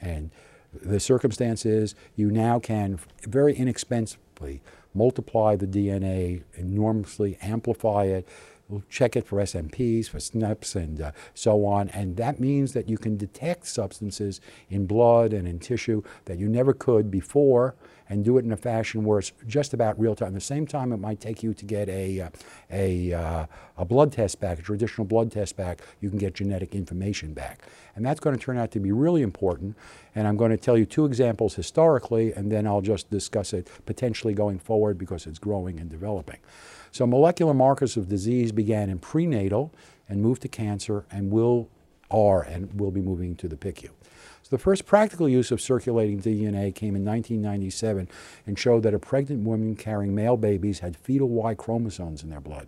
And 0.00 0.30
the 0.72 1.00
circumstance 1.00 1.66
is 1.66 1.94
you 2.16 2.30
now 2.30 2.58
can 2.58 2.98
very 3.26 3.54
inexpensively 3.54 4.62
multiply 4.94 5.56
the 5.56 5.66
DNA, 5.66 6.42
enormously 6.54 7.38
amplify 7.42 8.04
it, 8.04 8.26
We'll 8.70 8.84
check 8.88 9.16
it 9.16 9.26
for 9.26 9.38
SNPs, 9.38 10.08
for 10.08 10.18
SNPs, 10.18 10.76
and 10.76 11.00
uh, 11.00 11.12
so 11.34 11.64
on. 11.66 11.88
And 11.90 12.16
that 12.16 12.38
means 12.38 12.72
that 12.74 12.88
you 12.88 12.98
can 12.98 13.16
detect 13.16 13.66
substances 13.66 14.40
in 14.68 14.86
blood 14.86 15.32
and 15.32 15.48
in 15.48 15.58
tissue 15.58 16.02
that 16.26 16.38
you 16.38 16.48
never 16.48 16.72
could 16.72 17.10
before 17.10 17.74
and 18.10 18.24
do 18.24 18.36
it 18.38 18.44
in 18.44 18.52
a 18.52 18.56
fashion 18.56 19.04
where 19.04 19.20
it's 19.20 19.32
just 19.46 19.72
about 19.72 19.98
real 19.98 20.16
time. 20.16 20.28
At 20.28 20.34
the 20.34 20.40
same 20.40 20.66
time, 20.66 20.92
it 20.92 20.98
might 20.98 21.20
take 21.20 21.42
you 21.44 21.54
to 21.54 21.64
get 21.64 21.88
a, 21.88 22.22
uh, 22.22 22.30
a, 22.70 23.12
uh, 23.12 23.46
a 23.78 23.84
blood 23.84 24.12
test 24.12 24.40
back, 24.40 24.58
a 24.58 24.62
traditional 24.62 25.06
blood 25.06 25.30
test 25.30 25.56
back, 25.56 25.80
you 26.00 26.10
can 26.10 26.18
get 26.18 26.34
genetic 26.34 26.74
information 26.74 27.32
back. 27.32 27.62
And 27.94 28.04
that's 28.04 28.18
going 28.18 28.36
to 28.36 28.42
turn 28.42 28.58
out 28.58 28.72
to 28.72 28.80
be 28.80 28.90
really 28.90 29.22
important. 29.22 29.76
And 30.14 30.26
I'm 30.26 30.36
going 30.36 30.50
to 30.50 30.56
tell 30.56 30.76
you 30.76 30.86
two 30.86 31.06
examples 31.06 31.54
historically, 31.54 32.32
and 32.32 32.50
then 32.50 32.66
I'll 32.66 32.80
just 32.80 33.10
discuss 33.10 33.52
it 33.52 33.68
potentially 33.86 34.34
going 34.34 34.58
forward 34.58 34.98
because 34.98 35.26
it's 35.26 35.38
growing 35.38 35.78
and 35.78 35.88
developing. 35.88 36.38
So 36.92 37.06
molecular 37.06 37.54
markers 37.54 37.96
of 37.96 38.08
disease 38.08 38.52
began 38.52 38.90
in 38.90 38.98
prenatal 38.98 39.72
and 40.08 40.20
moved 40.20 40.42
to 40.42 40.48
cancer 40.48 41.04
and 41.10 41.30
will 41.30 41.68
are 42.10 42.42
and 42.42 42.78
will 42.78 42.90
be 42.90 43.00
moving 43.00 43.36
to 43.36 43.48
the 43.48 43.56
PICU. 43.56 43.90
So 44.42 44.48
the 44.50 44.58
first 44.58 44.84
practical 44.84 45.28
use 45.28 45.50
of 45.50 45.60
circulating 45.60 46.20
DNA 46.20 46.74
came 46.74 46.96
in 46.96 47.04
1997 47.04 48.08
and 48.46 48.58
showed 48.58 48.82
that 48.82 48.94
a 48.94 48.98
pregnant 48.98 49.44
woman 49.44 49.76
carrying 49.76 50.14
male 50.14 50.36
babies 50.36 50.80
had 50.80 50.96
fetal 50.96 51.28
Y 51.28 51.54
chromosomes 51.54 52.22
in 52.22 52.30
their 52.30 52.40
blood. 52.40 52.66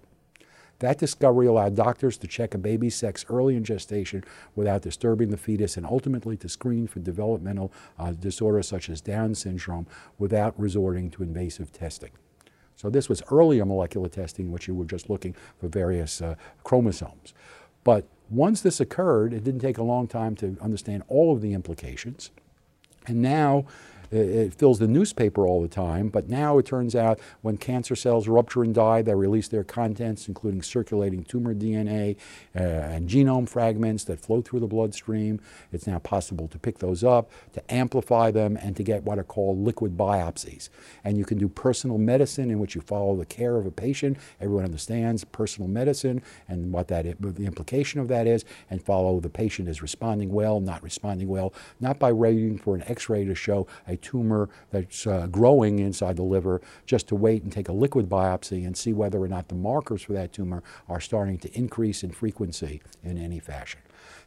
That 0.78 0.98
discovery 0.98 1.46
allowed 1.46 1.76
doctors 1.76 2.16
to 2.18 2.26
check 2.26 2.54
a 2.54 2.58
baby's 2.58 2.96
sex 2.96 3.24
early 3.28 3.56
in 3.56 3.62
gestation 3.62 4.24
without 4.56 4.82
disturbing 4.82 5.30
the 5.30 5.36
fetus 5.36 5.76
and 5.76 5.86
ultimately 5.86 6.36
to 6.38 6.48
screen 6.48 6.88
for 6.88 6.98
developmental 6.98 7.72
uh, 7.98 8.12
disorders 8.12 8.68
such 8.68 8.88
as 8.88 9.00
Down 9.00 9.34
syndrome 9.34 9.86
without 10.18 10.58
resorting 10.58 11.08
to 11.10 11.22
invasive 11.22 11.72
testing. 11.72 12.10
So 12.82 12.90
this 12.90 13.08
was 13.08 13.22
earlier 13.30 13.64
molecular 13.64 14.08
testing, 14.08 14.50
which 14.50 14.66
you 14.66 14.74
were 14.74 14.84
just 14.84 15.08
looking 15.08 15.36
for 15.60 15.68
various 15.68 16.20
uh, 16.20 16.34
chromosomes. 16.64 17.32
But 17.84 18.08
once 18.28 18.60
this 18.60 18.80
occurred, 18.80 19.32
it 19.32 19.44
didn't 19.44 19.60
take 19.60 19.78
a 19.78 19.84
long 19.84 20.08
time 20.08 20.34
to 20.36 20.56
understand 20.60 21.04
all 21.06 21.32
of 21.32 21.42
the 21.42 21.52
implications. 21.52 22.32
And 23.06 23.22
now 23.22 23.66
it 24.12 24.54
fills 24.54 24.78
the 24.78 24.86
newspaper 24.88 25.46
all 25.46 25.62
the 25.62 25.68
time, 25.68 26.08
but 26.08 26.28
now 26.28 26.58
it 26.58 26.66
turns 26.66 26.94
out 26.94 27.18
when 27.40 27.56
cancer 27.56 27.96
cells 27.96 28.28
rupture 28.28 28.62
and 28.62 28.74
die, 28.74 29.02
they 29.02 29.14
release 29.14 29.48
their 29.48 29.64
contents, 29.64 30.28
including 30.28 30.62
circulating 30.62 31.24
tumor 31.24 31.54
DNA 31.54 32.16
uh, 32.54 32.60
and 32.60 33.08
genome 33.08 33.48
fragments 33.48 34.04
that 34.04 34.20
flow 34.20 34.42
through 34.42 34.60
the 34.60 34.66
bloodstream. 34.66 35.40
It's 35.72 35.86
now 35.86 35.98
possible 35.98 36.46
to 36.48 36.58
pick 36.58 36.78
those 36.78 37.02
up, 37.02 37.30
to 37.54 37.72
amplify 37.72 38.30
them, 38.30 38.56
and 38.56 38.76
to 38.76 38.82
get 38.82 39.04
what 39.04 39.18
are 39.18 39.24
called 39.24 39.58
liquid 39.58 39.96
biopsies. 39.96 40.68
And 41.04 41.16
you 41.16 41.24
can 41.24 41.38
do 41.38 41.48
personal 41.48 41.98
medicine 41.98 42.50
in 42.50 42.58
which 42.58 42.74
you 42.74 42.80
follow 42.80 43.16
the 43.16 43.26
care 43.26 43.56
of 43.56 43.66
a 43.66 43.70
patient. 43.70 44.18
Everyone 44.40 44.64
understands 44.64 45.24
personal 45.24 45.68
medicine 45.68 46.22
and 46.48 46.72
what 46.72 46.88
that 46.88 47.02
the 47.20 47.46
implication 47.46 48.00
of 48.00 48.08
that 48.08 48.26
is, 48.26 48.44
and 48.70 48.82
follow 48.82 49.20
the 49.20 49.28
patient 49.30 49.68
is 49.68 49.80
responding 49.80 50.30
well, 50.32 50.60
not 50.60 50.82
responding 50.82 51.28
well, 51.28 51.52
not 51.80 51.98
by 51.98 52.12
waiting 52.12 52.58
for 52.58 52.74
an 52.74 52.82
x-ray 52.86 53.24
to 53.24 53.34
show 53.34 53.66
a 53.88 53.96
tumor 54.02 54.48
that's 54.70 55.06
uh, 55.06 55.26
growing 55.28 55.78
inside 55.78 56.16
the 56.16 56.22
liver 56.22 56.60
just 56.84 57.08
to 57.08 57.14
wait 57.14 57.42
and 57.42 57.52
take 57.52 57.68
a 57.68 57.72
liquid 57.72 58.08
biopsy 58.08 58.66
and 58.66 58.76
see 58.76 58.92
whether 58.92 59.18
or 59.18 59.28
not 59.28 59.48
the 59.48 59.54
markers 59.54 60.02
for 60.02 60.12
that 60.12 60.32
tumor 60.32 60.62
are 60.88 61.00
starting 61.00 61.38
to 61.38 61.52
increase 61.56 62.02
in 62.02 62.10
frequency 62.10 62.82
in 63.02 63.16
any 63.16 63.38
fashion. 63.38 63.80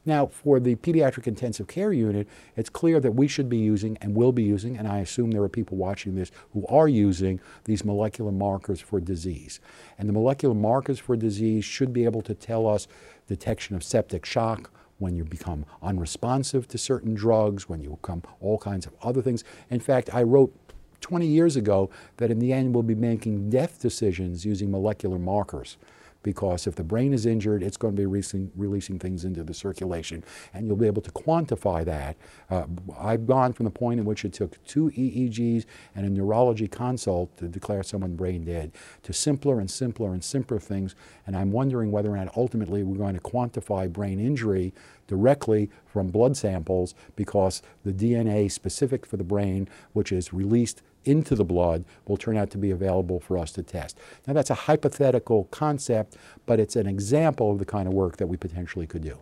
Now, 0.05 0.27
for 0.27 0.59
the 0.59 0.75
pediatric 0.75 1.25
intensive 1.25 1.67
care 1.67 1.91
unit, 1.91 2.27
it's 2.55 2.69
clear 2.69 2.99
that 2.99 3.11
we 3.11 3.27
should 3.27 3.49
be 3.49 3.57
using 3.57 3.97
and 4.01 4.15
will 4.15 4.31
be 4.31 4.43
using, 4.43 4.77
and 4.77 4.87
I 4.87 4.99
assume 4.99 5.31
there 5.31 5.41
are 5.41 5.49
people 5.49 5.77
watching 5.77 6.15
this 6.15 6.31
who 6.53 6.65
are 6.67 6.87
using 6.87 7.39
these 7.63 7.83
molecular 7.83 8.31
markers 8.31 8.79
for 8.79 8.99
disease. 8.99 9.59
And 9.97 10.07
the 10.07 10.13
molecular 10.13 10.53
markers 10.53 10.99
for 10.99 11.15
disease 11.15 11.65
should 11.65 11.91
be 11.91 12.05
able 12.05 12.21
to 12.23 12.35
tell 12.35 12.67
us 12.67 12.87
detection 13.27 13.75
of 13.75 13.83
septic 13.83 14.25
shock, 14.25 14.69
when 14.97 15.15
you 15.15 15.23
become 15.23 15.65
unresponsive 15.81 16.67
to 16.69 16.77
certain 16.77 17.13
drugs, 17.13 17.67
when 17.67 17.81
you 17.81 17.97
become 18.01 18.23
all 18.39 18.57
kinds 18.57 18.85
of 18.85 18.93
other 19.01 19.21
things. 19.21 19.43
In 19.69 19.79
fact, 19.79 20.13
I 20.13 20.23
wrote 20.23 20.53
20 21.01 21.27
years 21.27 21.55
ago 21.55 21.89
that 22.17 22.31
in 22.31 22.39
the 22.39 22.51
end 22.51 22.73
we'll 22.73 22.83
be 22.83 22.95
making 22.95 23.49
death 23.49 23.79
decisions 23.79 24.45
using 24.45 24.71
molecular 24.71 25.19
markers 25.19 25.77
because 26.25 26.65
if 26.65 26.73
the 26.73 26.83
brain 26.83 27.13
is 27.13 27.27
injured, 27.27 27.61
it's 27.61 27.77
going 27.77 27.95
to 27.95 28.01
be 28.01 28.05
releasing, 28.07 28.51
releasing 28.55 28.97
things 28.97 29.23
into 29.23 29.43
the 29.43 29.53
circulation, 29.53 30.23
and 30.55 30.65
you'll 30.65 30.75
be 30.75 30.87
able 30.87 31.03
to 31.03 31.11
quantify 31.11 31.85
that. 31.85 32.17
Uh, 32.49 32.65
I've 32.99 33.27
gone 33.27 33.53
from 33.53 33.65
the 33.65 33.69
point 33.69 33.99
in 33.99 34.07
which 34.07 34.25
it 34.25 34.33
took 34.33 34.61
two 34.65 34.89
EEGs 34.89 35.65
and 35.93 36.03
a 36.03 36.09
neurology 36.09 36.67
consult 36.67 37.37
to 37.37 37.47
declare 37.47 37.83
someone 37.83 38.15
brain 38.15 38.43
dead 38.43 38.71
to 39.03 39.13
simpler 39.13 39.59
and 39.59 39.69
simpler 39.69 40.13
and 40.13 40.23
simpler 40.23 40.59
things, 40.59 40.95
and 41.27 41.37
I'm 41.37 41.51
wondering 41.51 41.91
whether 41.91 42.09
or 42.09 42.17
not 42.17 42.35
ultimately 42.35 42.81
we're 42.81 42.97
going 42.97 43.13
to 43.13 43.21
quantify 43.21 43.87
brain 43.93 44.19
injury 44.19 44.73
directly 45.05 45.69
from 45.85 46.07
blood 46.07 46.35
samples 46.35 46.95
because 47.15 47.61
the 47.83 47.93
DNA 47.93 48.51
specific 48.51 49.05
for 49.05 49.17
the 49.17 49.23
brain, 49.23 49.69
which 49.93 50.11
is 50.11 50.33
released 50.33 50.81
into 51.05 51.35
the 51.35 51.45
blood 51.45 51.85
will 52.07 52.17
turn 52.17 52.37
out 52.37 52.49
to 52.51 52.57
be 52.57 52.71
available 52.71 53.19
for 53.19 53.37
us 53.37 53.51
to 53.53 53.63
test. 53.63 53.97
Now, 54.27 54.33
that's 54.33 54.49
a 54.49 54.55
hypothetical 54.55 55.45
concept, 55.45 56.17
but 56.45 56.59
it's 56.59 56.75
an 56.75 56.87
example 56.87 57.51
of 57.51 57.59
the 57.59 57.65
kind 57.65 57.87
of 57.87 57.93
work 57.93 58.17
that 58.17 58.27
we 58.27 58.37
potentially 58.37 58.87
could 58.87 59.03
do. 59.03 59.19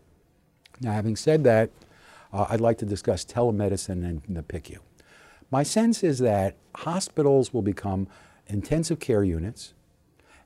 Now, 0.81 0.93
having 0.93 1.15
said 1.15 1.43
that, 1.43 1.69
uh, 2.31 2.47
I'd 2.49 2.61
like 2.61 2.77
to 2.79 2.85
discuss 2.85 3.23
telemedicine 3.23 4.03
and 4.03 4.21
the 4.27 4.41
PICU. 4.41 4.77
My 5.51 5.63
sense 5.63 6.03
is 6.03 6.19
that 6.19 6.55
hospitals 6.77 7.53
will 7.53 7.61
become 7.61 8.07
intensive 8.47 8.99
care 8.99 9.23
units 9.23 9.73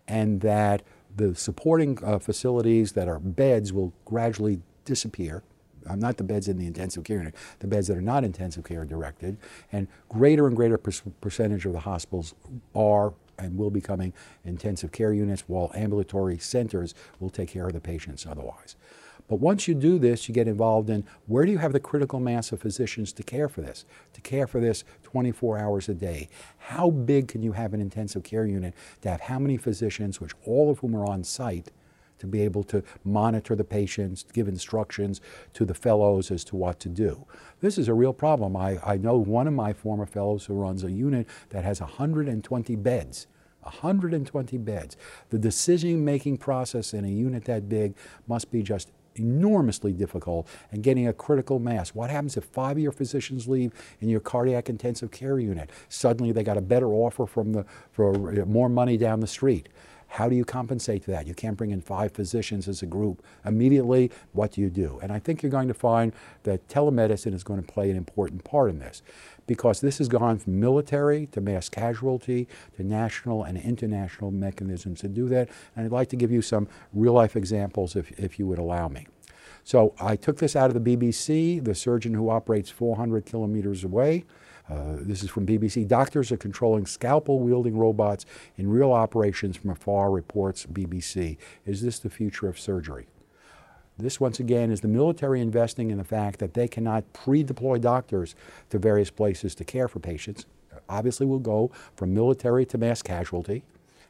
and 0.07 0.41
that 0.41 0.83
the 1.15 1.33
supporting 1.33 1.97
uh, 2.03 2.19
facilities 2.19 2.91
that 2.91 3.07
are 3.07 3.19
beds 3.19 3.73
will 3.73 3.93
gradually 4.05 4.61
disappear 4.85 5.43
not 5.95 6.17
the 6.17 6.23
beds 6.23 6.47
in 6.47 6.57
the 6.57 6.67
intensive 6.67 7.03
care 7.03 7.17
unit, 7.17 7.35
the 7.59 7.67
beds 7.67 7.87
that 7.87 7.97
are 7.97 8.01
not 8.01 8.23
intensive 8.23 8.63
care 8.63 8.85
directed, 8.85 9.37
and 9.71 9.87
greater 10.09 10.47
and 10.47 10.55
greater 10.55 10.77
per 10.77 10.91
percentage 11.21 11.65
of 11.65 11.73
the 11.73 11.79
hospitals 11.79 12.33
are 12.75 13.13
and 13.39 13.57
will 13.57 13.69
becoming 13.69 14.13
intensive 14.45 14.91
care 14.91 15.13
units, 15.13 15.43
while 15.47 15.71
ambulatory 15.75 16.39
centers 16.39 16.95
will 17.19 17.29
take 17.29 17.49
care 17.49 17.67
of 17.67 17.73
the 17.73 17.79
patients 17.79 18.25
otherwise. 18.25 18.75
But 19.27 19.39
once 19.39 19.67
you 19.67 19.75
do 19.75 19.99
this, 19.99 20.29
you 20.29 20.33
get 20.33 20.47
involved 20.47 20.89
in 20.89 21.03
where 21.25 21.45
do 21.45 21.51
you 21.51 21.57
have 21.57 21.73
the 21.73 21.79
critical 21.79 22.19
mass 22.19 22.51
of 22.51 22.61
physicians 22.61 23.11
to 23.13 23.23
care 23.23 23.49
for 23.49 23.61
this, 23.61 23.85
to 24.13 24.21
care 24.21 24.47
for 24.47 24.61
this 24.61 24.85
24 25.03 25.57
hours 25.57 25.89
a 25.89 25.93
day? 25.93 26.29
How 26.57 26.89
big 26.89 27.27
can 27.27 27.43
you 27.43 27.51
have 27.51 27.73
an 27.73 27.81
intensive 27.81 28.23
care 28.23 28.45
unit 28.45 28.73
to 29.01 29.09
have 29.09 29.21
how 29.21 29.37
many 29.37 29.57
physicians, 29.57 30.21
which 30.21 30.31
all 30.45 30.71
of 30.71 30.79
whom 30.79 30.95
are 30.95 31.05
on 31.05 31.23
site, 31.23 31.71
to 32.19 32.27
be 32.27 32.41
able 32.41 32.63
to 32.65 32.83
monitor 33.03 33.55
the 33.55 33.63
patients, 33.63 34.25
give 34.33 34.47
instructions 34.47 35.21
to 35.53 35.65
the 35.65 35.73
fellows 35.73 36.31
as 36.31 36.43
to 36.45 36.55
what 36.55 36.79
to 36.79 36.89
do. 36.89 37.25
This 37.61 37.77
is 37.77 37.87
a 37.87 37.93
real 37.93 38.13
problem. 38.13 38.55
I, 38.55 38.79
I 38.85 38.97
know 38.97 39.17
one 39.17 39.47
of 39.47 39.53
my 39.53 39.73
former 39.73 40.05
fellows 40.05 40.45
who 40.45 40.53
runs 40.53 40.83
a 40.83 40.91
unit 40.91 41.27
that 41.49 41.63
has 41.63 41.81
120 41.81 42.75
beds. 42.75 43.27
120 43.61 44.57
beds. 44.57 44.97
The 45.29 45.39
decision 45.39 46.05
making 46.05 46.37
process 46.37 46.93
in 46.93 47.05
a 47.05 47.09
unit 47.09 47.45
that 47.45 47.67
big 47.67 47.95
must 48.27 48.49
be 48.51 48.63
just 48.63 48.91
enormously 49.19 49.93
difficult 49.93 50.47
and 50.71 50.83
getting 50.83 51.07
a 51.07 51.13
critical 51.13 51.59
mass. 51.59 51.89
What 51.89 52.09
happens 52.09 52.37
if 52.37 52.45
five 52.45 52.77
of 52.77 52.83
your 52.83 52.91
physicians 52.91 53.47
leave 53.47 53.73
in 53.99 54.09
your 54.09 54.19
cardiac 54.19 54.69
intensive 54.69 55.11
care 55.11 55.39
unit? 55.39 55.69
Suddenly 55.89 56.31
they 56.31 56.43
got 56.43 56.57
a 56.57 56.61
better 56.61 56.93
offer 56.93 57.25
from 57.25 57.53
the, 57.53 57.65
for 57.91 58.41
uh, 58.41 58.45
more 58.45 58.69
money 58.69 58.97
down 58.97 59.19
the 59.19 59.27
street. 59.27 59.69
How 60.07 60.29
do 60.29 60.35
you 60.35 60.45
compensate 60.45 61.03
for 61.03 61.11
that? 61.11 61.27
You 61.27 61.33
can't 61.33 61.57
bring 61.57 61.71
in 61.71 61.81
five 61.81 62.11
physicians 62.11 62.67
as 62.67 62.81
a 62.81 62.85
group 62.85 63.23
immediately. 63.45 64.11
What 64.33 64.53
do 64.53 64.61
you 64.61 64.69
do? 64.69 64.99
And 65.01 65.11
I 65.11 65.19
think 65.19 65.43
you're 65.43 65.51
going 65.51 65.67
to 65.67 65.73
find 65.73 66.13
that 66.43 66.67
telemedicine 66.67 67.33
is 67.33 67.43
going 67.43 67.61
to 67.61 67.71
play 67.71 67.89
an 67.91 67.97
important 67.97 68.43
part 68.43 68.69
in 68.69 68.79
this 68.79 69.01
because 69.47 69.81
this 69.81 69.97
has 69.97 70.07
gone 70.07 70.37
from 70.37 70.59
military 70.59 71.27
to 71.27 71.41
mass 71.41 71.69
casualty 71.69 72.47
to 72.75 72.83
national 72.83 73.43
and 73.43 73.57
international 73.57 74.31
mechanisms 74.31 75.01
to 75.01 75.07
do 75.07 75.27
that. 75.29 75.49
And 75.75 75.85
I'd 75.85 75.91
like 75.91 76.09
to 76.09 76.15
give 76.15 76.31
you 76.31 76.41
some 76.41 76.67
real 76.93 77.13
life 77.13 77.35
examples 77.35 77.95
if, 77.95 78.11
if 78.19 78.39
you 78.39 78.47
would 78.47 78.59
allow 78.59 78.87
me. 78.87 79.07
So 79.63 79.93
I 79.99 80.15
took 80.15 80.37
this 80.37 80.55
out 80.55 80.73
of 80.73 80.81
the 80.81 80.97
BBC, 80.97 81.63
the 81.63 81.75
surgeon 81.75 82.13
who 82.13 82.29
operates 82.29 82.69
400 82.69 83.25
kilometers 83.25 83.83
away. 83.83 84.23
Uh, 84.69 84.97
this 84.99 85.23
is 85.23 85.29
from 85.29 85.45
BBC. 85.45 85.87
Doctors 85.87 86.31
are 86.31 86.37
controlling 86.37 86.85
scalpel 86.85 87.39
wielding 87.39 87.77
robots 87.77 88.25
in 88.57 88.69
real 88.69 88.91
operations 88.91 89.55
from 89.55 89.69
afar, 89.69 90.11
reports 90.11 90.65
BBC. 90.65 91.37
Is 91.65 91.81
this 91.81 91.99
the 91.99 92.09
future 92.09 92.47
of 92.47 92.59
surgery? 92.59 93.07
This, 93.97 94.19
once 94.19 94.39
again, 94.39 94.69
is 94.69 94.81
the 94.81 94.87
military 94.87 95.41
investing 95.41 95.89
in 95.89 95.97
the 95.97 96.03
fact 96.03 96.39
that 96.39 96.53
they 96.53 96.67
cannot 96.67 97.11
pre 97.13 97.43
deploy 97.43 97.77
doctors 97.79 98.35
to 98.69 98.77
various 98.77 99.09
places 99.09 99.55
to 99.55 99.63
care 99.63 99.87
for 99.87 99.99
patients. 99.99 100.45
Obviously, 100.89 101.25
we'll 101.25 101.39
go 101.39 101.71
from 101.95 102.13
military 102.13 102.65
to 102.67 102.77
mass 102.77 103.01
casualty, 103.01 103.63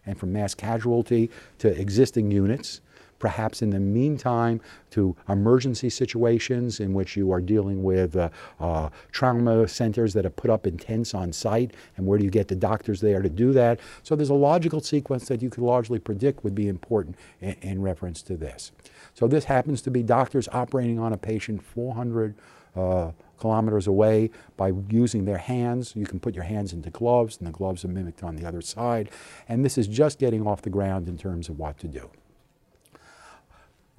and 0.05 0.17
from 0.17 0.33
mass 0.33 0.55
casualty 0.55 1.29
to 1.59 1.69
existing 1.79 2.31
units 2.31 2.81
perhaps 3.19 3.61
in 3.61 3.69
the 3.69 3.79
meantime 3.79 4.61
to 4.91 5.15
emergency 5.29 5.89
situations 5.89 6.79
in 6.79 6.93
which 6.93 7.15
you 7.15 7.31
are 7.31 7.41
dealing 7.41 7.83
with 7.83 8.15
uh, 8.15 8.29
uh, 8.59 8.89
trauma 9.11 9.67
centers 9.67 10.13
that 10.13 10.25
are 10.25 10.31
put 10.31 10.49
up 10.49 10.67
in 10.67 10.77
tents 10.77 11.13
on 11.13 11.31
site, 11.33 11.73
and 11.97 12.05
where 12.05 12.17
do 12.17 12.23
you 12.23 12.31
get 12.31 12.47
the 12.47 12.55
doctors 12.55 13.01
there 13.01 13.21
to 13.21 13.29
do 13.29 13.53
that? 13.53 13.79
So 14.03 14.15
there's 14.15 14.29
a 14.29 14.35
logical 14.35 14.81
sequence 14.81 15.27
that 15.27 15.41
you 15.41 15.49
could 15.49 15.63
largely 15.63 15.99
predict 15.99 16.43
would 16.43 16.55
be 16.55 16.67
important 16.67 17.15
in, 17.41 17.55
in 17.61 17.81
reference 17.81 18.21
to 18.23 18.37
this. 18.37 18.71
So 19.13 19.27
this 19.27 19.45
happens 19.45 19.81
to 19.83 19.91
be 19.91 20.03
doctors 20.03 20.47
operating 20.51 20.99
on 20.99 21.13
a 21.13 21.17
patient 21.17 21.63
400 21.63 22.35
uh, 22.75 23.11
kilometers 23.39 23.87
away 23.87 24.29
by 24.55 24.71
using 24.89 25.25
their 25.25 25.37
hands. 25.37 25.95
You 25.95 26.05
can 26.05 26.19
put 26.19 26.35
your 26.35 26.43
hands 26.43 26.73
into 26.73 26.89
gloves, 26.89 27.37
and 27.37 27.47
the 27.47 27.51
gloves 27.51 27.85
are 27.85 27.89
mimicked 27.89 28.23
on 28.23 28.35
the 28.35 28.45
other 28.45 28.61
side. 28.61 29.09
And 29.47 29.63
this 29.63 29.77
is 29.77 29.87
just 29.87 30.19
getting 30.19 30.45
off 30.45 30.61
the 30.61 30.69
ground 30.69 31.07
in 31.07 31.17
terms 31.17 31.49
of 31.49 31.57
what 31.57 31.77
to 31.79 31.87
do. 31.87 32.09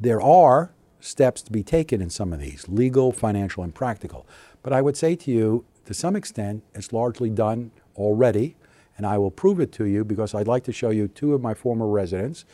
There 0.01 0.23
are 0.23 0.71
steps 1.01 1.43
to 1.43 1.51
be 1.51 1.65
taken 1.65 2.01
in 2.01 2.09
some 2.11 2.33
of 2.33 2.39
these 2.39 2.69
legal, 2.69 3.11
financial, 3.11 3.65
and 3.65 3.75
practical. 3.75 4.27
But 4.63 4.73
I 4.73 4.81
would 4.81 4.97
say 4.97 5.17
to 5.17 5.31
you, 5.31 5.65
to 5.87 5.95
some 5.95 6.15
extent, 6.15 6.63
it's 6.75 6.93
largely 6.93 7.31
done 7.31 7.73
already, 7.97 8.57
and 8.97 9.07
I 9.07 9.19
will 9.19 9.31
prove 9.33 9.59
it 9.59 9.73
to 9.73 9.85
you 9.87 10.05
because 10.05 10.35
I'd 10.35 10.47
like 10.47 10.63
to 10.65 10.73
show 10.73 10.91
you 10.91 11.09
two 11.09 11.35
of 11.35 11.41
my 11.41 11.53
former 11.53 11.89
residents. 11.89 12.45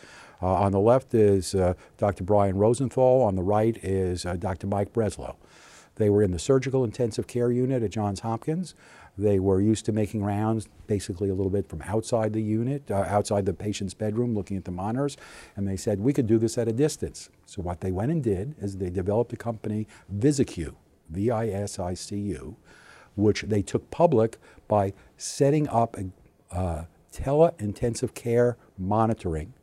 Uh, 0.43 0.55
on 0.55 0.73
the 0.73 0.81
left 0.81 1.15
is 1.15 1.55
uh, 1.55 1.75
Dr. 1.99 2.25
Brian 2.25 2.57
Rosenthal, 2.57 3.23
on 3.23 3.37
the 3.37 3.43
right 3.43 3.77
is 3.83 4.25
uh, 4.25 4.37
Dr. 4.37 4.67
Mike 4.67 4.93
Breslow. 4.93 5.37
They 5.97 6.11
were 6.11 6.23
in 6.23 6.33
the 6.33 6.39
surgical 6.39 6.83
intensive 6.83 7.27
care 7.27 7.53
unit 7.53 7.83
at 7.83 7.91
Johns 7.91 8.21
Hopkins. 8.21 8.75
They 9.17 9.39
were 9.39 9.61
used 9.61 9.85
to 9.87 9.93
making 9.93 10.25
rounds 10.25 10.69
basically 10.87 11.29
a 11.29 11.35
little 11.35 11.51
bit 11.51 11.69
from 11.69 11.83
outside 11.83 12.33
the 12.33 12.43
unit, 12.43 12.91
uh, 12.91 13.07
outside 13.09 13.47
the 13.47 13.55
patient's 13.55 13.95
bedroom, 13.95 14.35
looking 14.35 14.57
at 14.57 14.65
the 14.65 14.73
monitors, 14.73 15.17
and 15.57 15.69
they 15.69 15.77
said, 15.77 16.01
we 16.01 16.13
could 16.13 16.27
do 16.27 16.39
this 16.39 16.59
at 16.59 16.67
a 16.67 16.73
distance. 16.73 17.31
So 17.47 17.63
what 17.63 17.81
they 17.81 17.93
went 17.93 18.11
and 18.11 18.23
did 18.23 18.57
is 18.61 18.77
they 18.77 18.91
developed 18.91 19.33
a 19.33 19.37
company, 19.37 19.87
VisiCU, 20.15 20.75
V-I-S-I-C-U, 21.11 22.57
which 23.15 23.43
they 23.43 23.63
took 23.63 23.91
public 23.91 24.39
by 24.67 24.93
setting 25.17 25.69
up 25.69 25.97
a 25.97 26.57
uh, 26.57 26.85
tele-intensive 27.13 28.15
care 28.15 28.57
monitoring 28.77 29.55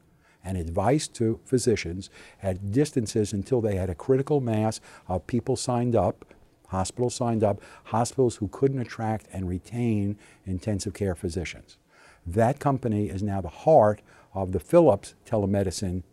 and 0.43 0.57
advice 0.57 1.07
to 1.07 1.39
physicians 1.45 2.09
at 2.41 2.71
distances 2.71 3.33
until 3.33 3.61
they 3.61 3.75
had 3.75 3.89
a 3.89 3.95
critical 3.95 4.39
mass 4.39 4.79
of 5.07 5.27
people 5.27 5.55
signed 5.55 5.95
up 5.95 6.25
Hospitals 6.71 7.15
signed 7.15 7.43
up, 7.43 7.61
hospitals 7.85 8.37
who 8.37 8.47
couldn't 8.47 8.79
attract 8.79 9.27
and 9.33 9.47
retain 9.47 10.17
intensive 10.45 10.93
care 10.93 11.15
physicians. 11.15 11.77
That 12.25 12.59
company 12.59 13.09
is 13.09 13.21
now 13.21 13.41
the 13.41 13.49
heart 13.49 14.01
of 14.33 14.53
the 14.53 14.59
Philips 14.59 15.13
telemedicine 15.25 16.03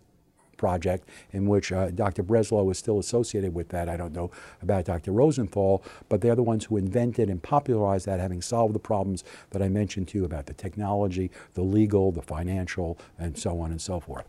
project 0.57 1.09
in 1.31 1.47
which 1.47 1.71
uh, 1.71 1.91
Dr. 1.91 2.25
Breslow 2.25 2.69
is 2.73 2.79
still 2.79 2.99
associated 2.99 3.55
with 3.55 3.69
that. 3.69 3.89
I 3.89 3.97
don't 3.97 4.13
know 4.13 4.33
about 4.61 4.85
Dr. 4.85 5.13
Rosenthal, 5.13 5.85
but 6.09 6.23
they're 6.23 6.35
the 6.35 6.43
ones 6.43 6.65
who 6.65 6.77
invented 6.77 7.31
and 7.31 7.41
popularized 7.41 8.07
that, 8.07 8.19
having 8.19 8.43
solved 8.43 8.75
the 8.75 8.81
problems 8.81 9.23
that 9.51 9.63
I 9.63 9.69
mentioned 9.69 10.09
to 10.09 10.19
you 10.19 10.25
about 10.25 10.47
the 10.47 10.55
technology, 10.55 11.31
the 11.55 11.63
legal, 11.63 12.11
the 12.11 12.21
financial, 12.21 12.99
and 13.17 13.39
so 13.39 13.61
on 13.61 13.71
and 13.71 13.81
so 13.81 14.01
forth. 14.01 14.27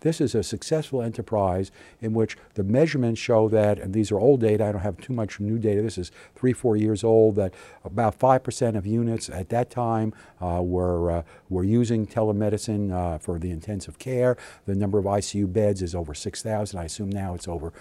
This 0.00 0.20
is 0.20 0.34
a 0.34 0.42
successful 0.42 1.02
enterprise 1.02 1.70
in 2.00 2.14
which 2.14 2.36
the 2.54 2.64
measurements 2.64 3.20
show 3.20 3.48
that, 3.48 3.78
and 3.78 3.92
these 3.92 4.10
are 4.10 4.18
old 4.18 4.40
data, 4.40 4.64
I 4.64 4.72
don't 4.72 4.80
have 4.80 5.00
too 5.00 5.12
much 5.12 5.40
new 5.40 5.58
data, 5.58 5.82
this 5.82 5.98
is 5.98 6.10
three, 6.34 6.52
four 6.52 6.76
years 6.76 7.04
old, 7.04 7.36
that 7.36 7.54
about 7.84 8.18
5% 8.18 8.76
of 8.76 8.86
units 8.86 9.28
at 9.28 9.48
that 9.50 9.70
time 9.70 10.12
uh, 10.40 10.60
were, 10.62 11.10
uh, 11.10 11.22
were 11.48 11.64
using 11.64 12.06
telemedicine 12.06 12.92
uh, 12.92 13.18
for 13.18 13.38
the 13.38 13.50
intensive 13.50 13.98
care. 13.98 14.36
The 14.66 14.74
number 14.74 14.98
of 14.98 15.04
ICU 15.04 15.52
beds 15.52 15.82
is 15.82 15.94
over 15.94 16.14
6,000. 16.14 16.78
I 16.78 16.84
assume 16.84 17.10
now 17.10 17.34
it's 17.34 17.48
over 17.48 17.72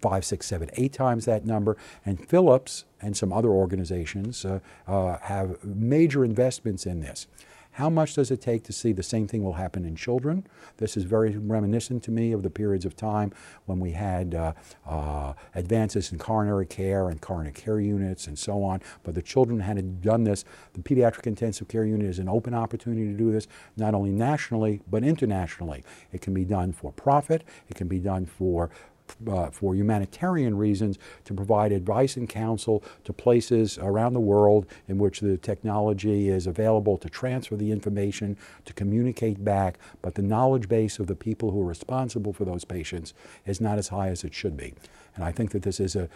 five, 0.00 0.24
six, 0.24 0.46
seven, 0.46 0.70
eight 0.74 0.92
times 0.92 1.24
that 1.26 1.44
number. 1.44 1.76
And 2.04 2.26
Philips 2.26 2.84
and 3.00 3.16
some 3.16 3.32
other 3.32 3.50
organizations 3.50 4.44
uh, 4.44 4.60
uh, 4.86 5.18
have 5.18 5.62
major 5.64 6.24
investments 6.24 6.86
in 6.86 7.00
this. 7.00 7.26
How 7.72 7.88
much 7.88 8.14
does 8.14 8.30
it 8.30 8.40
take 8.40 8.64
to 8.64 8.72
see 8.72 8.92
the 8.92 9.02
same 9.02 9.28
thing 9.28 9.44
will 9.44 9.54
happen 9.54 9.84
in 9.84 9.94
children? 9.94 10.46
This 10.78 10.96
is 10.96 11.04
very 11.04 11.36
reminiscent 11.36 12.02
to 12.04 12.10
me 12.10 12.32
of 12.32 12.42
the 12.42 12.50
periods 12.50 12.84
of 12.84 12.96
time 12.96 13.32
when 13.66 13.78
we 13.78 13.92
had 13.92 14.34
uh, 14.34 14.52
uh, 14.86 15.34
advances 15.54 16.10
in 16.10 16.18
coronary 16.18 16.66
care 16.66 17.08
and 17.08 17.20
coronary 17.20 17.52
care 17.52 17.78
units 17.78 18.26
and 18.26 18.38
so 18.38 18.64
on, 18.64 18.82
but 19.04 19.14
the 19.14 19.22
children 19.22 19.60
hadn't 19.60 20.02
done 20.02 20.24
this. 20.24 20.44
The 20.72 20.80
pediatric 20.80 21.26
intensive 21.26 21.68
care 21.68 21.84
unit 21.84 22.06
is 22.06 22.18
an 22.18 22.28
open 22.28 22.54
opportunity 22.54 23.06
to 23.06 23.16
do 23.16 23.30
this, 23.30 23.46
not 23.76 23.94
only 23.94 24.10
nationally, 24.10 24.80
but 24.90 25.04
internationally. 25.04 25.84
It 26.12 26.20
can 26.20 26.34
be 26.34 26.44
done 26.44 26.72
for 26.72 26.92
profit, 26.92 27.44
it 27.68 27.76
can 27.76 27.86
be 27.86 28.00
done 28.00 28.26
for 28.26 28.70
uh, 29.28 29.50
for 29.50 29.74
humanitarian 29.74 30.56
reasons 30.56 30.98
to 31.24 31.34
provide 31.34 31.72
advice 31.72 32.16
and 32.16 32.28
counsel 32.28 32.82
to 33.04 33.12
places 33.12 33.78
around 33.78 34.12
the 34.12 34.20
world 34.20 34.66
in 34.88 34.98
which 34.98 35.20
the 35.20 35.36
technology 35.36 36.28
is 36.28 36.46
available 36.46 36.96
to 36.98 37.08
transfer 37.08 37.56
the 37.56 37.70
information, 37.70 38.36
to 38.64 38.72
communicate 38.72 39.44
back, 39.44 39.78
but 40.02 40.14
the 40.14 40.22
knowledge 40.22 40.68
base 40.68 40.98
of 40.98 41.06
the 41.06 41.16
people 41.16 41.50
who 41.50 41.62
are 41.62 41.66
responsible 41.66 42.32
for 42.32 42.44
those 42.44 42.64
patients 42.64 43.14
is 43.46 43.60
not 43.60 43.78
as 43.78 43.88
high 43.88 44.08
as 44.08 44.24
it 44.24 44.34
should 44.34 44.56
be. 44.56 44.74
And 45.14 45.24
I 45.24 45.32
think 45.32 45.50
that 45.50 45.62
this 45.62 45.80
is 45.80 45.96
an 45.96 46.08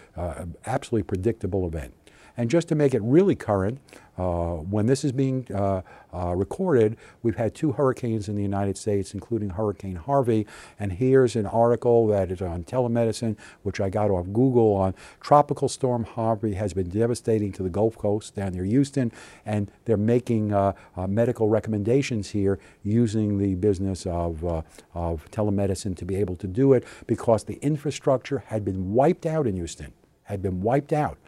absolutely 0.66 1.04
predictable 1.04 1.66
event. 1.66 1.92
And 2.36 2.50
just 2.50 2.68
to 2.68 2.74
make 2.74 2.94
it 2.94 3.02
really 3.02 3.36
current, 3.36 3.78
uh, 4.16 4.54
when 4.56 4.86
this 4.86 5.04
is 5.04 5.12
being 5.12 5.46
uh, 5.52 5.82
uh, 6.12 6.34
recorded, 6.34 6.96
we've 7.22 7.36
had 7.36 7.54
two 7.54 7.72
hurricanes 7.72 8.28
in 8.28 8.36
the 8.36 8.42
United 8.42 8.76
States, 8.76 9.14
including 9.14 9.50
Hurricane 9.50 9.96
Harvey. 9.96 10.46
And 10.78 10.92
here's 10.92 11.36
an 11.36 11.46
article 11.46 12.06
that 12.08 12.30
is 12.30 12.40
on 12.40 12.64
telemedicine, 12.64 13.36
which 13.62 13.80
I 13.80 13.88
got 13.88 14.10
off 14.10 14.26
Google 14.26 14.74
on 14.74 14.94
Tropical 15.20 15.68
Storm 15.68 16.04
Harvey 16.04 16.54
has 16.54 16.74
been 16.74 16.88
devastating 16.88 17.52
to 17.52 17.62
the 17.62 17.70
Gulf 17.70 17.98
Coast 17.98 18.34
down 18.34 18.52
near 18.52 18.64
Houston, 18.64 19.12
and 19.44 19.70
they're 19.84 19.96
making 19.96 20.52
uh, 20.52 20.72
uh, 20.96 21.06
medical 21.06 21.48
recommendations 21.48 22.30
here 22.30 22.58
using 22.82 23.38
the 23.38 23.54
business 23.56 24.06
of, 24.06 24.44
uh, 24.44 24.62
of 24.94 25.28
telemedicine 25.30 25.96
to 25.96 26.04
be 26.04 26.16
able 26.16 26.36
to 26.36 26.46
do 26.46 26.72
it 26.72 26.84
because 27.06 27.44
the 27.44 27.58
infrastructure 27.62 28.44
had 28.46 28.64
been 28.64 28.92
wiped 28.92 29.26
out 29.26 29.46
in 29.46 29.56
Houston, 29.56 29.92
had 30.24 30.42
been 30.42 30.60
wiped 30.60 30.92
out. 30.92 31.18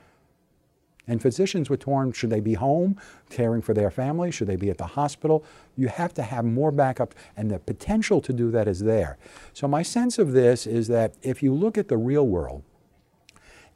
And 1.08 1.22
physicians 1.22 1.70
were 1.70 1.76
torn 1.76 2.12
should 2.12 2.30
they 2.30 2.40
be 2.40 2.54
home 2.54 2.98
caring 3.30 3.62
for 3.62 3.74
their 3.74 3.90
family? 3.90 4.30
Should 4.30 4.48
they 4.48 4.56
be 4.56 4.70
at 4.70 4.78
the 4.78 4.86
hospital? 4.86 5.44
You 5.76 5.88
have 5.88 6.12
to 6.14 6.22
have 6.22 6.44
more 6.44 6.72
backup, 6.72 7.14
and 7.36 7.50
the 7.50 7.58
potential 7.58 8.20
to 8.22 8.32
do 8.32 8.50
that 8.50 8.66
is 8.66 8.80
there. 8.80 9.18
So, 9.52 9.68
my 9.68 9.82
sense 9.82 10.18
of 10.18 10.32
this 10.32 10.66
is 10.66 10.88
that 10.88 11.14
if 11.22 11.42
you 11.42 11.54
look 11.54 11.78
at 11.78 11.88
the 11.88 11.96
real 11.96 12.26
world, 12.26 12.62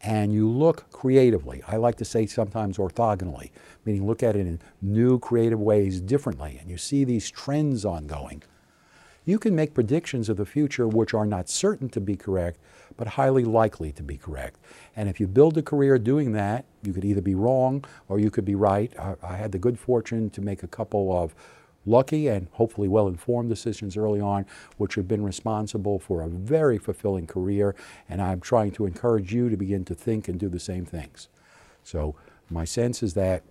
and 0.02 0.32
you 0.32 0.48
look 0.48 0.90
creatively, 0.90 1.62
I 1.68 1.76
like 1.76 1.96
to 1.96 2.04
say 2.04 2.26
sometimes 2.26 2.78
orthogonally, 2.78 3.50
meaning 3.84 4.06
look 4.06 4.22
at 4.22 4.34
it 4.34 4.46
in 4.46 4.58
new 4.80 5.18
creative 5.18 5.60
ways 5.60 6.00
differently, 6.00 6.56
and 6.58 6.70
you 6.70 6.78
see 6.78 7.04
these 7.04 7.30
trends 7.30 7.84
ongoing, 7.84 8.42
you 9.24 9.38
can 9.38 9.54
make 9.54 9.74
predictions 9.74 10.28
of 10.28 10.36
the 10.36 10.46
future 10.46 10.88
which 10.88 11.14
are 11.14 11.26
not 11.26 11.48
certain 11.48 11.88
to 11.90 12.00
be 12.00 12.16
correct, 12.16 12.58
but 12.96 13.06
highly 13.06 13.44
likely 13.44 13.92
to 13.92 14.02
be 14.02 14.16
correct. 14.16 14.58
And 14.96 15.08
if 15.08 15.20
you 15.20 15.26
build 15.26 15.58
a 15.58 15.62
career 15.62 15.98
doing 15.98 16.32
that, 16.32 16.64
you 16.82 16.92
could 16.92 17.04
either 17.04 17.20
be 17.20 17.34
wrong 17.34 17.84
or 18.08 18.18
you 18.18 18.30
could 18.30 18.44
be 18.44 18.54
right. 18.54 18.92
I, 18.98 19.14
I 19.22 19.36
had 19.36 19.52
the 19.52 19.58
good 19.58 19.78
fortune 19.78 20.30
to 20.30 20.40
make 20.40 20.62
a 20.62 20.68
couple 20.68 21.16
of 21.16 21.34
lucky 21.86 22.28
and 22.28 22.48
hopefully 22.52 22.88
well 22.88 23.08
informed 23.08 23.48
decisions 23.48 23.96
early 23.96 24.20
on, 24.20 24.46
which 24.76 24.94
have 24.94 25.08
been 25.08 25.22
responsible 25.22 25.98
for 25.98 26.22
a 26.22 26.28
very 26.28 26.78
fulfilling 26.78 27.26
career. 27.26 27.74
And 28.08 28.20
I'm 28.20 28.40
trying 28.40 28.72
to 28.72 28.86
encourage 28.86 29.32
you 29.32 29.48
to 29.48 29.56
begin 29.56 29.84
to 29.86 29.94
think 29.94 30.28
and 30.28 30.38
do 30.38 30.48
the 30.48 30.60
same 30.60 30.84
things. 30.84 31.28
So, 31.82 32.16
my 32.50 32.64
sense 32.64 33.02
is 33.02 33.14
that 33.14 33.44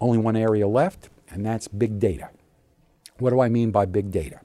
only 0.00 0.18
one 0.18 0.36
area 0.36 0.68
left, 0.68 1.08
and 1.30 1.44
that's 1.44 1.66
big 1.66 1.98
data. 1.98 2.28
What 3.18 3.30
do 3.30 3.40
I 3.40 3.48
mean 3.48 3.70
by 3.70 3.86
big 3.86 4.10
data? 4.10 4.40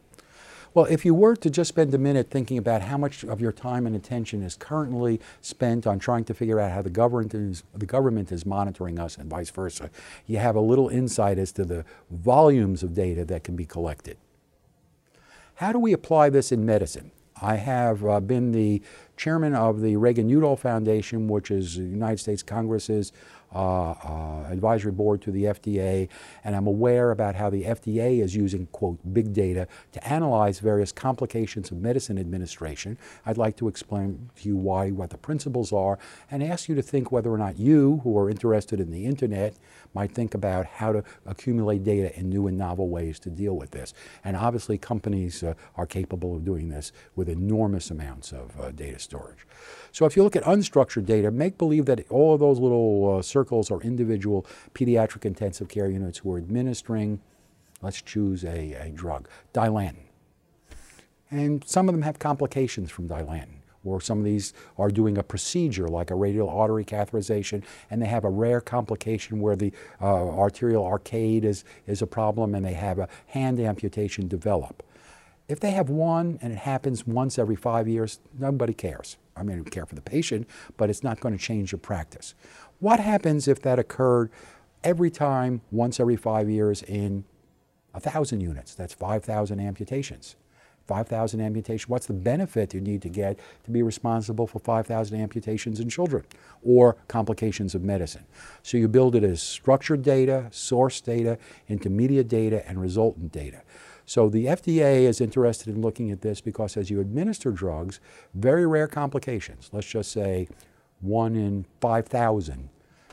Well, 0.73 0.85
if 0.85 1.03
you 1.03 1.13
were 1.13 1.35
to 1.35 1.49
just 1.49 1.67
spend 1.67 1.93
a 1.93 1.97
minute 1.97 2.29
thinking 2.29 2.57
about 2.57 2.83
how 2.83 2.97
much 2.97 3.25
of 3.25 3.41
your 3.41 3.51
time 3.51 3.85
and 3.85 3.93
attention 3.93 4.41
is 4.41 4.55
currently 4.55 5.19
spent 5.41 5.85
on 5.85 5.99
trying 5.99 6.23
to 6.25 6.33
figure 6.33 6.61
out 6.61 6.71
how 6.71 6.81
the 6.81 6.89
government 6.89 7.33
is, 7.33 7.63
the 7.73 7.85
government 7.85 8.31
is 8.31 8.45
monitoring 8.45 8.97
us 8.97 9.17
and 9.17 9.29
vice 9.29 9.49
versa, 9.49 9.89
you 10.27 10.37
have 10.37 10.55
a 10.55 10.61
little 10.61 10.87
insight 10.87 11.37
as 11.37 11.51
to 11.53 11.65
the 11.65 11.83
volumes 12.09 12.83
of 12.83 12.93
data 12.93 13.25
that 13.25 13.43
can 13.43 13.57
be 13.57 13.65
collected. 13.65 14.15
How 15.55 15.73
do 15.73 15.79
we 15.79 15.91
apply 15.91 16.29
this 16.29 16.53
in 16.53 16.65
medicine? 16.65 17.11
I 17.41 17.55
have 17.55 18.05
uh, 18.05 18.19
been 18.21 18.53
the 18.53 18.81
chairman 19.17 19.53
of 19.53 19.81
the 19.81 19.97
Reagan-Udall 19.97 20.55
Foundation, 20.55 21.27
which 21.27 21.51
is 21.51 21.75
the 21.75 21.83
United 21.83 22.19
States 22.19 22.43
Congress's 22.43 23.11
uh, 23.53 23.91
uh, 23.91 24.45
advisory 24.49 24.91
board 24.91 25.21
to 25.23 25.31
the 25.31 25.45
FDA, 25.45 26.07
and 26.43 26.55
I'm 26.55 26.67
aware 26.67 27.11
about 27.11 27.35
how 27.35 27.49
the 27.49 27.63
FDA 27.63 28.21
is 28.21 28.35
using, 28.35 28.67
quote, 28.67 28.99
big 29.13 29.33
data 29.33 29.67
to 29.91 30.07
analyze 30.07 30.59
various 30.59 30.91
complications 30.91 31.71
of 31.71 31.77
medicine 31.77 32.17
administration. 32.17 32.97
I'd 33.25 33.37
like 33.37 33.57
to 33.57 33.67
explain 33.67 34.29
to 34.37 34.47
you 34.47 34.55
why, 34.55 34.91
what 34.91 35.09
the 35.09 35.17
principles 35.17 35.73
are, 35.73 35.99
and 36.29 36.43
ask 36.43 36.69
you 36.69 36.75
to 36.75 36.81
think 36.81 37.11
whether 37.11 37.31
or 37.31 37.37
not 37.37 37.59
you, 37.59 38.01
who 38.03 38.17
are 38.17 38.29
interested 38.29 38.79
in 38.79 38.91
the 38.91 39.05
internet, 39.05 39.55
might 39.93 40.11
think 40.11 40.33
about 40.33 40.65
how 40.65 40.93
to 40.93 41.03
accumulate 41.25 41.83
data 41.83 42.17
in 42.17 42.29
new 42.29 42.47
and 42.47 42.57
novel 42.57 42.89
ways 42.89 43.19
to 43.19 43.29
deal 43.29 43.57
with 43.57 43.71
this. 43.71 43.93
And 44.23 44.37
obviously, 44.37 44.77
companies 44.77 45.43
uh, 45.43 45.53
are 45.75 45.85
capable 45.85 46.35
of 46.35 46.45
doing 46.45 46.69
this 46.69 46.91
with 47.15 47.27
enormous 47.27 47.91
amounts 47.91 48.31
of 48.31 48.59
uh, 48.59 48.71
data 48.71 48.99
storage. 48.99 49.45
So 49.91 50.05
if 50.05 50.15
you 50.15 50.23
look 50.23 50.35
at 50.35 50.43
unstructured 50.43 51.05
data, 51.05 51.31
make 51.31 51.57
believe 51.57 51.85
that 51.85 52.09
all 52.09 52.33
of 52.33 52.39
those 52.39 52.59
little 52.59 53.17
uh, 53.17 53.21
circles 53.41 53.71
are 53.71 53.81
individual 53.81 54.45
pediatric 54.75 55.25
intensive 55.25 55.67
care 55.67 55.89
units 55.89 56.19
who 56.19 56.31
are 56.31 56.37
administering, 56.37 57.19
let's 57.81 58.01
choose 58.01 58.43
a, 58.43 58.73
a 58.73 58.89
drug, 58.89 59.27
Dilantin. 59.53 59.95
And 61.31 61.63
some 61.65 61.89
of 61.89 61.95
them 61.95 62.03
have 62.03 62.19
complications 62.19 62.91
from 62.91 63.07
Dilantin 63.07 63.61
or 63.83 63.99
some 63.99 64.19
of 64.19 64.25
these 64.25 64.53
are 64.77 64.91
doing 64.91 65.17
a 65.17 65.23
procedure 65.23 65.87
like 65.87 66.11
a 66.11 66.15
radial 66.15 66.47
artery 66.47 66.85
catheterization, 66.85 67.63
and 67.89 67.99
they 67.99 68.05
have 68.05 68.23
a 68.23 68.29
rare 68.29 68.61
complication 68.61 69.39
where 69.39 69.55
the 69.55 69.73
uh, 69.99 70.05
arterial 70.05 70.85
arcade 70.85 71.43
is, 71.43 71.63
is 71.87 71.99
a 71.99 72.05
problem 72.05 72.53
and 72.53 72.63
they 72.63 72.73
have 72.73 72.99
a 72.99 73.09
hand 73.25 73.59
amputation 73.59 74.27
develop. 74.27 74.83
If 75.47 75.59
they 75.59 75.71
have 75.71 75.89
one 75.89 76.37
and 76.43 76.53
it 76.53 76.59
happens 76.59 77.07
once 77.07 77.39
every 77.39 77.55
five 77.55 77.87
years, 77.87 78.19
nobody 78.37 78.73
cares. 78.73 79.17
I 79.35 79.43
mean, 79.43 79.63
care 79.63 79.85
for 79.85 79.95
the 79.95 80.01
patient, 80.01 80.47
but 80.77 80.89
it's 80.89 81.03
not 81.03 81.19
going 81.19 81.37
to 81.37 81.43
change 81.43 81.71
your 81.71 81.79
practice. 81.79 82.35
What 82.81 82.99
happens 82.99 83.47
if 83.47 83.61
that 83.61 83.77
occurred 83.77 84.31
every 84.83 85.11
time, 85.11 85.61
once 85.69 85.99
every 85.99 86.15
five 86.15 86.49
years, 86.49 86.81
in 86.81 87.25
a 87.93 87.99
thousand 87.99 88.41
units? 88.41 88.73
That's 88.73 88.91
5,000 88.95 89.59
amputations. 89.59 90.35
5,000 90.87 91.41
amputations. 91.41 91.87
What's 91.87 92.07
the 92.07 92.13
benefit 92.13 92.73
you 92.73 92.81
need 92.81 93.03
to 93.03 93.09
get 93.09 93.37
to 93.65 93.71
be 93.71 93.83
responsible 93.83 94.47
for 94.47 94.57
5,000 94.57 95.21
amputations 95.21 95.79
in 95.79 95.89
children 95.89 96.25
or 96.63 96.97
complications 97.07 97.75
of 97.75 97.83
medicine? 97.83 98.25
So 98.63 98.77
you 98.77 98.87
build 98.87 99.15
it 99.15 99.23
as 99.23 99.43
structured 99.43 100.01
data, 100.01 100.47
source 100.49 101.01
data, 101.01 101.37
intermediate 101.69 102.29
data, 102.29 102.67
and 102.67 102.81
resultant 102.81 103.31
data. 103.31 103.61
So 104.07 104.27
the 104.27 104.47
FDA 104.47 105.03
is 105.03 105.21
interested 105.21 105.67
in 105.67 105.83
looking 105.83 106.09
at 106.09 106.21
this 106.21 106.41
because 106.41 106.75
as 106.75 106.89
you 106.89 106.99
administer 106.99 107.51
drugs, 107.51 107.99
very 108.33 108.65
rare 108.65 108.87
complications, 108.87 109.69
let's 109.71 109.87
just 109.87 110.11
say 110.11 110.47
one 111.01 111.35
in 111.35 111.65
5,000 111.79 112.69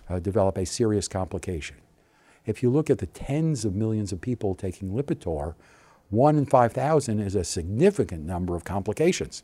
uh, 0.09 0.19
develop 0.19 0.57
a 0.57 0.67
serious 0.67 1.09
complication. 1.09 1.77
If 2.47 2.63
you 2.63 2.71
look 2.71 2.89
at 2.89 2.99
the 2.99 3.07
tens 3.07 3.65
of 3.65 3.75
millions 3.75 4.13
of 4.13 4.21
people 4.21 4.55
taking 4.55 4.91
Lipitor, 4.91 5.55
one 6.11 6.37
in 6.37 6.47
5,000 6.47 7.21
is 7.21 7.35
a 7.35 7.45
significant 7.45 8.25
number 8.25 8.57
of 8.57 8.65
complications. 8.65 9.43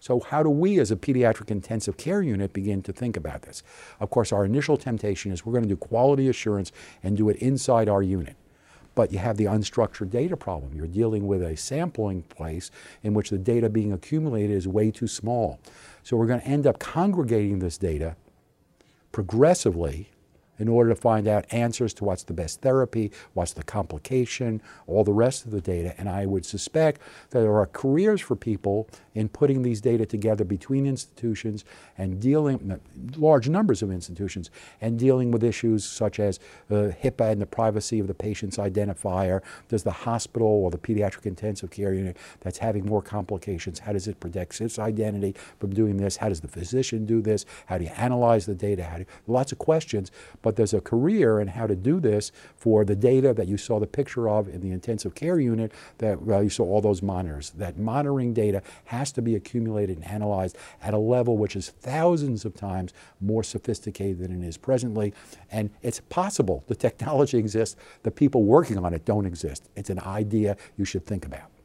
So, 0.00 0.20
how 0.20 0.42
do 0.44 0.48
we 0.48 0.78
as 0.78 0.90
a 0.90 0.96
pediatric 0.96 1.50
intensive 1.50 1.96
care 1.96 2.22
unit 2.22 2.52
begin 2.52 2.82
to 2.82 2.92
think 2.92 3.16
about 3.16 3.42
this? 3.42 3.64
Of 3.98 4.10
course, 4.10 4.32
our 4.32 4.44
initial 4.44 4.76
temptation 4.76 5.32
is 5.32 5.44
we're 5.44 5.52
going 5.52 5.64
to 5.64 5.68
do 5.68 5.76
quality 5.76 6.28
assurance 6.28 6.70
and 7.02 7.16
do 7.16 7.28
it 7.28 7.36
inside 7.36 7.88
our 7.88 8.02
unit 8.02 8.36
but 8.98 9.12
you 9.12 9.18
have 9.20 9.36
the 9.36 9.44
unstructured 9.44 10.10
data 10.10 10.36
problem. 10.36 10.74
You're 10.74 10.88
dealing 10.88 11.28
with 11.28 11.40
a 11.40 11.56
sampling 11.56 12.22
place 12.22 12.72
in 13.04 13.14
which 13.14 13.30
the 13.30 13.38
data 13.38 13.70
being 13.70 13.92
accumulated 13.92 14.50
is 14.50 14.66
way 14.66 14.90
too 14.90 15.06
small. 15.06 15.60
So 16.02 16.16
we're 16.16 16.26
going 16.26 16.40
to 16.40 16.46
end 16.48 16.66
up 16.66 16.80
congregating 16.80 17.60
this 17.60 17.78
data 17.78 18.16
progressively 19.12 20.10
in 20.58 20.68
order 20.68 20.90
to 20.90 20.96
find 20.96 21.28
out 21.28 21.44
answers 21.52 21.94
to 21.94 22.04
what's 22.04 22.24
the 22.24 22.32
best 22.32 22.60
therapy, 22.60 23.10
what's 23.34 23.52
the 23.52 23.62
complication, 23.62 24.60
all 24.86 25.04
the 25.04 25.12
rest 25.12 25.44
of 25.44 25.50
the 25.50 25.60
data. 25.60 25.94
And 25.98 26.08
I 26.08 26.26
would 26.26 26.44
suspect 26.44 27.00
that 27.30 27.40
there 27.40 27.56
are 27.56 27.66
careers 27.66 28.20
for 28.20 28.36
people 28.36 28.88
in 29.14 29.28
putting 29.28 29.62
these 29.62 29.80
data 29.80 30.06
together 30.06 30.44
between 30.44 30.86
institutions 30.86 31.64
and 31.96 32.20
dealing, 32.20 32.80
large 33.16 33.48
numbers 33.48 33.82
of 33.82 33.90
institutions, 33.90 34.50
and 34.80 34.98
dealing 34.98 35.30
with 35.30 35.42
issues 35.42 35.84
such 35.84 36.20
as 36.20 36.38
uh, 36.70 36.92
HIPAA 37.02 37.32
and 37.32 37.40
the 37.40 37.46
privacy 37.46 37.98
of 37.98 38.06
the 38.06 38.14
patient's 38.14 38.56
identifier. 38.56 39.40
Does 39.68 39.82
the 39.82 39.90
hospital 39.90 40.46
or 40.46 40.70
the 40.70 40.78
pediatric 40.78 41.26
intensive 41.26 41.70
care 41.70 41.92
unit 41.92 42.16
that's 42.40 42.58
having 42.58 42.86
more 42.86 43.02
complications, 43.02 43.80
how 43.80 43.92
does 43.92 44.08
it 44.08 44.20
protect 44.20 44.60
its 44.60 44.78
identity 44.78 45.34
from 45.58 45.74
doing 45.74 45.96
this? 45.96 46.16
How 46.16 46.28
does 46.28 46.40
the 46.40 46.48
physician 46.48 47.04
do 47.04 47.20
this? 47.20 47.44
How 47.66 47.78
do 47.78 47.84
you 47.84 47.90
analyze 47.90 48.46
the 48.46 48.54
data? 48.54 48.84
How 48.84 48.98
do, 48.98 49.04
lots 49.26 49.52
of 49.52 49.58
questions. 49.58 50.10
But 50.42 50.47
but 50.48 50.56
there's 50.56 50.72
a 50.72 50.80
career 50.80 51.40
in 51.40 51.48
how 51.48 51.66
to 51.66 51.76
do 51.76 52.00
this 52.00 52.32
for 52.56 52.82
the 52.82 52.96
data 52.96 53.34
that 53.34 53.48
you 53.48 53.58
saw 53.58 53.78
the 53.78 53.86
picture 53.86 54.30
of 54.30 54.48
in 54.48 54.62
the 54.62 54.70
intensive 54.70 55.14
care 55.14 55.38
unit 55.38 55.70
that 55.98 56.22
well, 56.22 56.42
you 56.42 56.48
saw 56.48 56.64
all 56.64 56.80
those 56.80 57.02
monitors. 57.02 57.50
That 57.50 57.76
monitoring 57.76 58.32
data 58.32 58.62
has 58.86 59.12
to 59.12 59.20
be 59.20 59.34
accumulated 59.34 59.98
and 59.98 60.06
analyzed 60.06 60.56
at 60.80 60.94
a 60.94 60.98
level 60.98 61.36
which 61.36 61.54
is 61.54 61.68
thousands 61.68 62.46
of 62.46 62.54
times 62.54 62.94
more 63.20 63.44
sophisticated 63.44 64.20
than 64.20 64.42
it 64.42 64.48
is 64.48 64.56
presently. 64.56 65.12
And 65.50 65.68
it's 65.82 66.00
possible. 66.00 66.64
The 66.66 66.74
technology 66.74 67.36
exists. 67.44 67.76
The 68.04 68.10
people 68.10 68.44
working 68.44 68.78
on 68.78 68.94
it 68.94 69.04
don't 69.04 69.26
exist. 69.26 69.68
It's 69.76 69.90
an 69.90 70.00
idea 70.00 70.56
you 70.78 70.86
should 70.86 71.04
think 71.04 71.26
about. 71.26 71.57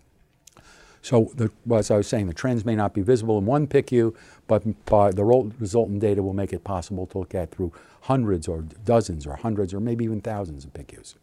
So, 1.04 1.34
the, 1.36 1.51
as 1.76 1.91
I 1.91 1.97
was 1.97 2.08
saying, 2.08 2.28
the 2.28 2.34
trends 2.34 2.64
may 2.64 2.78
not 2.78 2.93
be 2.93 3.01
visible 3.01 3.38
in 3.38 3.45
one 3.45 3.68
PICU, 3.68 4.16
but 4.47 4.64
the 4.64 5.51
resultant 5.60 5.99
data 5.99 6.24
will 6.24 6.34
make 6.34 6.54
it 6.54 6.64
possible 6.64 7.06
to 7.08 7.20
look 7.20 7.36
at 7.36 7.51
through 7.51 7.74
hundreds 8.04 8.47
or 8.47 8.62
dozens 8.62 9.28
or 9.28 9.36
hundreds 9.36 9.74
or 9.74 9.82
maybe 9.82 10.06
even 10.06 10.22
thousands 10.22 10.64
of 10.64 10.74
PICUs. 10.74 11.16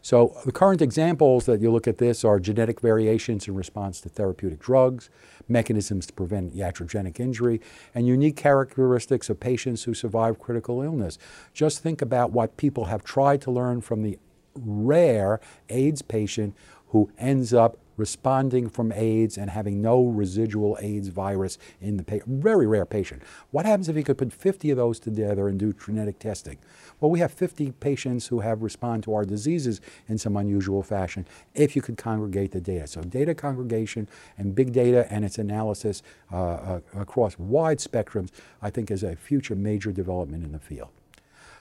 So 0.00 0.36
the 0.46 0.52
current 0.52 0.80
examples 0.80 1.44
that 1.46 1.60
you 1.60 1.72
look 1.72 1.88
at 1.88 1.98
this 1.98 2.24
are 2.24 2.38
genetic 2.38 2.80
variations 2.80 3.48
in 3.48 3.56
response 3.56 4.00
to 4.02 4.08
therapeutic 4.08 4.60
drugs, 4.60 5.10
mechanisms 5.48 6.06
to 6.06 6.12
prevent 6.12 6.54
iatrogenic 6.54 7.18
injury, 7.18 7.60
and 7.94 8.06
unique 8.06 8.36
characteristics 8.36 9.28
of 9.28 9.40
patients 9.40 9.84
who 9.84 9.92
survive 9.92 10.38
critical 10.38 10.82
illness. 10.82 11.18
Just 11.52 11.82
think 11.82 12.00
about 12.00 12.30
what 12.30 12.56
people 12.56 12.84
have 12.84 13.02
tried 13.02 13.40
to 13.42 13.50
learn 13.50 13.80
from 13.80 14.02
the 14.04 14.20
rare 14.54 15.40
AIDS 15.68 16.00
patient 16.00 16.54
who 16.88 17.10
ends 17.18 17.52
up 17.52 17.76
responding 18.00 18.68
from 18.68 18.90
AIDS 18.92 19.36
and 19.36 19.50
having 19.50 19.80
no 19.82 20.02
residual 20.02 20.78
AIDS 20.80 21.08
virus 21.08 21.58
in 21.80 21.98
the 21.98 22.02
patient. 22.02 22.42
Very 22.42 22.66
rare 22.66 22.86
patient. 22.86 23.22
What 23.50 23.66
happens 23.66 23.88
if 23.88 23.96
you 23.96 24.02
could 24.02 24.18
put 24.18 24.32
50 24.32 24.70
of 24.70 24.78
those 24.78 24.98
together 24.98 25.46
and 25.46 25.58
do 25.58 25.72
genetic 25.74 26.18
testing? 26.18 26.58
Well, 26.98 27.10
we 27.10 27.20
have 27.20 27.30
50 27.30 27.72
patients 27.72 28.26
who 28.28 28.40
have 28.40 28.62
respond 28.62 29.04
to 29.04 29.14
our 29.14 29.24
diseases 29.24 29.80
in 30.08 30.18
some 30.18 30.36
unusual 30.36 30.82
fashion 30.82 31.26
if 31.54 31.76
you 31.76 31.82
could 31.82 31.98
congregate 31.98 32.52
the 32.52 32.60
data. 32.60 32.86
So 32.86 33.02
data 33.02 33.34
congregation 33.34 34.08
and 34.38 34.54
big 34.54 34.72
data 34.72 35.06
and 35.10 35.24
its 35.24 35.38
analysis 35.38 36.02
uh, 36.32 36.36
uh, 36.36 36.80
across 36.96 37.38
wide 37.38 37.78
spectrums, 37.78 38.30
I 38.62 38.70
think 38.70 38.90
is 38.90 39.02
a 39.02 39.14
future 39.14 39.54
major 39.54 39.92
development 39.92 40.44
in 40.44 40.52
the 40.52 40.58
field. 40.58 40.88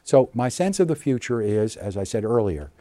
So 0.04 0.30
my 0.34 0.48
sense 0.50 0.80
of 0.80 0.88
the 0.88 0.96
future 0.96 1.42
is, 1.42 1.76
as 1.76 1.98
I 1.98 2.04
said 2.06 2.24
earlier, 2.24 2.72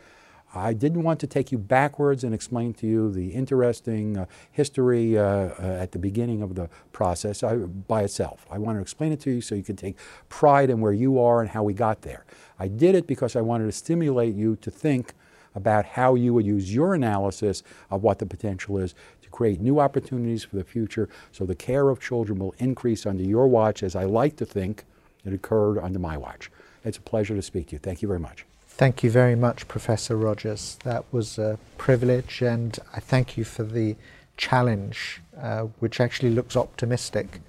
I 0.55 0.73
didn't 0.73 1.03
want 1.03 1.21
to 1.21 1.27
take 1.27 1.53
you 1.53 1.59
backwards 1.59 2.25
and 2.25 2.35
explain 2.35 2.73
to 2.75 2.87
you 2.87 3.13
the 3.13 3.29
interesting 3.29 4.17
uh, 4.17 4.27
history 4.51 5.19
uh, 5.19 5.23
uh, 5.23 5.53
at 5.81 5.93
the 5.93 5.99
beginning 5.99 6.41
of 6.41 6.55
the 6.55 6.71
process 6.93 7.43
I, 7.43 7.57
by 7.57 8.03
itself. 8.03 8.47
I 8.51 8.59
want 8.59 8.79
to 8.79 8.83
explain 8.83 9.13
it 9.13 9.21
to 9.21 9.31
you 9.31 9.41
so 9.43 9.55
you 9.55 9.63
can 9.63 9.77
take 9.77 9.97
pride 10.31 10.71
in 10.71 10.81
where 10.81 10.93
you 10.93 11.21
are 11.21 11.41
and 11.43 11.51
how 11.51 11.63
we 11.63 11.75
got 11.75 12.03
there. 12.03 12.25
I 12.59 12.69
did 12.69 12.95
it 12.95 13.07
because 13.07 13.37
I 13.37 13.43
wanted 13.43 13.67
to 13.67 13.73
stimulate 13.73 14.35
you 14.35 14.57
to 14.57 14.71
think 14.71 15.13
about 15.55 15.85
how 15.85 16.15
you 16.15 16.33
would 16.33 16.47
use 16.47 16.75
your 16.75 16.95
analysis 16.95 17.63
of 17.91 18.03
what 18.03 18.19
the 18.19 18.27
potential 18.27 18.79
is 18.79 18.95
to 19.23 19.29
create 19.29 19.61
new 19.61 19.81
opportunities 19.81 20.45
for 20.45 20.57
the 20.57 20.65
future 20.65 21.09
so 21.33 21.45
the 21.45 21.55
care 21.55 21.91
of 21.91 22.01
children 22.01 22.39
will 22.39 22.55
increase 22.59 23.05
under 23.05 23.23
your 23.23 23.49
watch, 23.49 23.83
as 23.83 23.95
I 23.95 24.05
like 24.05 24.37
to 24.37 24.47
think 24.47 24.85
it 25.25 25.33
occurred 25.33 25.79
under 25.79 25.99
my 25.99 26.17
watch. 26.17 26.51
It's 26.85 26.99
a 26.99 27.03
pleasure 27.03 27.35
to 27.35 27.43
speak 27.43 27.69
to 27.69 27.73
you. 27.73 27.79
Thank 27.79 28.03
you 28.03 28.09
very 28.09 28.21
much. 28.21 28.47
Thank 28.79 29.03
you 29.03 29.11
very 29.11 29.35
much, 29.35 29.67
Professor 29.67 30.17
Rogers. 30.17 30.79
That 30.85 31.05
was 31.11 31.37
a 31.37 31.59
privilege, 31.79 32.41
and 32.43 32.79
I 32.95 33.01
thank 33.01 33.37
you 33.37 33.43
for 33.43 33.65
the 33.65 33.97
challenge, 34.37 35.21
uh, 35.37 35.63
which 35.81 36.01
actually 36.01 36.31
looks 36.31 36.57
optimistic. 36.57 37.41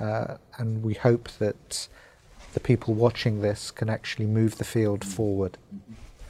Uh, 0.00 0.36
and 0.58 0.84
we 0.84 0.94
hope 0.94 1.28
that 1.40 1.88
the 2.54 2.60
people 2.60 2.94
watching 2.94 3.40
this 3.40 3.72
can 3.72 3.90
actually 3.90 4.26
move 4.26 4.58
the 4.58 4.64
field 4.64 5.04
forward. 5.04 5.58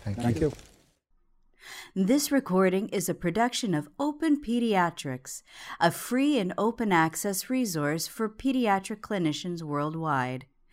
Thank, 0.05 0.17
thank 0.23 0.41
you. 0.41 0.49
you. 0.49 0.53
This 1.95 2.33
recording 2.33 2.89
is 2.89 3.11
a 3.11 3.15
production 3.15 3.75
of 3.75 3.91
Open 3.99 4.43
Pediatrics, 4.43 5.43
a 5.79 5.91
free 5.91 6.39
and 6.39 6.55
open 6.57 6.93
access 6.93 7.51
resource 7.51 8.07
for 8.07 8.27
pediatric 8.27 9.01
clinicians 9.01 9.63
worldwide. 9.63 10.47